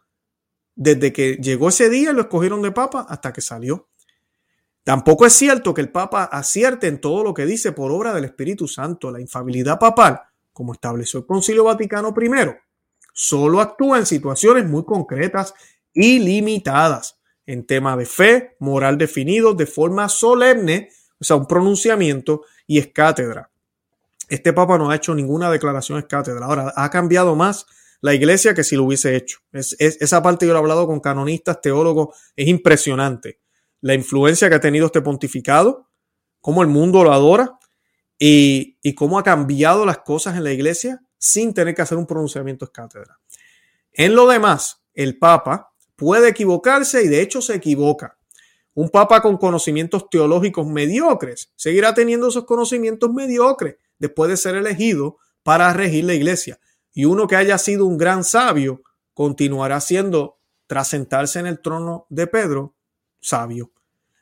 Desde 0.74 1.12
que 1.12 1.36
llegó 1.36 1.68
ese 1.68 1.88
día 1.88 2.12
lo 2.12 2.22
escogieron 2.22 2.62
de 2.62 2.72
papa 2.72 3.06
hasta 3.08 3.32
que 3.32 3.42
salió. 3.42 3.86
Tampoco 4.84 5.24
es 5.24 5.32
cierto 5.32 5.72
que 5.72 5.80
el 5.80 5.90
Papa 5.90 6.24
acierte 6.24 6.88
en 6.88 7.00
todo 7.00 7.24
lo 7.24 7.32
que 7.32 7.46
dice 7.46 7.72
por 7.72 7.90
obra 7.90 8.12
del 8.12 8.26
Espíritu 8.26 8.68
Santo. 8.68 9.10
La 9.10 9.18
infabilidad 9.18 9.78
papal, 9.78 10.20
como 10.52 10.74
estableció 10.74 11.20
el 11.20 11.26
Concilio 11.26 11.64
Vaticano 11.64 12.14
I, 12.20 12.50
solo 13.14 13.62
actúa 13.62 13.98
en 13.98 14.04
situaciones 14.04 14.66
muy 14.66 14.84
concretas 14.84 15.54
y 15.94 16.18
limitadas, 16.18 17.18
en 17.46 17.66
tema 17.66 17.96
de 17.96 18.04
fe, 18.04 18.56
moral 18.58 18.98
definido 18.98 19.54
de 19.54 19.64
forma 19.64 20.08
solemne, 20.10 20.90
o 21.18 21.24
sea, 21.24 21.36
un 21.36 21.46
pronunciamiento 21.46 22.42
y 22.66 22.78
es 22.78 22.88
cátedra. 22.88 23.50
Este 24.28 24.52
Papa 24.52 24.76
no 24.76 24.90
ha 24.90 24.96
hecho 24.96 25.14
ninguna 25.14 25.50
declaración 25.50 25.98
es 25.98 26.04
cátedra. 26.04 26.44
Ahora, 26.44 26.72
ha 26.76 26.90
cambiado 26.90 27.34
más 27.36 27.66
la 28.02 28.12
iglesia 28.12 28.52
que 28.52 28.64
si 28.64 28.76
lo 28.76 28.84
hubiese 28.84 29.16
hecho. 29.16 29.38
esa 29.52 30.22
parte 30.22 30.46
yo 30.46 30.52
lo 30.52 30.58
he 30.58 30.62
hablado 30.62 30.86
con 30.86 31.00
canonistas, 31.00 31.62
teólogos, 31.62 32.16
es 32.36 32.48
impresionante 32.48 33.43
la 33.84 33.92
influencia 33.92 34.48
que 34.48 34.54
ha 34.54 34.60
tenido 34.60 34.86
este 34.86 35.02
pontificado, 35.02 35.90
cómo 36.40 36.62
el 36.62 36.68
mundo 36.68 37.04
lo 37.04 37.12
adora 37.12 37.58
y, 38.18 38.94
cómo 38.94 39.18
ha 39.18 39.22
cambiado 39.22 39.84
las 39.84 39.98
cosas 39.98 40.38
en 40.38 40.44
la 40.44 40.52
iglesia 40.52 41.02
sin 41.18 41.52
tener 41.52 41.74
que 41.74 41.82
hacer 41.82 41.98
un 41.98 42.06
pronunciamiento 42.06 42.66
cátedra. 42.72 43.20
En 43.92 44.14
lo 44.14 44.26
demás, 44.26 44.82
el 44.94 45.18
Papa 45.18 45.74
puede 45.96 46.30
equivocarse 46.30 47.04
y 47.04 47.08
de 47.08 47.20
hecho 47.20 47.42
se 47.42 47.56
equivoca. 47.56 48.16
Un 48.72 48.88
Papa 48.88 49.20
con 49.20 49.36
conocimientos 49.36 50.08
teológicos 50.08 50.66
mediocres 50.66 51.52
seguirá 51.54 51.92
teniendo 51.92 52.28
esos 52.28 52.46
conocimientos 52.46 53.12
mediocres 53.12 53.76
después 53.98 54.30
de 54.30 54.38
ser 54.38 54.54
elegido 54.54 55.18
para 55.42 55.70
regir 55.74 56.06
la 56.06 56.14
iglesia. 56.14 56.58
Y 56.94 57.04
uno 57.04 57.26
que 57.26 57.36
haya 57.36 57.58
sido 57.58 57.84
un 57.84 57.98
gran 57.98 58.24
sabio 58.24 58.80
continuará 59.12 59.78
siendo, 59.82 60.38
tras 60.66 60.88
sentarse 60.88 61.38
en 61.38 61.46
el 61.46 61.60
trono 61.60 62.06
de 62.08 62.26
Pedro, 62.26 62.74
sabio. 63.20 63.73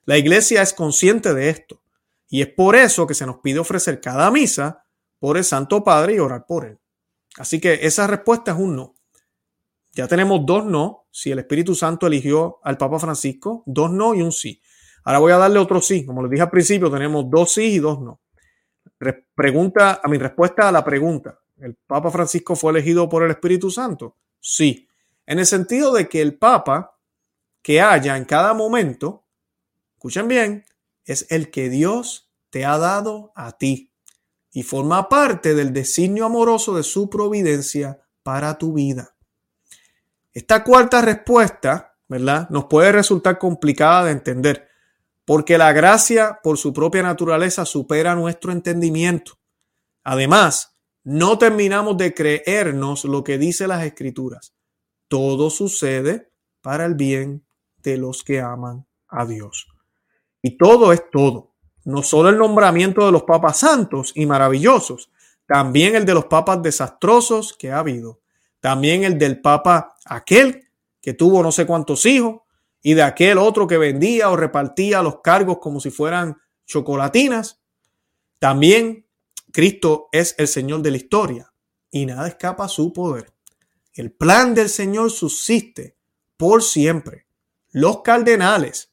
La 0.04 0.18
iglesia 0.18 0.62
es 0.62 0.72
consciente 0.72 1.34
de 1.34 1.48
esto 1.48 1.82
y 2.28 2.42
es 2.42 2.48
por 2.48 2.76
eso 2.76 3.06
que 3.06 3.14
se 3.14 3.26
nos 3.26 3.38
pide 3.38 3.58
ofrecer 3.58 4.00
cada 4.00 4.30
misa 4.30 4.84
por 5.18 5.36
el 5.36 5.44
Santo 5.44 5.84
Padre 5.84 6.14
y 6.14 6.18
orar 6.18 6.46
por 6.46 6.64
él. 6.64 6.78
Así 7.36 7.60
que 7.60 7.80
esa 7.82 8.06
respuesta 8.06 8.52
es 8.52 8.58
un 8.58 8.76
no. 8.76 8.94
Ya 9.92 10.08
tenemos 10.08 10.44
dos 10.44 10.64
no, 10.64 11.06
si 11.10 11.30
el 11.30 11.38
Espíritu 11.38 11.74
Santo 11.74 12.06
eligió 12.06 12.58
al 12.62 12.78
Papa 12.78 12.98
Francisco, 12.98 13.62
dos 13.66 13.90
no 13.90 14.14
y 14.14 14.22
un 14.22 14.32
sí. 14.32 14.60
Ahora 15.04 15.18
voy 15.18 15.32
a 15.32 15.38
darle 15.38 15.58
otro 15.58 15.80
sí. 15.80 16.06
Como 16.06 16.22
les 16.22 16.30
dije 16.30 16.42
al 16.42 16.50
principio, 16.50 16.90
tenemos 16.90 17.28
dos 17.28 17.52
sí 17.52 17.74
y 17.74 17.78
dos 17.78 18.00
no. 18.00 18.20
pregunta 19.34 20.00
a 20.02 20.08
mi 20.08 20.18
respuesta 20.18 20.68
a 20.68 20.72
la 20.72 20.84
pregunta. 20.84 21.38
¿El 21.58 21.76
Papa 21.86 22.10
Francisco 22.10 22.56
fue 22.56 22.72
elegido 22.72 23.08
por 23.08 23.22
el 23.22 23.30
Espíritu 23.30 23.70
Santo? 23.70 24.16
Sí. 24.40 24.88
En 25.26 25.38
el 25.38 25.46
sentido 25.46 25.92
de 25.92 26.08
que 26.08 26.20
el 26.20 26.38
Papa 26.38 26.98
que 27.62 27.80
haya 27.80 28.16
en 28.16 28.24
cada 28.24 28.54
momento, 28.54 29.21
escuchen 30.02 30.26
bien, 30.26 30.64
es 31.04 31.26
el 31.30 31.52
que 31.52 31.70
Dios 31.70 32.28
te 32.50 32.64
ha 32.64 32.76
dado 32.76 33.30
a 33.36 33.52
ti 33.52 33.92
y 34.50 34.64
forma 34.64 35.08
parte 35.08 35.54
del 35.54 35.72
designio 35.72 36.26
amoroso 36.26 36.74
de 36.74 36.82
su 36.82 37.08
providencia 37.08 38.02
para 38.24 38.58
tu 38.58 38.72
vida. 38.72 39.14
Esta 40.32 40.64
cuarta 40.64 41.02
respuesta, 41.02 41.96
¿verdad? 42.08 42.48
Nos 42.50 42.64
puede 42.64 42.90
resultar 42.90 43.38
complicada 43.38 44.06
de 44.06 44.10
entender, 44.10 44.68
porque 45.24 45.56
la 45.56 45.72
gracia 45.72 46.40
por 46.42 46.58
su 46.58 46.72
propia 46.72 47.04
naturaleza 47.04 47.64
supera 47.64 48.16
nuestro 48.16 48.50
entendimiento. 48.50 49.38
Además, 50.02 50.76
no 51.04 51.38
terminamos 51.38 51.96
de 51.96 52.12
creernos 52.12 53.04
lo 53.04 53.22
que 53.22 53.38
dice 53.38 53.68
las 53.68 53.84
escrituras. 53.84 54.52
Todo 55.06 55.48
sucede 55.48 56.32
para 56.60 56.86
el 56.86 56.96
bien 56.96 57.46
de 57.76 57.98
los 57.98 58.24
que 58.24 58.40
aman 58.40 58.84
a 59.06 59.26
Dios. 59.26 59.71
Y 60.42 60.58
todo 60.58 60.92
es 60.92 61.10
todo. 61.10 61.52
No 61.84 62.02
solo 62.02 62.28
el 62.28 62.38
nombramiento 62.38 63.06
de 63.06 63.12
los 63.12 63.22
papas 63.22 63.58
santos 63.58 64.12
y 64.14 64.26
maravillosos, 64.26 65.10
también 65.46 65.96
el 65.96 66.04
de 66.04 66.14
los 66.14 66.26
papas 66.26 66.62
desastrosos 66.62 67.52
que 67.52 67.70
ha 67.70 67.78
habido, 67.78 68.20
también 68.60 69.04
el 69.04 69.18
del 69.18 69.40
papa 69.40 69.96
aquel 70.04 70.68
que 71.00 71.14
tuvo 71.14 71.42
no 71.42 71.50
sé 71.50 71.66
cuántos 71.66 72.06
hijos 72.06 72.42
y 72.80 72.94
de 72.94 73.02
aquel 73.02 73.38
otro 73.38 73.66
que 73.66 73.78
vendía 73.78 74.30
o 74.30 74.36
repartía 74.36 75.02
los 75.02 75.20
cargos 75.20 75.58
como 75.58 75.80
si 75.80 75.90
fueran 75.90 76.40
chocolatinas. 76.66 77.60
También 78.38 79.06
Cristo 79.52 80.08
es 80.12 80.34
el 80.38 80.48
Señor 80.48 80.82
de 80.82 80.90
la 80.92 80.96
historia 80.96 81.52
y 81.90 82.06
nada 82.06 82.28
escapa 82.28 82.64
a 82.64 82.68
su 82.68 82.92
poder. 82.92 83.32
El 83.94 84.12
plan 84.12 84.54
del 84.54 84.68
Señor 84.68 85.10
subsiste 85.10 85.96
por 86.36 86.62
siempre. 86.62 87.26
Los 87.70 88.02
cardenales 88.02 88.91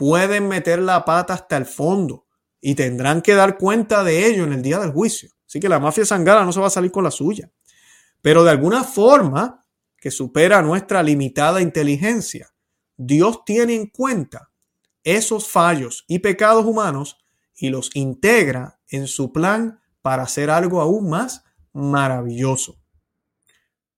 pueden 0.00 0.48
meter 0.48 0.78
la 0.78 1.04
pata 1.04 1.34
hasta 1.34 1.58
el 1.58 1.66
fondo 1.66 2.26
y 2.58 2.74
tendrán 2.74 3.20
que 3.20 3.34
dar 3.34 3.58
cuenta 3.58 4.02
de 4.02 4.28
ello 4.28 4.44
en 4.44 4.54
el 4.54 4.62
día 4.62 4.78
del 4.78 4.92
juicio. 4.92 5.28
Así 5.46 5.60
que 5.60 5.68
la 5.68 5.78
mafia 5.78 6.06
sangara 6.06 6.42
no 6.42 6.54
se 6.54 6.60
va 6.60 6.68
a 6.68 6.70
salir 6.70 6.90
con 6.90 7.04
la 7.04 7.10
suya. 7.10 7.50
Pero 8.22 8.42
de 8.42 8.50
alguna 8.50 8.82
forma 8.82 9.62
que 9.98 10.10
supera 10.10 10.62
nuestra 10.62 11.02
limitada 11.02 11.60
inteligencia, 11.60 12.48
Dios 12.96 13.44
tiene 13.44 13.74
en 13.74 13.88
cuenta 13.88 14.50
esos 15.04 15.48
fallos 15.48 16.06
y 16.08 16.20
pecados 16.20 16.64
humanos 16.64 17.18
y 17.54 17.68
los 17.68 17.90
integra 17.92 18.80
en 18.88 19.06
su 19.06 19.34
plan 19.34 19.82
para 20.00 20.22
hacer 20.22 20.48
algo 20.48 20.80
aún 20.80 21.10
más 21.10 21.44
maravilloso. 21.74 22.78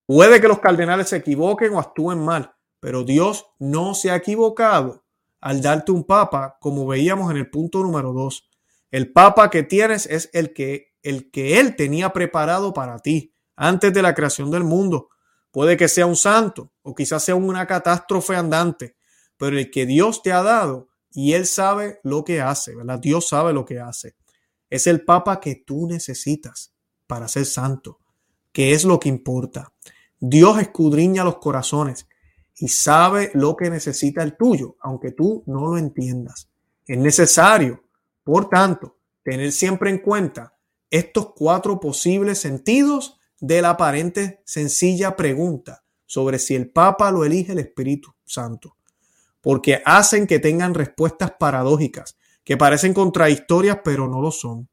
Puede 0.05 0.41
que 0.41 0.49
los 0.49 0.59
cardenales 0.59 1.07
se 1.07 1.15
equivoquen 1.15 1.73
o 1.73 1.79
actúen 1.79 2.19
mal, 2.19 2.53
pero 2.81 3.05
Dios 3.05 3.45
no 3.57 3.95
se 3.95 4.11
ha 4.11 4.17
equivocado 4.17 5.02
al 5.43 5.61
darte 5.61 5.91
un 5.91 6.05
papa, 6.05 6.57
como 6.61 6.87
veíamos 6.87 7.29
en 7.29 7.35
el 7.35 7.49
punto 7.49 7.83
número 7.83 8.13
2. 8.13 8.49
El 8.91 9.11
papa 9.11 9.49
que 9.49 9.63
tienes 9.63 10.05
es 10.05 10.29
el 10.31 10.53
que, 10.53 10.93
el 11.01 11.31
que 11.31 11.59
Él 11.59 11.75
tenía 11.75 12.13
preparado 12.13 12.73
para 12.73 12.99
ti 12.99 13.35
antes 13.57 13.93
de 13.93 14.01
la 14.01 14.15
creación 14.15 14.51
del 14.51 14.63
mundo. 14.63 15.09
Puede 15.51 15.75
que 15.75 15.89
sea 15.89 16.05
un 16.05 16.15
santo 16.15 16.71
o 16.81 16.95
quizás 16.95 17.25
sea 17.25 17.35
una 17.35 17.67
catástrofe 17.67 18.37
andante, 18.37 18.95
pero 19.35 19.57
el 19.59 19.69
que 19.69 19.85
Dios 19.85 20.23
te 20.23 20.31
ha 20.31 20.43
dado 20.43 20.87
y 21.11 21.33
Él 21.33 21.45
sabe 21.45 21.99
lo 22.03 22.23
que 22.23 22.39
hace, 22.39 22.73
¿verdad? 22.73 22.99
Dios 22.99 23.27
sabe 23.27 23.51
lo 23.51 23.65
que 23.65 23.81
hace. 23.81 24.15
Es 24.69 24.87
el 24.87 25.03
papa 25.03 25.41
que 25.41 25.55
tú 25.55 25.87
necesitas 25.87 26.73
para 27.05 27.27
ser 27.27 27.45
santo, 27.45 27.99
que 28.53 28.71
es 28.71 28.85
lo 28.85 28.97
que 28.97 29.09
importa. 29.09 29.73
Dios 30.21 30.57
escudriña 30.61 31.25
los 31.25 31.39
corazones 31.39 32.07
y 32.57 32.67
sabe 32.67 33.31
lo 33.33 33.55
que 33.55 33.69
necesita 33.69 34.23
el 34.23 34.37
tuyo, 34.37 34.77
aunque 34.81 35.11
tú 35.11 35.43
no 35.47 35.65
lo 35.65 35.77
entiendas. 35.77 36.49
Es 36.85 36.97
necesario 36.97 37.83
por 38.23 38.49
tanto, 38.49 38.97
tener 39.23 39.51
siempre 39.51 39.89
en 39.89 39.99
cuenta 39.99 40.55
estos 40.89 41.33
cuatro 41.35 41.79
posibles 41.79 42.39
sentidos 42.39 43.19
de 43.39 43.61
la 43.61 43.71
aparente 43.71 44.41
sencilla 44.45 45.15
pregunta 45.15 45.83
sobre 46.05 46.39
si 46.39 46.55
el 46.55 46.69
Papa 46.69 47.11
lo 47.11 47.25
elige 47.25 47.51
el 47.51 47.59
Espíritu 47.59 48.13
Santo, 48.23 48.77
porque 49.41 49.81
hacen 49.85 50.27
que 50.27 50.39
tengan 50.39 50.73
respuestas 50.73 51.31
paradójicas, 51.37 52.17
que 52.43 52.55
parecen 52.55 52.93
contradictorias, 52.93 53.79
pero 53.83 54.07
no 54.07 54.21
lo 54.21 54.31
son. 54.31 54.69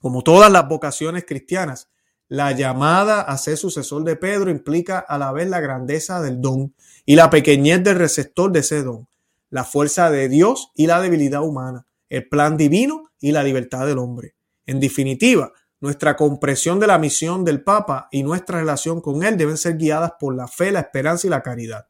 Como 0.00 0.22
todas 0.22 0.50
las 0.50 0.68
vocaciones 0.68 1.24
cristianas, 1.26 1.90
la 2.28 2.52
llamada 2.52 3.20
a 3.20 3.38
ser 3.38 3.56
sucesor 3.56 4.04
de 4.04 4.16
Pedro 4.16 4.50
implica 4.50 4.98
a 4.98 5.18
la 5.18 5.32
vez 5.32 5.48
la 5.48 5.60
grandeza 5.60 6.20
del 6.20 6.40
don 6.40 6.74
y 7.04 7.16
la 7.16 7.30
pequeñez 7.30 7.84
del 7.84 7.96
receptor 7.96 8.50
de 8.52 8.60
ese 8.60 8.82
don, 8.82 9.08
la 9.50 9.64
fuerza 9.64 10.10
de 10.10 10.28
Dios 10.28 10.72
y 10.74 10.86
la 10.86 11.00
debilidad 11.00 11.42
humana 11.42 11.86
el 12.08 12.28
plan 12.28 12.56
divino 12.56 13.10
y 13.20 13.32
la 13.32 13.42
libertad 13.42 13.86
del 13.86 13.98
hombre. 13.98 14.34
En 14.66 14.80
definitiva, 14.80 15.52
nuestra 15.80 16.16
comprensión 16.16 16.80
de 16.80 16.86
la 16.86 16.98
misión 16.98 17.44
del 17.44 17.62
Papa 17.62 18.08
y 18.10 18.22
nuestra 18.22 18.58
relación 18.58 19.00
con 19.00 19.22
él 19.22 19.36
deben 19.36 19.56
ser 19.56 19.76
guiadas 19.76 20.12
por 20.18 20.34
la 20.34 20.48
fe, 20.48 20.72
la 20.72 20.80
esperanza 20.80 21.26
y 21.26 21.30
la 21.30 21.42
caridad. 21.42 21.86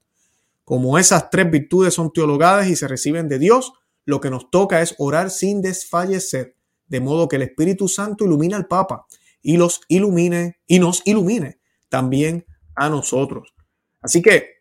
Como 0.65 0.99
esas 0.99 1.31
tres 1.31 1.51
virtudes 1.51 1.95
son 1.95 2.13
teologadas 2.13 2.69
y 2.69 2.77
se 2.77 2.89
reciben 2.89 3.29
de 3.29 3.39
Dios, 3.39 3.73
lo 4.05 4.21
que 4.21 4.31
nos 4.31 4.51
toca 4.51 4.83
es 4.83 4.95
orar 4.99 5.31
sin 5.31 5.63
desfallecer, 5.63 6.57
de 6.89 7.01
modo 7.01 7.29
que 7.29 7.37
el 7.37 7.43
Espíritu 7.43 7.89
Santo 7.89 8.25
ilumine 8.25 8.55
al 8.55 8.67
Papa 8.67 9.07
y 9.47 9.59
los 9.59 9.83
ilumine 9.87 10.57
y 10.67 10.81
nos 10.81 11.03
ilumine 11.05 11.61
también 11.89 12.45
a 12.75 12.89
nosotros. 12.89 13.55
Así 14.03 14.21
que 14.21 14.57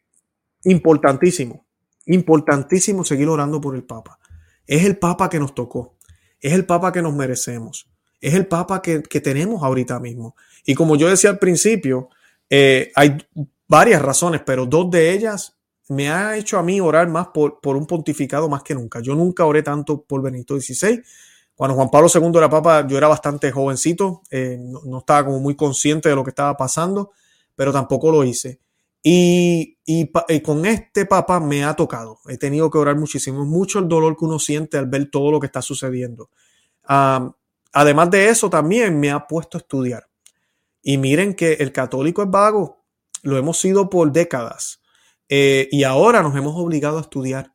importantísimo, 0.63 1.65
importantísimo 2.05 3.03
seguir 3.03 3.27
orando 3.27 3.59
por 3.59 3.75
el 3.75 3.83
Papa. 3.83 4.19
Es 4.67 4.85
el 4.85 4.99
Papa 4.99 5.27
que 5.27 5.39
nos 5.39 5.55
tocó. 5.55 5.97
Es 6.39 6.53
el 6.53 6.67
Papa 6.67 6.91
que 6.91 7.01
nos 7.01 7.15
merecemos. 7.15 7.89
Es 8.21 8.35
el 8.35 8.45
Papa 8.45 8.83
que, 8.83 9.01
tenemos 9.01 9.63
ahorita 9.63 9.99
mismo. 9.99 10.35
Y 10.63 10.75
como 10.75 10.95
yo 10.95 11.09
decía 11.09 11.31
al 11.31 11.39
principio, 11.39 12.09
eh, 12.51 12.91
hay 12.93 13.17
varias 13.67 14.03
razones, 14.03 14.41
pero 14.45 14.67
dos 14.67 14.91
de 14.91 15.13
ellas 15.13 15.57
me 15.89 16.11
ha 16.11 16.37
hecho 16.37 16.59
a 16.59 16.63
mí 16.63 16.79
orar 16.79 17.07
más 17.09 17.29
por, 17.33 17.59
por, 17.59 17.75
un 17.75 17.87
pontificado 17.87 18.49
más 18.49 18.61
que 18.61 18.75
nunca. 18.75 18.99
Yo 18.99 19.15
nunca 19.15 19.45
oré 19.45 19.63
tanto 19.63 20.03
por 20.03 20.21
Benito 20.21 20.59
XVI. 20.59 21.01
Cuando 21.55 21.75
Juan 21.75 21.89
Pablo 21.89 22.09
II 22.13 22.31
era 22.37 22.49
papa, 22.49 22.85
yo 22.85 22.97
era 22.97 23.07
bastante 23.07 23.51
jovencito, 23.51 24.21
eh, 24.29 24.57
no, 24.59 24.99
estaba 24.99 25.25
como 25.25 25.39
muy 25.39 25.55
consciente 25.55 26.09
de 26.09 26.15
lo 26.15 26.23
que 26.23 26.31
estaba 26.31 26.55
pasando, 26.57 27.11
pero 27.55 27.71
tampoco 27.71 28.11
lo 28.11 28.23
hice. 28.23 28.59
Y, 29.01 29.77
con 30.43 30.65
este 30.65 31.05
papa 31.05 31.39
me 31.39 31.63
ha 31.63 31.75
tocado. 31.75 32.19
He 32.27 32.37
tenido 32.37 32.69
que 32.71 32.79
orar 32.79 32.97
muchísimo. 32.97 33.45
mucho 33.45 33.79
el 33.79 33.87
dolor 33.87 34.17
que 34.17 34.25
uno 34.25 34.39
siente 34.39 34.77
al 34.77 34.87
ver 34.87 35.09
todo 35.11 35.31
lo 35.31 35.39
que 35.39 35.45
está 35.45 35.61
sucediendo. 35.61 36.29
además 37.71 38.09
de 38.09 38.29
eso, 38.29 38.49
también 38.49 38.99
me 38.99 39.11
ha 39.11 39.27
puesto 39.27 39.57
a 39.57 39.61
estudiar. 39.61 40.07
Y 40.81 40.97
miren 40.97 41.35
que 41.35 41.53
el 41.53 41.71
católico 41.71 42.23
es 42.23 42.29
vago. 42.29 42.83
Lo 43.21 43.37
hemos 43.37 43.59
sido 43.59 43.89
por 43.89 44.11
décadas. 44.11 44.81
Eh, 45.29 45.67
y 45.71 45.83
ahora 45.83 46.21
nos 46.21 46.35
hemos 46.35 46.55
obligado 46.55 46.97
a 46.97 47.01
estudiar. 47.01 47.53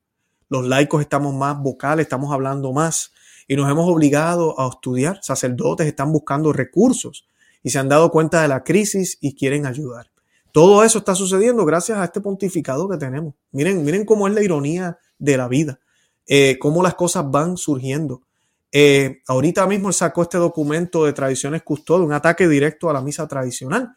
Los 0.48 0.66
laicos 0.66 1.00
estamos 1.00 1.34
más 1.34 1.58
vocales, 1.60 2.04
estamos 2.04 2.32
hablando 2.32 2.72
más. 2.72 3.12
Y 3.50 3.56
nos 3.56 3.68
hemos 3.68 3.90
obligado 3.90 4.60
a 4.60 4.68
estudiar. 4.68 5.18
Sacerdotes 5.22 5.84
están 5.84 6.12
buscando 6.12 6.52
recursos 6.52 7.26
y 7.64 7.70
se 7.70 7.80
han 7.80 7.88
dado 7.88 8.12
cuenta 8.12 8.42
de 8.42 8.46
la 8.46 8.62
crisis 8.62 9.18
y 9.20 9.34
quieren 9.34 9.66
ayudar. 9.66 10.06
Todo 10.52 10.84
eso 10.84 10.98
está 10.98 11.16
sucediendo 11.16 11.64
gracias 11.64 11.98
a 11.98 12.04
este 12.04 12.20
pontificado 12.20 12.88
que 12.88 12.96
tenemos. 12.96 13.34
Miren, 13.50 13.84
miren 13.84 14.04
cómo 14.04 14.28
es 14.28 14.34
la 14.34 14.44
ironía 14.44 15.00
de 15.18 15.36
la 15.36 15.48
vida, 15.48 15.80
eh, 16.28 16.60
cómo 16.60 16.80
las 16.80 16.94
cosas 16.94 17.28
van 17.28 17.56
surgiendo. 17.56 18.22
Eh, 18.70 19.20
ahorita 19.26 19.66
mismo 19.66 19.88
él 19.88 19.94
sacó 19.94 20.22
este 20.22 20.38
documento 20.38 21.04
de 21.04 21.12
tradiciones 21.12 21.64
custodias, 21.64 22.06
un 22.06 22.12
ataque 22.12 22.46
directo 22.46 22.88
a 22.88 22.92
la 22.92 23.00
misa 23.00 23.26
tradicional. 23.26 23.96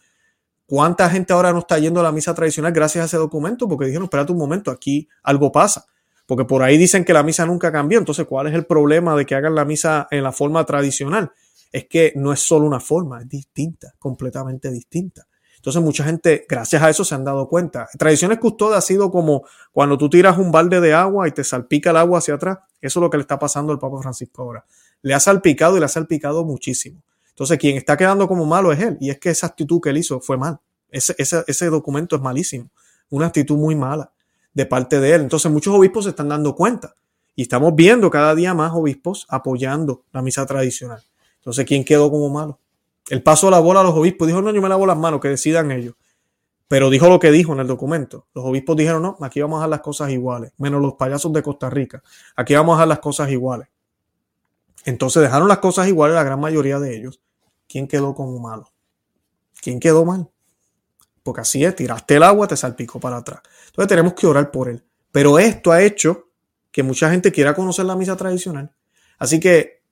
¿Cuánta 0.66 1.08
gente 1.12 1.32
ahora 1.32 1.54
no 1.54 1.60
está 1.60 1.78
yendo 1.78 1.99
a 1.99 2.04
la 2.04 2.12
misa 2.12 2.34
tradicional 2.34 2.74
gracias 2.74 3.04
a 3.04 3.06
ese 3.06 3.18
documento? 3.18 3.68
Porque 3.68 3.86
dijeron, 3.86 4.06
espérate 4.06 4.32
un 4.32 4.39
momento, 4.39 4.72
aquí 4.72 5.08
algo 5.22 5.51
pasa. 5.51 5.86
Porque 6.26 6.46
por 6.46 6.64
ahí 6.64 6.78
dicen 6.78 7.04
que 7.04 7.14
la 7.14 7.24
misa 7.24 7.46
nunca 7.46 7.72
cambió. 7.72 8.00
Entonces, 8.00 8.26
¿cuál 8.28 8.48
es 8.48 8.54
el 8.54 8.66
problema 8.66 9.16
de 9.16 9.26
que 9.26 9.36
hagan 9.36 9.56
la 9.56 9.66
misa 9.66 10.08
en 10.10 10.24
la 10.24 10.32
forma 10.32 10.66
tradicional? 10.66 11.32
Es 11.72 11.88
que 11.88 12.14
no 12.16 12.32
es 12.32 12.40
solo 12.40 12.66
una 12.66 12.80
forma, 12.80 13.22
es 13.22 13.30
distinta, 13.30 13.94
completamente 14.00 14.72
distinta. 14.72 15.28
Entonces 15.64 15.82
mucha 15.82 16.04
gente, 16.04 16.46
gracias 16.48 16.84
a 16.84 16.90
eso, 16.90 17.06
se 17.06 17.16
han 17.16 17.24
dado 17.24 17.48
cuenta. 17.48 17.88
Tradiciones 17.98 18.38
custodias 18.40 18.80
ha 18.80 18.82
sido 18.82 19.10
como 19.10 19.44
cuando 19.72 19.98
tú 19.98 20.10
tiras 20.10 20.38
un 20.38 20.52
balde 20.52 20.82
de 20.82 20.94
agua 20.94 21.26
y 21.26 21.32
te 21.32 21.42
salpica 21.46 21.92
el 21.92 21.98
agua 21.98 22.20
hacia 22.20 22.34
atrás. 22.34 22.60
Eso 22.82 23.00
es 23.00 23.02
lo 23.02 23.10
que 23.10 23.16
le 23.16 23.22
está 23.22 23.40
pasando 23.40 23.72
al 23.72 23.80
Papa 23.80 23.98
Francisco 24.02 24.42
ahora. 24.42 24.66
Le 25.02 25.14
ha 25.14 25.22
salpicado 25.22 25.78
y 25.78 25.80
le 25.80 25.86
ha 25.86 25.90
salpicado 25.90 26.44
muchísimo. 26.44 27.02
Entonces 27.30 27.58
quien 27.58 27.78
está 27.78 27.96
quedando 27.96 28.28
como 28.28 28.46
malo 28.46 28.74
es 28.74 28.80
él. 28.82 28.98
Y 29.00 29.10
es 29.10 29.20
que 29.20 29.30
esa 29.30 29.48
actitud 29.48 29.80
que 29.82 29.92
él 29.92 29.98
hizo 29.98 30.20
fue 30.20 30.38
mal. 30.38 30.60
Ese, 30.90 31.16
ese, 31.18 31.46
ese 31.48 31.68
documento 31.68 32.18
es 32.18 32.22
malísimo. 32.22 32.70
Una 33.10 33.28
actitud 33.28 33.56
muy 33.56 33.76
mala 33.76 34.12
de 34.54 34.66
parte 34.66 34.99
de 34.99 35.16
él. 35.16 35.22
Entonces 35.22 35.51
muchos 35.51 35.74
obispos 35.74 36.06
se 36.06 36.12
están 36.12 36.30
dando 36.30 36.56
cuenta. 36.56 36.95
Y 37.36 37.43
estamos 37.43 37.74
viendo 37.76 38.10
cada 38.12 38.36
día 38.36 38.54
más 38.54 38.74
obispos 38.74 39.26
apoyando 39.30 40.04
la 40.12 40.22
misa 40.22 40.45
tradicional. 40.45 41.01
Entonces, 41.38 41.66
¿quién 41.66 41.84
quedó 41.84 42.10
como 42.12 42.30
malo? 42.30 42.60
Él 43.10 43.22
pasó 43.22 43.49
la 43.49 43.60
bola 43.60 43.82
a 43.82 43.84
los 43.84 43.93
obispos, 43.93 44.28
dijo, 44.28 44.41
no, 44.41 44.51
yo 44.51 44.62
me 44.62 44.70
lavo 44.70 44.86
las 44.86 44.97
manos, 44.97 45.20
que 45.20 45.28
decidan 45.28 45.72
ellos. 45.72 45.95
Pero 46.68 46.89
dijo 46.89 47.10
lo 47.10 47.20
que 47.20 47.32
dijo 47.32 47.54
en 47.54 47.60
el 47.60 47.68
documento. 47.68 48.28
Los 48.34 48.45
obispos 48.45 48.78
dijeron, 48.78 49.01
no, 49.01 49.18
aquí 49.20 49.41
vamos 49.41 49.58
a 49.58 49.60
dejar 49.60 49.70
las 49.70 49.82
cosas 49.82 50.12
iguales, 50.12 50.54
menos 50.58 50.82
los 50.82 50.93
payasos 50.93 51.34
de 51.34 51.43
Costa 51.43 51.70
Rica. 51.70 52.01
Aquí 52.36 52.54
vamos 52.54 52.74
a 52.74 52.78
dejar 52.78 52.88
las 52.88 52.99
cosas 52.99 53.30
iguales. 53.30 53.68
Entonces 54.86 55.22
dejaron 55.22 55.47
las 55.47 55.60
cosas 55.60 55.88
iguales 55.88 56.16
la 56.16 56.24
gran 56.24 56.39
mayoría 56.39 56.80
de 56.80 56.95
ellos. 56.95 57.22
¿Quién 57.68 57.88
quedó 57.88 58.14
como 58.14 58.39
malo? 58.39 58.72
¿Quién 59.62 59.80
quedó 59.80 60.06
mal? 60.06 60.30
Porque 61.24 61.42
así 61.42 61.64
es, 61.64 61.76
tiraste 61.76 62.18
el 62.18 62.24
agua, 62.24 62.48
te 62.48 62.58
salpicó 62.58 63.00
para 63.00 63.18
atrás. 63.18 63.42
Entonces 63.68 63.88
tenemos 63.88 64.14
que 64.14 64.28
orar 64.28 64.52
por 64.52 64.70
él. 64.70 64.84
Pero 65.12 65.40
esto 65.40 65.72
ha 65.72 65.82
hecho 65.82 66.30
que 66.72 66.84
mucha 66.84 67.10
gente 67.10 67.32
quiera 67.32 67.56
conocer 67.56 67.86
la 67.86 67.96
misa 67.96 68.16
tradicional. 68.18 68.76
Así 69.18 69.40
que 69.40 69.84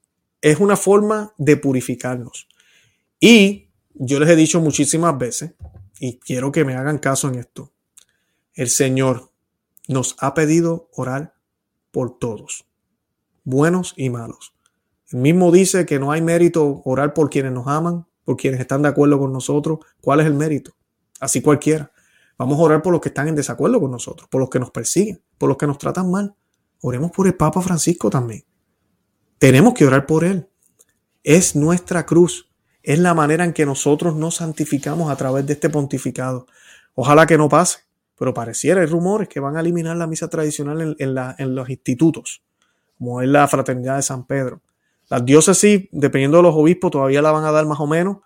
es 0.41 0.59
una 0.59 0.75
forma 0.75 1.33
de 1.37 1.55
purificarnos. 1.57 2.47
Y 3.19 3.69
yo 3.93 4.19
les 4.19 4.29
he 4.29 4.35
dicho 4.35 4.59
muchísimas 4.59 5.17
veces, 5.17 5.53
y 5.99 6.17
quiero 6.17 6.51
que 6.51 6.65
me 6.65 6.75
hagan 6.75 6.97
caso 6.97 7.27
en 7.27 7.35
esto, 7.35 7.71
el 8.55 8.69
Señor 8.69 9.31
nos 9.87 10.15
ha 10.19 10.33
pedido 10.33 10.89
orar 10.93 11.35
por 11.91 12.17
todos, 12.17 12.65
buenos 13.43 13.93
y 13.95 14.09
malos. 14.09 14.53
El 15.11 15.19
mismo 15.19 15.51
dice 15.51 15.85
que 15.85 15.99
no 15.99 16.11
hay 16.11 16.21
mérito 16.21 16.81
orar 16.85 17.13
por 17.13 17.29
quienes 17.29 17.51
nos 17.51 17.67
aman, 17.67 18.07
por 18.23 18.37
quienes 18.37 18.59
están 18.59 18.81
de 18.81 18.89
acuerdo 18.89 19.19
con 19.19 19.31
nosotros. 19.31 19.79
¿Cuál 19.99 20.21
es 20.21 20.25
el 20.25 20.33
mérito? 20.33 20.73
Así 21.21 21.41
cualquiera. 21.41 21.91
Vamos 22.37 22.59
a 22.59 22.63
orar 22.63 22.81
por 22.81 22.91
los 22.91 23.01
que 23.01 23.09
están 23.09 23.27
en 23.27 23.35
desacuerdo 23.35 23.79
con 23.79 23.91
nosotros, 23.91 24.27
por 24.27 24.41
los 24.41 24.49
que 24.49 24.59
nos 24.59 24.71
persiguen, 24.71 25.21
por 25.37 25.47
los 25.47 25.57
que 25.57 25.67
nos 25.67 25.77
tratan 25.77 26.09
mal. 26.09 26.35
Oremos 26.81 27.11
por 27.11 27.27
el 27.27 27.35
Papa 27.35 27.61
Francisco 27.61 28.09
también. 28.09 28.43
Tenemos 29.37 29.75
que 29.75 29.85
orar 29.85 30.07
por 30.07 30.23
él. 30.23 30.49
Es 31.23 31.55
nuestra 31.55 32.05
cruz. 32.07 32.51
Es 32.81 32.97
la 32.97 33.13
manera 33.13 33.45
en 33.45 33.53
que 33.53 33.65
nosotros 33.65 34.15
nos 34.15 34.35
santificamos 34.37 35.11
a 35.11 35.15
través 35.15 35.45
de 35.45 35.53
este 35.53 35.69
pontificado. 35.69 36.47
Ojalá 36.95 37.27
que 37.27 37.37
no 37.37 37.47
pase, 37.47 37.81
pero 38.17 38.33
pareciera, 38.33 38.81
hay 38.81 38.87
rumores 38.87 39.29
que 39.29 39.39
van 39.39 39.55
a 39.55 39.59
eliminar 39.59 39.95
la 39.97 40.07
misa 40.07 40.27
tradicional 40.27 40.95
en, 40.97 41.55
los 41.55 41.69
institutos, 41.69 42.43
como 42.97 43.21
es 43.21 43.29
la 43.29 43.47
Fraternidad 43.47 43.97
de 43.97 44.01
San 44.01 44.25
Pedro. 44.25 44.61
Las 45.09 45.23
diócesis, 45.23 45.87
dependiendo 45.91 46.37
de 46.37 46.43
los 46.43 46.55
obispos, 46.55 46.89
todavía 46.89 47.21
la 47.21 47.31
van 47.31 47.45
a 47.45 47.51
dar 47.51 47.67
más 47.67 47.79
o 47.79 47.85
menos, 47.85 48.17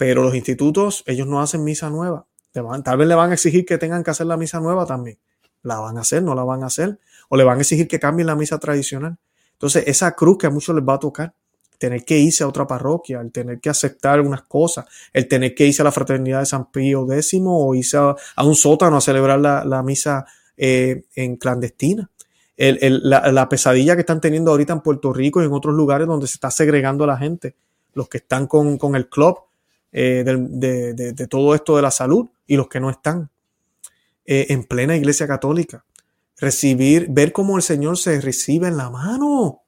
pero 0.00 0.22
los 0.22 0.34
institutos, 0.34 1.04
ellos 1.04 1.26
no 1.26 1.42
hacen 1.42 1.62
misa 1.62 1.90
nueva. 1.90 2.24
tal 2.54 2.96
vez 2.96 3.06
le 3.06 3.14
van 3.14 3.32
a 3.32 3.34
exigir 3.34 3.66
que 3.66 3.76
tengan 3.76 4.02
que 4.02 4.10
hacer 4.10 4.26
la 4.26 4.38
misa 4.38 4.58
nueva 4.58 4.86
también. 4.86 5.18
La 5.62 5.78
van 5.78 5.98
a 5.98 6.00
hacer, 6.00 6.22
no 6.22 6.34
la 6.34 6.42
van 6.42 6.62
a 6.62 6.68
hacer. 6.68 6.98
O 7.28 7.36
le 7.36 7.44
van 7.44 7.58
a 7.58 7.60
exigir 7.60 7.86
que 7.86 8.00
cambien 8.00 8.26
la 8.26 8.34
misa 8.34 8.58
tradicional. 8.58 9.18
Entonces, 9.52 9.84
esa 9.86 10.12
cruz 10.12 10.38
que 10.38 10.46
a 10.46 10.50
muchos 10.50 10.74
les 10.74 10.82
va 10.82 10.94
a 10.94 10.98
tocar, 10.98 11.34
tener 11.76 12.02
que 12.06 12.18
irse 12.18 12.42
a 12.42 12.48
otra 12.48 12.66
parroquia, 12.66 13.20
el 13.20 13.30
tener 13.30 13.60
que 13.60 13.68
aceptar 13.68 14.22
unas 14.22 14.40
cosas, 14.44 14.86
el 15.12 15.28
tener 15.28 15.54
que 15.54 15.66
irse 15.66 15.82
a 15.82 15.84
la 15.84 15.92
fraternidad 15.92 16.40
de 16.40 16.46
San 16.46 16.70
Pío 16.70 17.06
X 17.12 17.34
o 17.44 17.74
irse 17.74 17.98
a, 17.98 18.16
un 18.42 18.54
sótano 18.54 18.96
a 18.96 19.02
celebrar 19.02 19.38
la, 19.38 19.82
misa 19.82 20.24
eh, 20.56 21.04
en 21.14 21.36
clandestina 21.36 22.08
la, 22.56 23.48
pesadilla 23.48 23.96
que 23.96 24.00
están 24.00 24.20
teniendo 24.20 24.50
ahorita 24.50 24.72
en 24.72 24.80
Puerto 24.80 25.12
Rico 25.12 25.42
y 25.42 25.46
en 25.46 25.52
otros 25.52 25.74
lugares 25.74 26.06
donde 26.06 26.26
se 26.26 26.34
está 26.34 26.50
segregando 26.50 27.04
a 27.04 27.06
la 27.06 27.16
gente, 27.16 27.54
los 27.94 28.08
que 28.08 28.18
están 28.18 28.46
con, 28.46 28.78
el 28.94 29.08
club 29.08 29.38
eh, 29.92 30.24
de, 30.24 31.26
todo 31.28 31.54
esto 31.54 31.76
de 31.76 31.82
la 31.82 31.90
salud 31.90 32.28
y 32.46 32.56
los 32.56 32.68
que 32.68 32.80
no 32.80 32.90
están 32.90 33.30
eh, 34.24 34.46
en 34.50 34.64
plena 34.64 34.96
iglesia 34.96 35.26
católica. 35.26 35.84
Recibir, 36.36 37.08
ver 37.10 37.32
cómo 37.32 37.56
el 37.56 37.62
Señor 37.62 37.98
se 37.98 38.20
recibe 38.20 38.68
en 38.68 38.76
la 38.76 38.90
mano. 38.90 39.62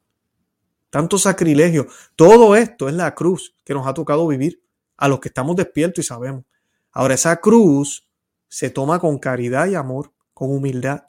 Tanto 0.90 1.18
sacrilegio. 1.18 1.86
Todo 2.16 2.56
esto 2.56 2.88
es 2.88 2.94
la 2.94 3.14
cruz 3.14 3.54
que 3.64 3.74
nos 3.74 3.86
ha 3.86 3.94
tocado 3.94 4.26
vivir 4.26 4.62
a 4.96 5.08
los 5.08 5.20
que 5.20 5.28
estamos 5.28 5.56
despiertos 5.56 6.04
y 6.04 6.06
sabemos. 6.06 6.44
Ahora, 6.92 7.14
esa 7.14 7.36
cruz 7.36 8.08
se 8.48 8.70
toma 8.70 8.98
con 9.00 9.18
caridad 9.18 9.66
y 9.66 9.74
amor, 9.74 10.12
con 10.34 10.50
humildad, 10.50 11.04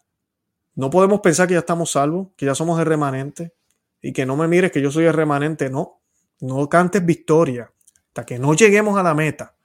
no 0.75 0.89
podemos 0.89 1.19
pensar 1.19 1.47
que 1.47 1.53
ya 1.53 1.59
estamos 1.59 1.91
salvos, 1.91 2.29
que 2.35 2.45
ya 2.45 2.55
somos 2.55 2.79
el 2.79 2.85
remanente 2.85 3.53
y 4.01 4.11
que 4.11 4.25
no 4.25 4.35
me 4.35 4.47
mires 4.47 4.71
que 4.71 4.81
yo 4.81 4.91
soy 4.91 5.05
el 5.05 5.13
remanente. 5.13 5.69
No, 5.69 6.01
no 6.39 6.67
cantes 6.67 7.05
victoria. 7.05 7.71
Hasta 8.13 8.27
que 8.27 8.37
no 8.37 8.53
lleguemos 8.53 8.95
a 8.95 9.01
la 9.01 9.15
meta, 9.15 9.55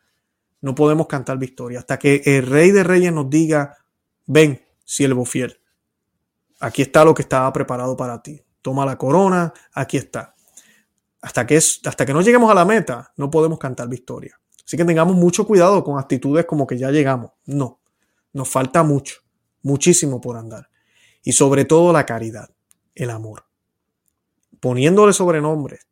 no 0.63 0.75
podemos 0.75 1.07
cantar 1.07 1.37
victoria. 1.37 1.81
Hasta 1.81 1.99
que 1.99 2.23
el 2.25 2.47
Rey 2.47 2.71
de 2.71 2.83
Reyes 2.83 3.13
nos 3.13 3.29
diga, 3.29 3.77
ven, 4.25 4.65
siervo 4.87 5.27
fiel. 5.27 5.61
Aquí 6.59 6.81
está 6.81 7.05
lo 7.05 7.13
que 7.13 7.21
estaba 7.21 7.53
preparado 7.53 7.95
para 7.95 8.23
ti. 8.23 8.43
Toma 8.63 8.87
la 8.87 8.97
corona, 8.97 9.53
aquí 9.75 9.99
está. 9.99 10.35
Hasta 11.21 11.47
que, 11.47 11.59
hasta 11.59 12.07
que 12.07 12.15
no 12.15 12.23
lleguemos 12.23 12.51
a 12.51 12.55
la 12.55 12.65
meta, 12.65 13.13
no 13.17 13.31
podemos 13.31 13.59
cantar 13.59 13.87
victoria. 13.87 14.41
Así 14.65 14.79
que 14.79 14.85
tengamos 14.87 15.15
mucho 15.15 15.47
cuidado 15.47 15.85
con 15.85 15.99
actitudes 15.99 16.47
como 16.47 16.67
que 16.67 16.79
ya 16.79 16.91
llegamos. 16.91 17.33
No, 17.45 17.81
nos 18.33 18.49
falta 18.49 18.83
mucho, 18.83 19.17
muchísimo 19.63 20.21
por 20.21 20.39
andar 20.39 20.71
y 21.23 21.33
sobre 21.33 21.67
todo 21.67 21.93
la 21.93 22.07
caridad, 22.07 22.49
el 22.95 23.11
amor. 23.11 23.45
Poniéndole 24.61 25.13
sobrenombres, 25.13 25.87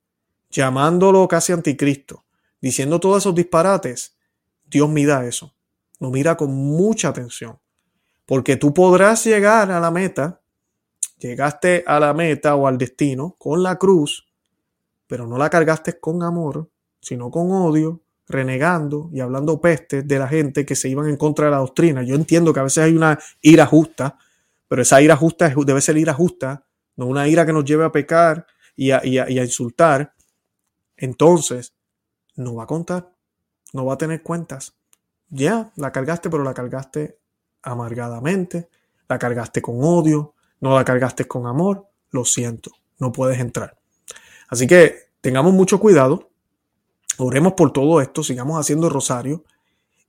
llamándolo 0.50 1.28
casi 1.28 1.52
anticristo, 1.52 2.25
diciendo 2.60 3.00
todos 3.00 3.22
esos 3.22 3.34
disparates, 3.34 4.16
Dios 4.64 4.88
mira 4.88 5.26
eso, 5.26 5.54
lo 6.00 6.10
mira 6.10 6.36
con 6.36 6.54
mucha 6.54 7.08
atención, 7.08 7.58
porque 8.24 8.56
tú 8.56 8.74
podrás 8.74 9.24
llegar 9.24 9.70
a 9.70 9.80
la 9.80 9.90
meta, 9.90 10.40
llegaste 11.18 11.84
a 11.86 12.00
la 12.00 12.12
meta 12.14 12.54
o 12.56 12.66
al 12.66 12.78
destino 12.78 13.36
con 13.38 13.62
la 13.62 13.76
cruz, 13.76 14.26
pero 15.06 15.26
no 15.26 15.38
la 15.38 15.50
cargaste 15.50 15.98
con 16.00 16.22
amor, 16.22 16.68
sino 17.00 17.30
con 17.30 17.50
odio, 17.52 18.02
renegando 18.28 19.08
y 19.12 19.20
hablando 19.20 19.60
pestes 19.60 20.06
de 20.06 20.18
la 20.18 20.28
gente 20.28 20.66
que 20.66 20.74
se 20.74 20.88
iban 20.88 21.08
en 21.08 21.16
contra 21.16 21.46
de 21.46 21.52
la 21.52 21.58
doctrina. 21.58 22.02
Yo 22.02 22.14
entiendo 22.14 22.52
que 22.52 22.60
a 22.60 22.64
veces 22.64 22.84
hay 22.84 22.96
una 22.96 23.18
ira 23.40 23.66
justa, 23.66 24.18
pero 24.68 24.82
esa 24.82 25.00
ira 25.00 25.16
justa 25.16 25.52
debe 25.64 25.80
ser 25.80 25.96
ira 25.96 26.12
justa, 26.12 26.66
no 26.96 27.06
una 27.06 27.28
ira 27.28 27.46
que 27.46 27.52
nos 27.52 27.64
lleve 27.64 27.84
a 27.84 27.92
pecar 27.92 28.46
y 28.74 28.90
a, 28.90 29.00
insultar. 29.30 30.12
Entonces, 30.96 31.74
no 32.36 32.54
va 32.54 32.64
a 32.64 32.66
contar, 32.66 33.12
no 33.72 33.84
va 33.84 33.94
a 33.94 33.98
tener 33.98 34.22
cuentas. 34.22 34.76
Ya, 35.28 35.72
la 35.76 35.92
cargaste, 35.92 36.30
pero 36.30 36.44
la 36.44 36.54
cargaste 36.54 37.18
amargadamente, 37.62 38.68
la 39.08 39.18
cargaste 39.18 39.60
con 39.60 39.76
odio, 39.82 40.34
no 40.60 40.74
la 40.76 40.84
cargaste 40.84 41.26
con 41.26 41.46
amor, 41.46 41.88
lo 42.10 42.24
siento, 42.24 42.70
no 42.98 43.12
puedes 43.12 43.38
entrar. 43.40 43.76
Así 44.48 44.66
que 44.66 45.10
tengamos 45.20 45.52
mucho 45.52 45.80
cuidado, 45.80 46.30
oremos 47.18 47.54
por 47.54 47.72
todo 47.72 48.00
esto, 48.00 48.22
sigamos 48.22 48.58
haciendo 48.60 48.88
rosario 48.88 49.44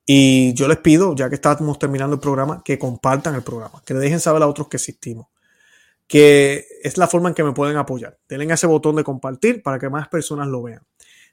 y 0.06 0.54
yo 0.54 0.68
les 0.68 0.78
pido, 0.78 1.16
ya 1.16 1.30
que 1.30 1.36
estamos 1.36 1.80
terminando 1.80 2.16
el 2.16 2.22
programa, 2.22 2.62
que 2.64 2.78
compartan 2.78 3.36
el 3.36 3.44
programa, 3.44 3.82
que 3.86 3.94
le 3.94 4.00
dejen 4.00 4.20
saber 4.20 4.44
a 4.44 4.48
otros 4.48 4.68
que 4.68 4.78
existimos, 4.78 5.28
que 6.08 6.66
es 6.84 6.98
la 6.98 7.08
forma 7.08 7.30
en 7.30 7.36
que 7.36 7.44
me 7.44 7.54
pueden 7.54 7.78
apoyar. 7.78 8.18
Denle 8.30 8.54
ese 8.54 8.68
botón 8.68 8.96
de 8.96 9.04
compartir 9.04 9.62
para 9.64 9.80
que 9.80 9.90
más 9.90 10.08
personas 10.08 10.48
lo 10.48 10.64
vean. 10.64 10.82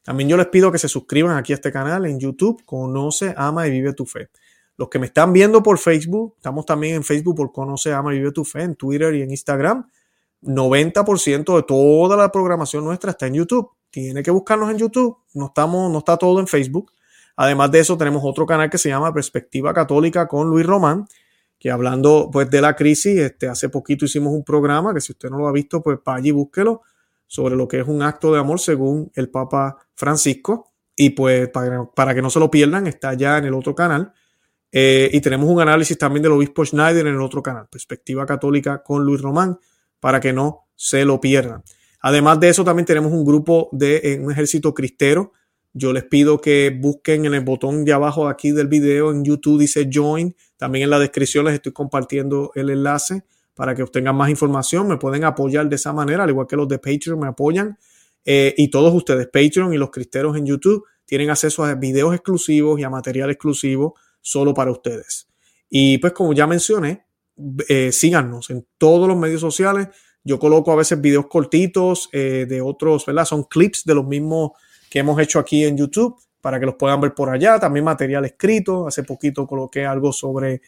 También 0.04 0.28
yo 0.28 0.36
les 0.36 0.46
pido 0.48 0.70
que 0.70 0.78
se 0.78 0.88
suscriban 0.88 1.36
aquí 1.36 1.52
a 1.52 1.56
este 1.56 1.72
canal 1.72 2.04
en 2.04 2.20
YouTube, 2.20 2.62
Conoce, 2.66 3.34
Ama 3.36 3.66
y 3.66 3.70
Vive 3.70 3.94
tu 3.94 4.04
Fe. 4.04 4.28
Los 4.76 4.90
que 4.90 4.98
me 4.98 5.06
están 5.06 5.32
viendo 5.32 5.62
por 5.62 5.78
Facebook, 5.78 6.34
estamos 6.36 6.66
también 6.66 6.96
en 6.96 7.04
Facebook 7.04 7.36
por 7.36 7.50
Conoce, 7.52 7.90
Ama 7.92 8.14
y 8.14 8.18
Vive 8.18 8.30
tu 8.32 8.44
Fe, 8.44 8.62
en 8.62 8.76
Twitter 8.76 9.14
y 9.14 9.22
en 9.22 9.30
Instagram. 9.30 9.88
90% 10.42 11.56
de 11.56 11.62
toda 11.62 12.18
la 12.18 12.30
programación 12.30 12.84
nuestra 12.84 13.12
está 13.12 13.26
en 13.26 13.34
YouTube. 13.34 13.70
Tiene 13.88 14.22
que 14.22 14.30
buscarnos 14.30 14.70
en 14.70 14.76
YouTube. 14.76 15.16
No, 15.32 15.46
estamos, 15.46 15.90
no 15.90 15.98
está 15.98 16.18
todo 16.18 16.38
en 16.38 16.48
Facebook. 16.48 16.92
Además 17.36 17.70
de 17.70 17.80
eso, 17.80 17.96
tenemos 17.96 18.22
otro 18.26 18.44
canal 18.44 18.68
que 18.68 18.76
se 18.76 18.90
llama 18.90 19.14
Perspectiva 19.14 19.72
Católica 19.72 20.28
con 20.28 20.50
Luis 20.50 20.66
Román, 20.66 21.06
que 21.58 21.70
hablando 21.70 22.28
pues 22.30 22.50
de 22.50 22.60
la 22.60 22.76
crisis, 22.76 23.18
este, 23.18 23.48
hace 23.48 23.70
poquito 23.70 24.04
hicimos 24.04 24.34
un 24.34 24.44
programa 24.44 24.92
que 24.92 25.00
si 25.00 25.12
usted 25.12 25.30
no 25.30 25.38
lo 25.38 25.48
ha 25.48 25.52
visto, 25.52 25.82
pues 25.82 25.98
para 25.98 26.18
allí 26.18 26.30
búsquelo 26.30 26.82
sobre 27.26 27.56
lo 27.56 27.68
que 27.68 27.80
es 27.80 27.88
un 27.88 28.02
acto 28.02 28.32
de 28.32 28.40
amor 28.40 28.60
según 28.60 29.10
el 29.14 29.30
Papa 29.30 29.76
Francisco. 29.94 30.72
Y 30.96 31.10
pues 31.10 31.48
para, 31.48 32.14
que 32.14 32.22
no 32.22 32.30
se 32.30 32.38
lo 32.38 32.50
pierdan, 32.50 32.86
está 32.86 33.14
ya 33.14 33.38
en 33.38 33.46
el 33.46 33.54
otro 33.54 33.74
canal. 33.74 34.12
Eh, 34.70 35.10
y 35.12 35.20
tenemos 35.20 35.48
un 35.48 35.60
análisis 35.60 35.96
también 35.98 36.22
del 36.22 36.32
obispo 36.32 36.64
Schneider 36.64 37.06
en 37.06 37.14
el 37.14 37.20
otro 37.20 37.42
canal, 37.42 37.68
Perspectiva 37.70 38.26
Católica 38.26 38.82
con 38.82 39.04
Luis 39.04 39.20
Román, 39.20 39.58
para 40.00 40.20
que 40.20 40.32
no 40.32 40.68
se 40.74 41.04
lo 41.04 41.20
pierdan. 41.20 41.62
Además 42.00 42.40
de 42.40 42.48
eso, 42.48 42.64
también 42.64 42.86
tenemos 42.86 43.12
un 43.12 43.24
grupo 43.24 43.68
de 43.72 44.00
eh, 44.02 44.20
un 44.20 44.30
ejército 44.30 44.74
cristero 44.74 45.32
yo 45.76 45.92
les 45.92 46.04
pido 46.04 46.40
que 46.40 46.70
busquen 46.70 47.24
en 47.24 47.34
el 47.34 47.40
botón 47.40 47.84
de 47.84 47.92
abajo 47.92 48.28
aquí 48.28 48.52
del 48.52 48.68
video 48.68 49.10
en 49.10 49.24
YouTube, 49.24 49.58
dice 49.58 49.90
Join. 49.92 50.36
También 50.56 50.84
en 50.84 50.90
la 50.90 51.00
descripción 51.00 51.44
les 51.44 51.54
estoy 51.54 51.72
compartiendo 51.72 52.52
el 52.54 52.70
enlace 52.70 53.24
para 53.54 53.74
que 53.74 53.82
obtengan 53.82 54.16
más 54.16 54.30
información. 54.30 54.88
Me 54.88 54.96
pueden 54.96 55.24
apoyar 55.24 55.68
de 55.68 55.76
esa 55.76 55.92
manera, 55.92 56.24
al 56.24 56.30
igual 56.30 56.46
que 56.46 56.56
los 56.56 56.68
de 56.68 56.78
Patreon 56.78 57.18
me 57.18 57.28
apoyan. 57.28 57.78
Eh, 58.24 58.54
y 58.56 58.70
todos 58.70 58.94
ustedes, 58.94 59.26
Patreon 59.26 59.72
y 59.74 59.78
los 59.78 59.90
cristeros 59.90 60.36
en 60.36 60.46
YouTube, 60.46 60.84
tienen 61.04 61.30
acceso 61.30 61.64
a 61.64 61.74
videos 61.74 62.14
exclusivos 62.14 62.80
y 62.80 62.84
a 62.84 62.90
material 62.90 63.30
exclusivo 63.30 63.94
solo 64.20 64.54
para 64.54 64.70
ustedes. 64.70 65.28
Y 65.68 65.98
pues 65.98 66.12
como 66.12 66.32
ya 66.32 66.46
mencioné, 66.46 67.06
eh, 67.68 67.92
síganos 67.92 68.50
en 68.50 68.66
todos 68.78 69.08
los 69.08 69.16
medios 69.16 69.40
sociales. 69.40 69.88
Yo 70.22 70.38
coloco 70.38 70.72
a 70.72 70.76
veces 70.76 71.00
videos 71.00 71.26
cortitos 71.26 72.08
eh, 72.12 72.46
de 72.48 72.60
otros, 72.60 73.04
¿verdad? 73.04 73.26
Son 73.26 73.44
clips 73.44 73.84
de 73.84 73.94
los 73.94 74.06
mismos 74.06 74.52
que 74.88 75.00
hemos 75.00 75.20
hecho 75.20 75.38
aquí 75.38 75.64
en 75.64 75.76
YouTube 75.76 76.16
para 76.40 76.58
que 76.58 76.66
los 76.66 76.76
puedan 76.76 77.00
ver 77.00 77.14
por 77.14 77.28
allá. 77.28 77.58
También 77.58 77.84
material 77.84 78.24
escrito. 78.24 78.86
Hace 78.86 79.02
poquito 79.02 79.46
coloqué 79.46 79.84
algo 79.84 80.12
sobre, 80.12 80.62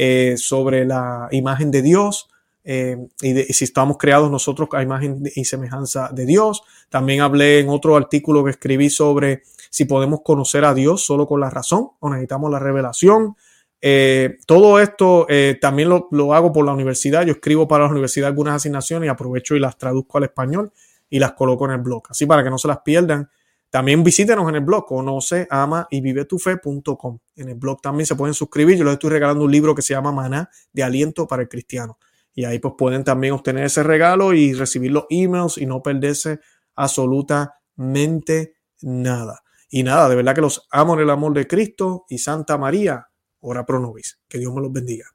eh, 0.00 0.36
sobre 0.36 0.84
la 0.84 1.26
imagen 1.32 1.72
de 1.72 1.82
Dios. 1.82 2.30
Eh, 2.62 2.96
y, 3.20 3.34
si 3.52 3.64
estamos 3.64 3.98
creados 3.98 4.30
nosotros 4.30 4.68
a 4.72 4.80
imagen 4.80 5.24
y 5.34 5.44
semejanza 5.44 6.10
de 6.12 6.24
Dios. 6.24 6.62
También 6.88 7.20
hablé 7.20 7.58
en 7.58 7.68
otro 7.68 7.96
artículo 7.96 8.44
que 8.44 8.50
escribí 8.50 8.90
sobre 8.90 9.42
si 9.70 9.86
podemos 9.86 10.20
conocer 10.22 10.64
a 10.64 10.72
Dios 10.72 11.04
solo 11.04 11.26
con 11.26 11.40
la 11.40 11.50
razón 11.50 11.88
o 11.98 12.10
necesitamos 12.10 12.48
la 12.48 12.60
revelación. 12.60 13.34
Eh, 13.80 14.38
todo 14.46 14.78
esto 14.78 15.26
también 15.60 15.88
lo, 15.88 16.06
lo, 16.12 16.32
hago 16.32 16.52
por 16.52 16.64
la 16.64 16.72
universidad. 16.72 17.26
Yo 17.26 17.32
escribo 17.32 17.66
para 17.66 17.84
la 17.86 17.90
universidad 17.90 18.28
algunas 18.28 18.54
asignaciones 18.54 19.08
y 19.08 19.10
aprovecho 19.10 19.56
y 19.56 19.58
las 19.58 19.76
traduzco 19.78 20.18
al 20.18 20.24
español 20.24 20.70
y 21.10 21.18
las 21.18 21.32
coloco 21.32 21.64
en 21.64 21.72
el 21.72 21.78
blog. 21.78 22.04
Así 22.08 22.24
para 22.24 22.44
que 22.44 22.50
no 22.50 22.58
se 22.58 22.68
las 22.68 22.78
pierdan. 22.84 23.28
También 23.70 24.02
visítenos 24.02 24.48
en 24.48 24.54
el 24.56 24.62
blog, 24.62 24.86
conoce, 24.86 25.46
ama 25.50 25.86
y 25.90 26.00
vive 26.00 26.24
tu 26.24 26.38
fe.com. 26.38 27.18
En 27.36 27.48
el 27.48 27.54
blog 27.54 27.82
también 27.82 28.06
se 28.06 28.16
pueden 28.16 28.34
suscribir. 28.34 28.76
Yo 28.78 28.84
les 28.84 28.94
estoy 28.94 29.10
regalando 29.10 29.44
un 29.44 29.52
libro 29.52 29.74
que 29.74 29.82
se 29.82 29.92
llama 29.94 30.10
Maná 30.10 30.48
de 30.72 30.82
Aliento 30.82 31.26
para 31.26 31.42
el 31.42 31.48
Cristiano. 31.48 31.98
Y 32.34 32.44
ahí 32.44 32.58
pues 32.60 32.74
pueden 32.78 33.04
también 33.04 33.34
obtener 33.34 33.64
ese 33.64 33.82
regalo 33.82 34.32
y 34.32 34.54
recibir 34.54 34.92
los 34.92 35.04
emails 35.10 35.58
y 35.58 35.66
no 35.66 35.82
perderse 35.82 36.40
absolutamente 36.74 38.54
nada. 38.80 39.42
Y 39.68 39.82
nada, 39.82 40.08
de 40.08 40.16
verdad 40.16 40.34
que 40.34 40.40
los 40.40 40.66
amo 40.70 40.94
en 40.94 41.00
el 41.00 41.10
amor 41.10 41.34
de 41.34 41.46
Cristo 41.46 42.06
y 42.08 42.18
Santa 42.18 42.56
María, 42.56 43.08
ora 43.40 43.66
pro 43.66 43.80
nobis. 43.80 44.18
Que 44.28 44.38
Dios 44.38 44.54
me 44.54 44.62
los 44.62 44.72
bendiga. 44.72 45.06